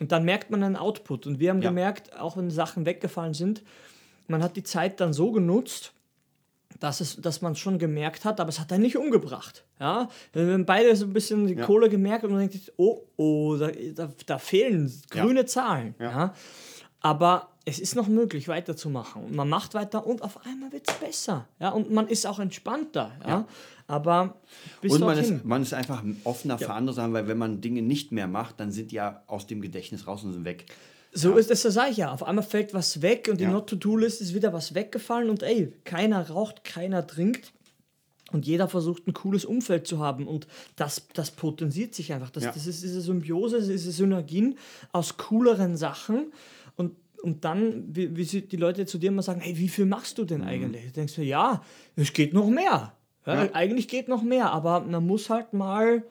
Und 0.00 0.10
dann 0.10 0.24
merkt 0.24 0.50
man 0.50 0.62
einen 0.62 0.76
Output. 0.76 1.26
Und 1.26 1.38
wir 1.38 1.50
haben 1.50 1.60
Ja. 1.62 1.68
gemerkt, 1.68 2.18
auch 2.18 2.36
wenn 2.36 2.50
Sachen 2.50 2.86
weggefallen 2.86 3.34
sind, 3.34 3.62
man 4.28 4.42
hat 4.42 4.56
die 4.56 4.62
Zeit 4.62 5.00
dann 5.00 5.12
so 5.12 5.32
genutzt, 5.32 5.92
dass, 6.80 7.00
es, 7.00 7.16
dass 7.16 7.42
man 7.42 7.52
es 7.52 7.58
schon 7.58 7.78
gemerkt 7.78 8.24
hat, 8.24 8.40
aber 8.40 8.48
es 8.48 8.58
hat 8.58 8.72
einen 8.72 8.82
nicht 8.82 8.96
umgebracht. 8.96 9.64
Ja? 9.78 10.08
Wir 10.32 10.52
haben 10.52 10.64
beide 10.66 10.94
so 10.96 11.04
ein 11.04 11.12
bisschen 11.12 11.46
die 11.46 11.54
Ja. 11.54 11.64
Kohle 11.66 11.88
gemerkt 11.88 12.24
und 12.24 12.32
man 12.32 12.40
denkt, 12.40 12.72
oh, 12.76 13.02
oh, 13.16 13.56
da, 13.56 13.70
da, 13.94 14.10
da 14.26 14.38
fehlen 14.38 14.92
Ja. 15.14 15.22
grüne 15.24 15.46
Zahlen. 15.46 15.94
Ja. 15.98 16.10
Ja? 16.10 16.34
Aber 17.00 17.48
es 17.64 17.78
ist 17.78 17.94
noch 17.94 18.08
möglich, 18.08 18.48
weiterzumachen. 18.48 19.24
Und 19.24 19.36
man 19.36 19.48
macht 19.48 19.74
weiter 19.74 20.06
und 20.06 20.22
auf 20.22 20.44
einmal 20.46 20.72
wird 20.72 20.88
es 20.88 20.94
besser. 20.96 21.46
Ja? 21.60 21.70
Und 21.70 21.92
man 21.92 22.08
ist 22.08 22.26
auch 22.26 22.38
entspannter. 22.40 23.12
Ja? 23.22 23.28
Ja. 23.28 23.46
Aber 23.86 24.36
bis 24.80 24.92
Und 24.92 25.00
man 25.02 25.18
ist, 25.18 25.44
man 25.44 25.62
ist 25.62 25.74
einfach 25.74 26.02
offener 26.24 26.58
für 26.58 26.72
andere 26.72 26.94
Sachen, 26.94 27.12
weil 27.12 27.28
wenn 27.28 27.38
man 27.38 27.60
Dinge 27.60 27.82
nicht 27.82 28.10
mehr 28.12 28.26
macht, 28.26 28.58
dann 28.58 28.72
sind 28.72 28.90
die 28.90 28.96
ja 28.96 29.22
aus 29.26 29.46
dem 29.46 29.60
Gedächtnis 29.60 30.06
raus 30.06 30.24
und 30.24 30.32
sind 30.32 30.44
weg. 30.44 30.66
So 31.14 31.36
ist 31.36 31.50
das, 31.50 31.62
das 31.62 31.74
sage 31.74 31.90
ich 31.90 31.98
ja. 31.98 32.10
Auf 32.12 32.22
einmal 32.22 32.44
fällt 32.44 32.72
was 32.72 33.02
weg 33.02 33.28
und 33.30 33.38
die 33.38 33.44
Ja. 33.44 33.50
Not-to-Do-List 33.50 34.20
ist 34.22 34.34
wieder 34.34 34.52
was 34.52 34.74
weggefallen 34.74 35.28
und 35.30 35.42
ey, 35.42 35.72
keiner 35.84 36.30
raucht, 36.30 36.64
keiner 36.64 37.06
trinkt. 37.06 37.52
Und 38.32 38.46
jeder 38.46 38.66
versucht 38.66 39.06
ein 39.06 39.12
cooles 39.12 39.44
Umfeld 39.44 39.86
zu 39.86 39.98
haben 39.98 40.26
und 40.26 40.46
das, 40.76 41.06
das 41.12 41.30
potenziert 41.32 41.94
sich 41.94 42.14
einfach. 42.14 42.30
Das, 42.30 42.44
Ja. 42.44 42.52
das 42.52 42.66
ist 42.66 42.82
diese 42.82 43.02
Symbiose, 43.02 43.60
diese 43.60 43.92
Synergien 43.92 44.56
aus 44.92 45.18
cooleren 45.18 45.76
Sachen 45.76 46.32
und, 46.76 46.96
und 47.22 47.44
dann, 47.44 47.94
wie, 47.94 48.16
wie 48.16 48.24
die 48.40 48.56
Leute 48.56 48.86
zu 48.86 48.96
dir 48.96 49.08
immer 49.08 49.20
sagen, 49.22 49.40
hey, 49.42 49.58
wie 49.58 49.68
viel 49.68 49.84
machst 49.84 50.16
du 50.16 50.24
denn 50.24 50.42
eigentlich? 50.42 50.86
Du 50.86 50.92
denkst 50.92 51.14
du, 51.16 51.22
ja, 51.22 51.62
es 51.94 52.14
geht 52.14 52.32
noch 52.32 52.48
mehr. 52.48 52.94
Ja, 53.26 53.44
Ja. 53.44 53.50
Eigentlich 53.52 53.86
geht 53.86 54.08
noch 54.08 54.22
mehr, 54.22 54.50
aber 54.50 54.80
man 54.80 55.06
muss 55.06 55.28
halt 55.28 55.52
mal, 55.52 56.02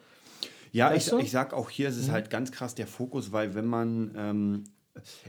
Ja, 0.72 0.94
ich, 0.94 1.12
ich 1.12 1.32
sag 1.32 1.54
auch 1.54 1.72
hier, 1.72 1.90
es 1.90 1.98
ist 1.98 2.10
Mhm. 2.10 2.12
halt 2.12 2.30
ganz 2.30 2.52
krass 2.52 2.76
der 2.76 2.86
Fokus, 2.88 3.32
weil 3.32 3.56
wenn 3.56 3.66
man, 3.66 4.14
ähm, 4.16 4.64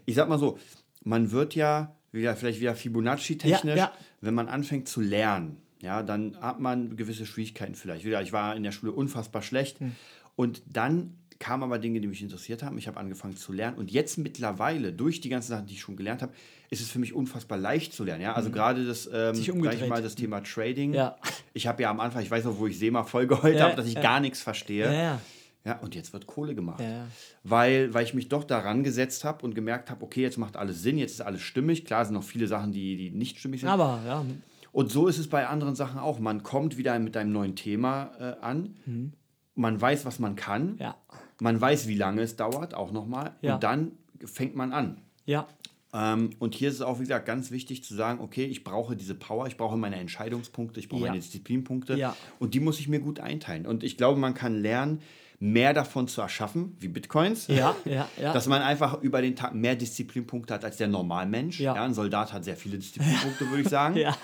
ich 0.07 0.15
sag 0.15 0.29
mal 0.29 0.39
so, 0.39 0.59
man 1.05 1.31
wird 1.31 1.55
ja 1.55 1.95
wieder, 2.13 2.37
vielleicht 2.37 2.61
wieder 2.61 2.75
Fibonacci-technisch, 2.75 3.77
Ja, 3.77 3.85
ja. 3.87 3.93
wenn 4.21 4.35
man 4.35 4.49
anfängt 4.49 4.89
zu 4.89 5.01
lernen, 5.01 5.57
ja, 5.81 6.03
dann 6.03 6.37
hat 6.41 6.61
man 6.61 6.97
gewisse 6.97 7.27
Schwierigkeiten 7.27 7.75
vielleicht. 7.75 8.05
Wieder, 8.05 8.23
Ich 8.23 8.33
war 8.33 8.55
in 8.55 8.63
der 8.63 8.73
Schule 8.73 8.93
unfassbar 8.93 9.43
schlecht 9.43 9.81
Hm. 9.81 9.93
und 10.37 10.63
dann 10.67 11.17
kamen 11.39 11.65
aber 11.65 11.81
Dinge, 11.81 12.01
die 12.01 12.07
mich 12.07 12.23
interessiert 12.23 12.63
haben. 12.63 12.79
Ich 12.79 12.87
habe 12.87 13.01
angefangen 13.01 13.35
zu 13.37 13.53
lernen 13.53 13.77
und 13.77 13.91
jetzt 13.91 14.17
mittlerweile, 14.17 14.93
durch 14.93 15.21
die 15.21 15.29
ganzen 15.29 15.49
Sachen, 15.51 15.67
die 15.67 15.73
ich 15.75 15.81
schon 15.81 15.97
gelernt 15.97 16.23
habe, 16.23 16.33
ist 16.71 16.81
es 16.81 16.89
für 16.89 17.01
mich 17.01 17.15
unfassbar 17.15 17.59
leicht 17.59 17.93
zu 17.93 18.05
lernen. 18.05 18.23
Ja? 18.23 18.35
Also 18.35 18.51
gerade 18.51 18.85
das, 18.87 19.07
ähm, 19.07 19.13
Hm. 19.31 19.35
Sich 19.35 19.47
sag 19.47 19.55
ich 19.55 19.61
umgedreht. 19.61 19.89
mal, 19.89 20.03
das 20.03 20.15
Thema 20.15 20.41
Trading. 20.43 20.95
Ja. 20.95 21.17
Ich 21.53 21.67
habe 21.67 21.83
ja 21.83 21.91
am 21.91 21.99
Anfang, 21.99 22.23
ich 22.23 22.31
weiß 22.31 22.45
noch, 22.45 22.59
wo 22.61 22.69
ich 22.69 22.79
SEMA 22.79 23.03
voll 23.03 23.27
geheult 23.27 23.57
Ja, 23.57 23.65
habe, 23.65 23.75
dass 23.77 23.87
ich 23.87 23.95
ja. 23.95 24.01
gar 24.03 24.21
nichts 24.21 24.41
verstehe. 24.41 24.85
ja, 24.93 25.21
ja. 25.65 25.79
Und 25.81 25.95
jetzt 25.95 26.13
wird 26.13 26.27
Kohle 26.27 26.55
gemacht. 26.55 26.81
Ja. 26.81 27.07
Weil, 27.45 27.93
weil 27.95 28.05
ich 28.05 28.15
mich 28.15 28.29
doch 28.29 28.45
daran 28.45 28.83
gesetzt 28.85 29.25
habe 29.25 29.45
und 29.45 29.55
gemerkt 29.55 29.91
habe, 29.91 30.05
okay, 30.05 30.23
jetzt 30.23 30.39
macht 30.39 30.57
alles 30.57 30.83
Sinn, 30.83 30.99
jetzt 30.99 31.13
ist 31.13 31.21
alles 31.21 31.41
stimmig. 31.43 31.85
Klar 31.85 32.05
sind 32.05 32.15
noch 32.15 32.23
viele 32.25 32.47
Sachen, 32.47 32.73
die, 32.73 32.97
die 32.97 33.11
nicht 33.11 33.39
stimmig 33.39 33.61
sind. 33.61 33.69
Aber 33.71 34.01
ja, 34.07 34.25
Und 34.73 34.91
so 34.91 35.07
ist 35.09 35.19
es 35.19 35.29
bei 35.29 35.47
anderen 35.47 35.75
Sachen 35.75 35.99
auch. 36.01 36.19
Man 36.19 36.43
kommt 36.43 36.77
wieder 36.77 36.99
mit 36.99 37.17
einem 37.17 37.33
neuen 37.33 37.57
Thema 37.57 38.11
äh, 38.19 38.45
an. 38.45 39.13
Man 39.55 39.81
weiß, 39.81 40.05
was 40.05 40.19
man 40.19 40.35
kann. 40.37 40.73
Mhm. 40.73 40.79
ja, 40.79 40.97
Man 41.41 41.61
weiß, 41.61 41.87
wie 41.89 41.97
lange 41.97 42.23
es 42.23 42.37
dauert, 42.37 42.75
auch 42.75 42.91
nochmal. 42.91 43.37
Ja. 43.43 43.55
Und 43.55 43.63
dann 43.63 43.93
fängt 44.25 44.55
man 44.57 44.73
an. 44.73 44.99
ja, 45.27 45.47
Ähm, 45.95 46.31
und 46.39 46.55
hier 46.55 46.69
ist 46.71 46.77
es 46.77 46.81
auch, 46.81 46.99
wie 47.01 47.03
gesagt, 47.05 47.27
ganz 47.27 47.51
wichtig 47.51 47.85
zu 47.85 47.95
sagen, 47.95 48.21
okay, 48.21 48.45
ich 48.47 48.65
brauche 48.65 48.97
diese 48.97 49.15
Power, 49.15 49.47
ich 49.47 49.59
brauche 49.59 49.77
meine 49.77 49.97
Entscheidungspunkte, 49.97 50.81
ich 50.81 50.89
brauche 50.89 51.03
Ja. 51.03 51.09
meine 51.09 51.21
Disziplinpunkte 51.21 51.97
Ja. 51.97 52.17
und 52.39 52.55
die 52.55 52.61
muss 52.61 52.81
ich 52.81 52.89
mir 52.89 53.01
gut 53.01 53.21
einteilen. 53.21 53.67
Und 53.67 53.85
ich 53.85 53.99
glaube, 53.99 54.19
man 54.19 54.33
kann 54.33 54.63
lernen, 54.63 55.01
mehr 55.45 55.75
davon 55.75 56.07
zu 56.07 56.21
erschaffen, 56.21 56.77
wie 56.79 56.87
Bitcoins. 56.87 57.49
ja, 57.49 57.75
ja, 57.85 58.09
ja. 58.21 58.33
Dass 58.33 58.47
man 58.47 58.63
einfach 58.63 59.03
über 59.03 59.21
den 59.21 59.35
Tag 59.35 59.55
mehr 59.55 59.75
Disziplinpunkte 59.75 60.55
hat 60.55 60.65
als 60.65 60.77
der 60.77 60.87
Normalmensch. 60.87 61.59
Ja. 61.59 61.75
Ja. 61.75 61.83
ein 61.83 61.95
Soldat 61.95 62.33
hat 62.33 62.45
sehr 62.45 62.57
viele 62.57 62.79
Disziplinpunkte, 62.79 63.49
würde 63.51 63.63
ich 63.63 63.69
sagen. 63.69 63.97
ja. 63.97 64.17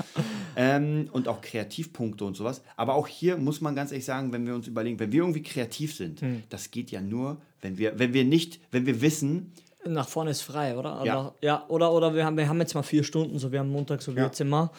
Ähm, 0.54 1.08
und 1.10 1.26
auch 1.26 1.40
Kreativpunkte 1.40 2.24
und 2.24 2.36
sowas. 2.36 2.62
Aber 2.76 2.94
auch 2.94 3.08
hier 3.08 3.36
muss 3.36 3.60
man 3.60 3.74
ganz 3.74 3.90
ehrlich 3.90 4.04
sagen, 4.04 4.32
wenn 4.32 4.46
wir 4.46 4.54
uns 4.54 4.68
überlegen, 4.68 5.00
wenn 5.00 5.10
wir 5.10 5.20
irgendwie 5.22 5.42
kreativ 5.42 5.96
sind, 5.96 6.20
Hm. 6.20 6.44
das 6.50 6.70
geht 6.70 6.92
ja 6.92 7.00
nur, 7.00 7.38
wenn 7.62 7.78
wir, 7.78 7.98
wenn 7.98 8.12
wir 8.12 8.24
nicht, 8.24 8.60
wenn 8.70 8.86
wir 8.86 9.00
wissen, 9.02 9.52
Nach 9.84 10.08
vorne 10.08 10.30
ist 10.30 10.42
frei, 10.42 10.76
oder? 10.76 11.02
Ja. 11.04 11.20
Oder, 11.20 11.34
ja, 11.42 11.64
oder, 11.68 11.92
oder 11.92 12.14
wir, 12.14 12.24
haben, 12.24 12.36
wir 12.36 12.48
haben 12.48 12.60
jetzt 12.60 12.74
mal 12.74 12.82
vier 12.84 13.02
Stunden, 13.02 13.38
so 13.40 13.50
wir 13.50 13.58
haben 13.58 13.70
Montag, 13.70 14.02
so 14.02 14.14
wie 14.14 14.20
Ja. 14.20 14.26
jetzt 14.26 14.40
immer. 14.40 14.70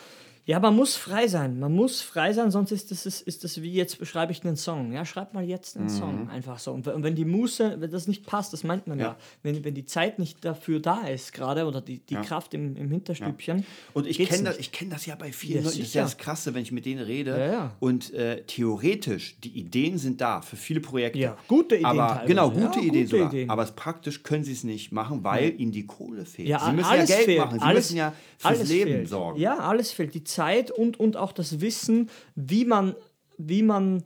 Ja, 0.50 0.60
man 0.60 0.76
muss 0.76 0.96
frei 0.96 1.28
sein. 1.28 1.60
Man 1.60 1.76
muss 1.76 2.02
frei 2.02 2.34
sein, 2.34 2.50
sonst 2.50 2.72
ist 2.72 2.90
das, 2.90 3.06
ist, 3.06 3.22
ist 3.22 3.44
das 3.44 3.62
wie 3.62 3.72
jetzt 3.72 4.00
beschreibe 4.00 4.32
ich 4.32 4.44
einen 4.44 4.56
Song. 4.56 4.92
Ja, 4.94 5.06
schreib 5.06 5.36
mal 5.36 5.44
jetzt 5.44 5.78
einen 5.78 5.90
Song. 5.90 6.28
Einfach 6.32 6.58
so. 6.58 6.72
Und, 6.72 6.88
wenn 6.88 7.14
die 7.14 7.24
Muße, 7.24 7.76
wenn 7.80 7.92
das 7.92 8.08
nicht 8.08 8.26
passt, 8.26 8.52
das 8.52 8.64
meint 8.64 8.88
man 8.88 8.98
ja. 8.98 9.06
Ja. 9.10 9.18
Wenn, 9.44 9.64
wenn 9.64 9.76
die 9.76 9.86
Zeit 9.86 10.18
nicht 10.18 10.44
dafür 10.44 10.80
da 10.80 11.02
ist, 11.08 11.34
gerade, 11.34 11.66
oder 11.68 11.82
die, 11.82 12.00
die 12.00 12.16
Ja. 12.16 12.22
Kraft 12.24 12.56
im, 12.56 12.76
im 12.78 12.90
Hinterstübchen. 12.90 13.64
Und 13.94 14.08
ich 14.08 14.18
kenne 14.18 14.46
das, 14.46 14.58
ich 14.58 14.72
kenn 14.72 14.90
das 14.90 15.06
ja 15.06 15.14
bei 15.14 15.32
vielen 15.32 15.60
Ja, 15.60 15.66
Leuten. 15.66 15.78
Das 15.78 15.88
ist 15.88 15.94
ja 15.94 16.02
das 16.02 16.18
Krasse, 16.18 16.52
wenn 16.56 16.64
ich 16.64 16.72
mit 16.72 16.84
denen 16.88 17.04
rede. 17.04 17.30
Ja, 17.38 17.46
ja. 17.46 17.76
Und 17.80 18.12
äh, 18.16 18.42
theoretisch, 18.48 19.38
die 19.44 19.50
Ideen 19.50 20.00
sind 20.00 20.20
da 20.20 20.42
für 20.42 20.56
viele 20.56 20.80
Projekte. 20.80 21.20
Ja, 21.20 21.38
gute 21.48 21.76
Ideen 21.76 21.86
Aber 21.86 22.08
teilweise. 22.08 22.28
genau, 22.28 22.52
Ja, 22.54 22.66
gute 22.66 22.80
Ideen 22.80 23.04
gute 23.06 23.08
sogar. 23.18 23.30
Ideen. 23.34 23.50
Aber 23.52 23.62
es 23.62 23.72
praktisch 23.74 24.24
können 24.24 24.44
sie 24.44 24.54
es 24.54 24.64
nicht 24.64 24.92
machen, 24.92 25.24
weil 25.24 25.60
ihnen 25.62 25.72
die 25.72 25.86
Kohle 25.86 26.26
fehlt. 26.26 26.48
Ja, 26.48 26.60
sie 26.66 26.72
müssen 26.72 26.88
alles 26.90 27.08
ja 27.10 27.16
Geld 27.18 27.26
fehlt. 27.28 27.40
machen. 27.40 27.60
Sie 27.60 27.66
alles, 27.66 27.86
müssen 27.92 27.98
ja 27.98 28.14
fürs 28.40 28.68
Leben 28.68 28.92
fehlt. 28.92 29.10
sorgen. 29.10 29.40
Ja, 29.40 29.58
alles 29.60 29.92
fehlt. 29.92 30.16
Die 30.16 30.24
Zeit 30.24 30.39
und, 30.72 31.00
und 31.00 31.18
auch 31.18 31.32
das 31.32 31.62
Wissen, 31.62 32.10
wie 32.36 32.66
man, 32.66 32.96
wie 33.38 33.62
man, 33.64 34.04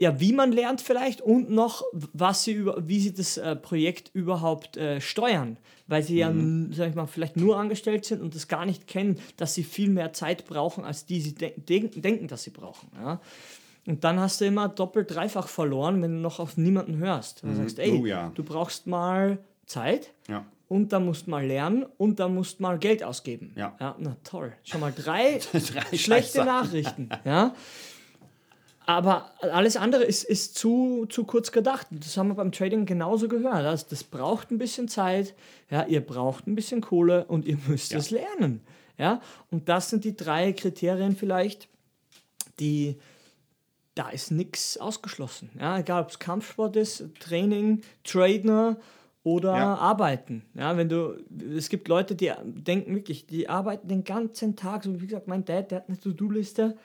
ja, 0.00 0.20
wie 0.20 0.32
man 0.32 0.52
lernt 0.52 0.80
vielleicht 0.80 1.20
und 1.20 1.50
noch, 1.50 1.82
was 1.92 2.44
sie 2.44 2.52
über, 2.52 2.86
wie 2.88 3.00
sie 3.00 3.12
das 3.12 3.36
äh, 3.36 3.56
Projekt 3.56 4.10
überhaupt 4.14 4.76
äh, 4.76 5.00
steuern. 5.00 5.56
Weil 5.88 6.02
sie 6.02 6.16
ja, 6.18 6.30
Mhm. 6.30 6.66
n- 6.68 6.72
sag 6.72 6.90
ich 6.90 6.94
mal, 6.94 7.06
vielleicht 7.06 7.36
nur 7.36 7.56
angestellt 7.58 8.04
sind 8.04 8.20
und 8.20 8.34
das 8.34 8.46
gar 8.46 8.64
nicht 8.66 8.86
kennen, 8.86 9.18
dass 9.38 9.54
sie 9.54 9.64
viel 9.64 9.88
mehr 9.90 10.12
Zeit 10.12 10.44
brauchen, 10.46 10.84
als 10.84 11.06
die 11.06 11.20
sie 11.20 11.34
de 11.34 11.52
denk 11.58 12.00
denken, 12.02 12.28
dass 12.28 12.42
sie 12.44 12.50
brauchen. 12.50 12.90
Ja? 12.94 13.20
Und 13.86 14.04
dann 14.04 14.20
hast 14.20 14.40
du 14.40 14.44
immer 14.44 14.68
doppelt, 14.68 15.10
dreifach 15.14 15.48
verloren, 15.48 16.02
wenn 16.02 16.12
du 16.12 16.18
noch 16.20 16.40
auf 16.40 16.56
niemanden 16.58 16.98
hörst. 16.98 17.42
Du 17.42 17.54
sagst, 17.54 17.78
ey, 17.78 17.90
Oh 17.98 18.04
ja. 18.06 18.30
du 18.34 18.44
brauchst 18.44 18.86
mal 18.86 19.38
Zeit, 19.66 20.12
Ja. 20.28 20.44
Und 20.68 20.92
dann 20.92 21.04
musst 21.06 21.26
mal 21.28 21.44
lernen 21.46 21.86
und 21.96 22.20
dann 22.20 22.34
musst 22.34 22.60
mal 22.60 22.78
Geld 22.78 23.02
ausgeben. 23.02 23.52
Ja. 23.56 23.74
na 23.98 24.16
toll. 24.24 24.52
Schon 24.64 24.80
mal 24.80 24.92
drei, 24.94 25.40
Drei 25.52 25.96
schlechte. 25.96 26.44
Nachrichten. 26.44 27.08
Ja. 27.24 27.54
Aber 28.86 29.32
alles 29.42 29.76
andere 29.76 30.04
ist, 30.04 30.24
ist 30.24 30.54
zu, 30.56 31.04
zu 31.10 31.24
kurz 31.24 31.52
gedacht. 31.52 31.86
Das 31.90 32.16
haben 32.16 32.28
wir 32.28 32.34
beim 32.34 32.52
Trading 32.52 32.86
genauso 32.86 33.28
gehört. 33.28 33.64
Das, 33.64 33.86
das 33.86 34.02
braucht 34.02 34.50
ein 34.50 34.56
bisschen 34.58 34.88
Zeit. 34.88 35.34
Ja, 35.70 35.84
ihr 35.84 36.00
braucht 36.00 36.46
ein 36.46 36.54
bisschen 36.54 36.80
Kohle 36.80 37.24
und 37.26 37.44
ihr 37.44 37.58
müsst 37.66 37.92
Ja. 37.92 37.98
es 37.98 38.10
lernen. 38.10 38.62
Ja, 38.96 39.20
und 39.50 39.68
das 39.68 39.90
sind 39.90 40.04
die 40.04 40.16
drei 40.16 40.52
Kriterien 40.52 41.14
vielleicht, 41.16 41.68
die 42.58 42.96
da 43.94 44.08
ist 44.10 44.30
nichts 44.30 44.78
ausgeschlossen. 44.78 45.50
Ja, 45.60 45.78
egal 45.78 46.02
ob 46.04 46.10
es 46.10 46.18
Kampfsport 46.18 46.76
ist, 46.76 47.04
Training, 47.20 47.82
Trader 48.04 48.76
oder 49.34 49.56
Ja. 49.56 49.74
Arbeiten. 49.76 50.42
Ja, 50.54 50.76
wenn 50.76 50.88
du, 50.88 51.16
es 51.56 51.68
gibt 51.68 51.88
Leute, 51.88 52.14
die 52.14 52.32
denken 52.44 52.94
wirklich, 52.94 53.26
die 53.26 53.48
arbeiten 53.48 53.88
den 53.88 54.04
ganzen 54.04 54.56
Tag, 54.56 54.84
so 54.84 55.00
wie 55.00 55.06
gesagt, 55.06 55.28
mein 55.28 55.44
Dad, 55.44 55.70
der 55.70 55.78
hat 55.78 55.88
eine 55.88 55.98
To-Do-Liste 55.98 56.76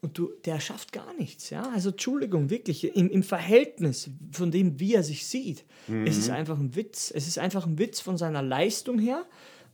und 0.00 0.16
du, 0.18 0.30
der 0.44 0.58
schafft 0.60 0.92
gar 0.92 1.12
nichts. 1.18 1.50
Ja, 1.50 1.68
also 1.74 1.90
Entschuldigung, 1.90 2.50
wirklich, 2.50 2.96
im, 2.96 3.08
im 3.10 3.22
Verhältnis 3.22 4.10
von 4.32 4.50
dem, 4.50 4.80
wie 4.80 4.94
er 4.94 5.02
sich 5.02 5.26
sieht, 5.26 5.64
es 6.06 6.16
ist 6.18 6.30
einfach 6.30 6.58
ein 6.58 6.74
Witz. 6.74 7.12
Es 7.14 7.26
ist 7.28 7.38
einfach 7.38 7.66
ein 7.66 7.78
Witz 7.78 8.00
von 8.00 8.16
seiner 8.16 8.42
Leistung 8.42 8.98
her 8.98 9.24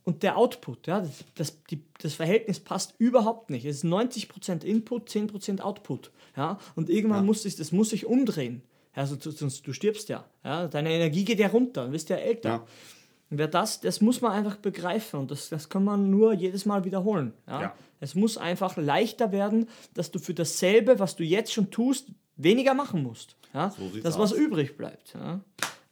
und 0.04 0.22
der 0.22 0.37
Output, 0.37 0.87
ja, 0.87 1.00
das, 1.00 1.24
das, 1.35 1.62
die, 1.70 1.83
das 2.00 2.14
Verhältnis 2.14 2.61
passt 2.61 2.94
überhaupt 2.98 3.50
nicht. 3.50 3.64
Es 3.64 3.76
ist 3.78 3.85
90% 3.85 4.64
Input, 4.64 5.09
10% 5.11 5.61
Output. 5.61 6.11
Ja, 6.37 6.59
und 6.76 6.88
irgendwann 6.90 7.18
Ja. 7.20 7.24
muss 7.24 7.42
sich, 7.42 7.57
das 7.57 7.72
muss 7.72 7.90
sich 7.90 8.07
umdrehen. 8.07 8.62
Ja, 8.98 9.06
so, 9.06 9.16
sonst 9.30 9.64
du 9.64 9.72
stirbst 9.72 10.08
ja. 10.08 10.24
ja. 10.42 10.66
Deine 10.66 10.90
Energie 10.90 11.24
geht 11.24 11.38
ja 11.38 11.46
runter, 11.46 11.87
du 11.87 11.92
wirst 11.92 12.08
ja 12.08 12.16
älter. 12.16 12.48
Ja. 12.48 12.66
Und 13.30 13.38
wer 13.38 13.46
das, 13.46 13.80
das 13.80 14.00
muss 14.00 14.20
man 14.20 14.32
einfach 14.32 14.56
begreifen 14.56 15.20
und 15.20 15.30
das, 15.30 15.50
das 15.50 15.68
kann 15.68 15.84
man 15.84 16.11
nur 16.11 16.32
jedes 16.32 16.66
Mal 16.66 16.84
wiederholen. 16.84 17.32
Ja? 17.46 17.62
Ja. 17.62 17.74
Es 18.00 18.16
muss 18.16 18.37
einfach 18.37 18.76
leichter 18.76 19.30
werden, 19.30 19.68
dass 19.94 20.11
du 20.11 20.18
für 20.18 20.34
dasselbe, 20.34 20.98
was 20.98 21.14
du 21.14 21.22
jetzt 21.22 21.52
schon 21.52 21.70
tust, 21.70 22.08
weniger 22.37 22.74
machen 22.74 23.04
musst. 23.04 23.37
Ja? 23.54 23.70
So 23.70 24.00
das, 24.00 24.18
was 24.18 24.32
aus. 24.32 24.38
übrig 24.38 24.76
bleibt. 24.76 25.14
Ja? 25.14 25.42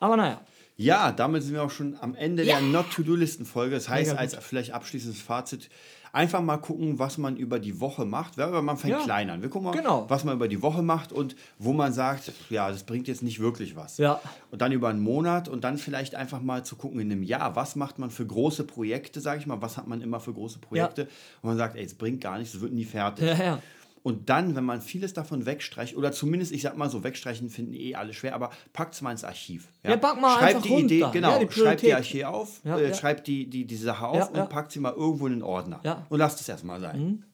Aber 0.01 0.17
naja. 0.17 0.41
Ja, 0.77 1.11
damit 1.13 1.43
sind 1.43 1.55
wir 1.55 1.63
auch 1.63 1.71
schon 1.71 1.97
am 2.01 2.15
Ende 2.15 2.45
Ja. 2.45 2.59
der 2.59 2.69
Not-to-Do-Listen-Folge. 2.69 3.75
Das 3.75 3.89
heißt, 3.89 4.11
Mega 4.11 4.21
als 4.21 4.35
vielleicht 4.37 4.73
abschließendes 4.73 5.23
Fazit, 5.23 5.71
einfach 6.13 6.41
mal 6.43 6.57
gucken, 6.59 6.99
was 6.99 7.17
man 7.19 7.37
über 7.37 7.59
die 7.59 7.81
Woche 7.81 8.05
macht. 8.05 8.37
Ja, 8.37 8.47
aber 8.47 8.63
man 8.63 8.77
fängt 8.77 8.93
Ja. 8.93 9.03
klein 9.03 9.29
an. 9.31 9.43
Wir 9.43 9.49
gucken 9.49 9.67
mal, 9.71 9.77
Genau. 9.77 10.05
was 10.09 10.25
man 10.25 10.35
über 10.37 10.49
die 10.49 10.61
Woche 10.63 10.83
macht 10.83 11.13
und 11.13 11.35
wo 11.59 11.73
man 11.73 11.93
sagt, 11.93 12.33
ja, 12.51 12.71
das 12.71 12.85
bringt 12.85 13.09
jetzt 13.09 13.23
nicht 13.23 13.41
wirklich 13.41 13.75
was. 13.77 13.97
Ja. 13.99 14.21
Und 14.51 14.61
dann 14.63 14.73
über 14.73 14.89
einen 14.89 15.01
Monat 15.01 15.49
und 15.49 15.65
dann 15.65 15.79
vielleicht 15.79 16.15
einfach 16.15 16.41
mal 16.43 16.65
zu 16.65 16.77
gucken 16.77 17.01
in 17.01 17.11
einem 17.11 17.23
Jahr, 17.23 17.57
was 17.57 17.75
macht 17.77 17.99
man 17.99 18.11
für 18.11 18.27
große 18.27 18.65
Projekte, 18.65 19.21
sage 19.21 19.41
ich 19.41 19.47
mal, 19.47 19.61
was 19.63 19.77
hat 19.79 19.87
man 19.89 20.01
immer 20.03 20.21
für 20.21 20.33
große 20.35 20.59
Projekte. 20.59 21.03
Und 21.43 21.49
man 21.49 21.57
sagt, 21.59 21.77
ey, 21.77 21.85
es 21.85 21.95
bringt 21.95 22.21
gar 22.23 22.39
nichts, 22.39 22.55
es 22.55 22.61
wird 22.61 22.73
nie 22.73 22.85
fertig. 22.85 23.27
Ja, 23.27 23.35
ja. 23.45 23.63
Und 24.07 24.29
dann, 24.31 24.55
wenn 24.55 24.63
man 24.63 24.81
vieles 24.83 25.15
davon 25.15 25.47
wegstreicht, 25.47 25.97
oder 25.97 26.13
zumindest, 26.13 26.53
ich 26.53 26.63
sag 26.63 26.77
mal 26.77 26.89
so, 26.89 27.03
wegstreichen 27.03 27.51
finden 27.51 27.75
eh 27.75 27.97
alle 27.97 28.15
schwer, 28.15 28.37
aber 28.37 28.51
packt 28.73 28.95
es 28.95 29.03
mal 29.03 29.11
ins 29.11 29.25
Archiv. 29.25 29.67
Ja, 29.83 29.97
pack 29.97 30.21
mal 30.21 30.39
schreibt 30.39 30.55
einfach 30.55 30.63
die 30.63 30.75
Idee, 30.75 31.03
runter. 31.03 31.13
genau, 31.13 31.31
Ja, 31.33 31.45
die 31.45 31.53
schreibt 31.53 31.83
die. 31.83 31.93
Archiv 31.93 32.25
auf, 32.25 32.61
Ja, 32.63 32.79
äh, 32.79 32.89
ja. 32.91 32.95
schreibt 32.95 33.27
die, 33.27 33.51
die, 33.51 33.65
die 33.65 33.75
Sache 33.75 34.07
auf 34.07 34.17
Ja, 34.17 34.25
und 34.27 34.37
ja. 34.37 34.47
packt 34.47 34.71
sie 34.71 34.79
mal 34.79 34.93
irgendwo 34.93 35.27
in 35.27 35.33
den 35.33 35.43
Ordner. 35.43 35.81
Ja. 35.83 36.07
Und 36.09 36.21
lasst 36.21 36.41
es 36.41 36.49
erstmal 36.49 36.79
sein. 36.79 37.25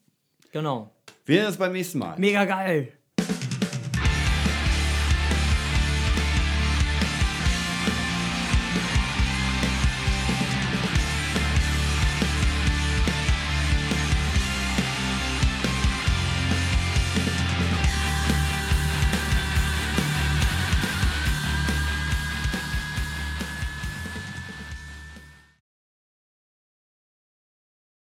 Genau. 0.51 0.89
Wir 1.25 1.37
sehen 1.41 1.45
uns 1.45 1.57
beim 1.57 1.73
nächsten 1.73 1.99
Mal. 1.99 2.17
Mega 2.17 2.43
geil. 2.45 2.91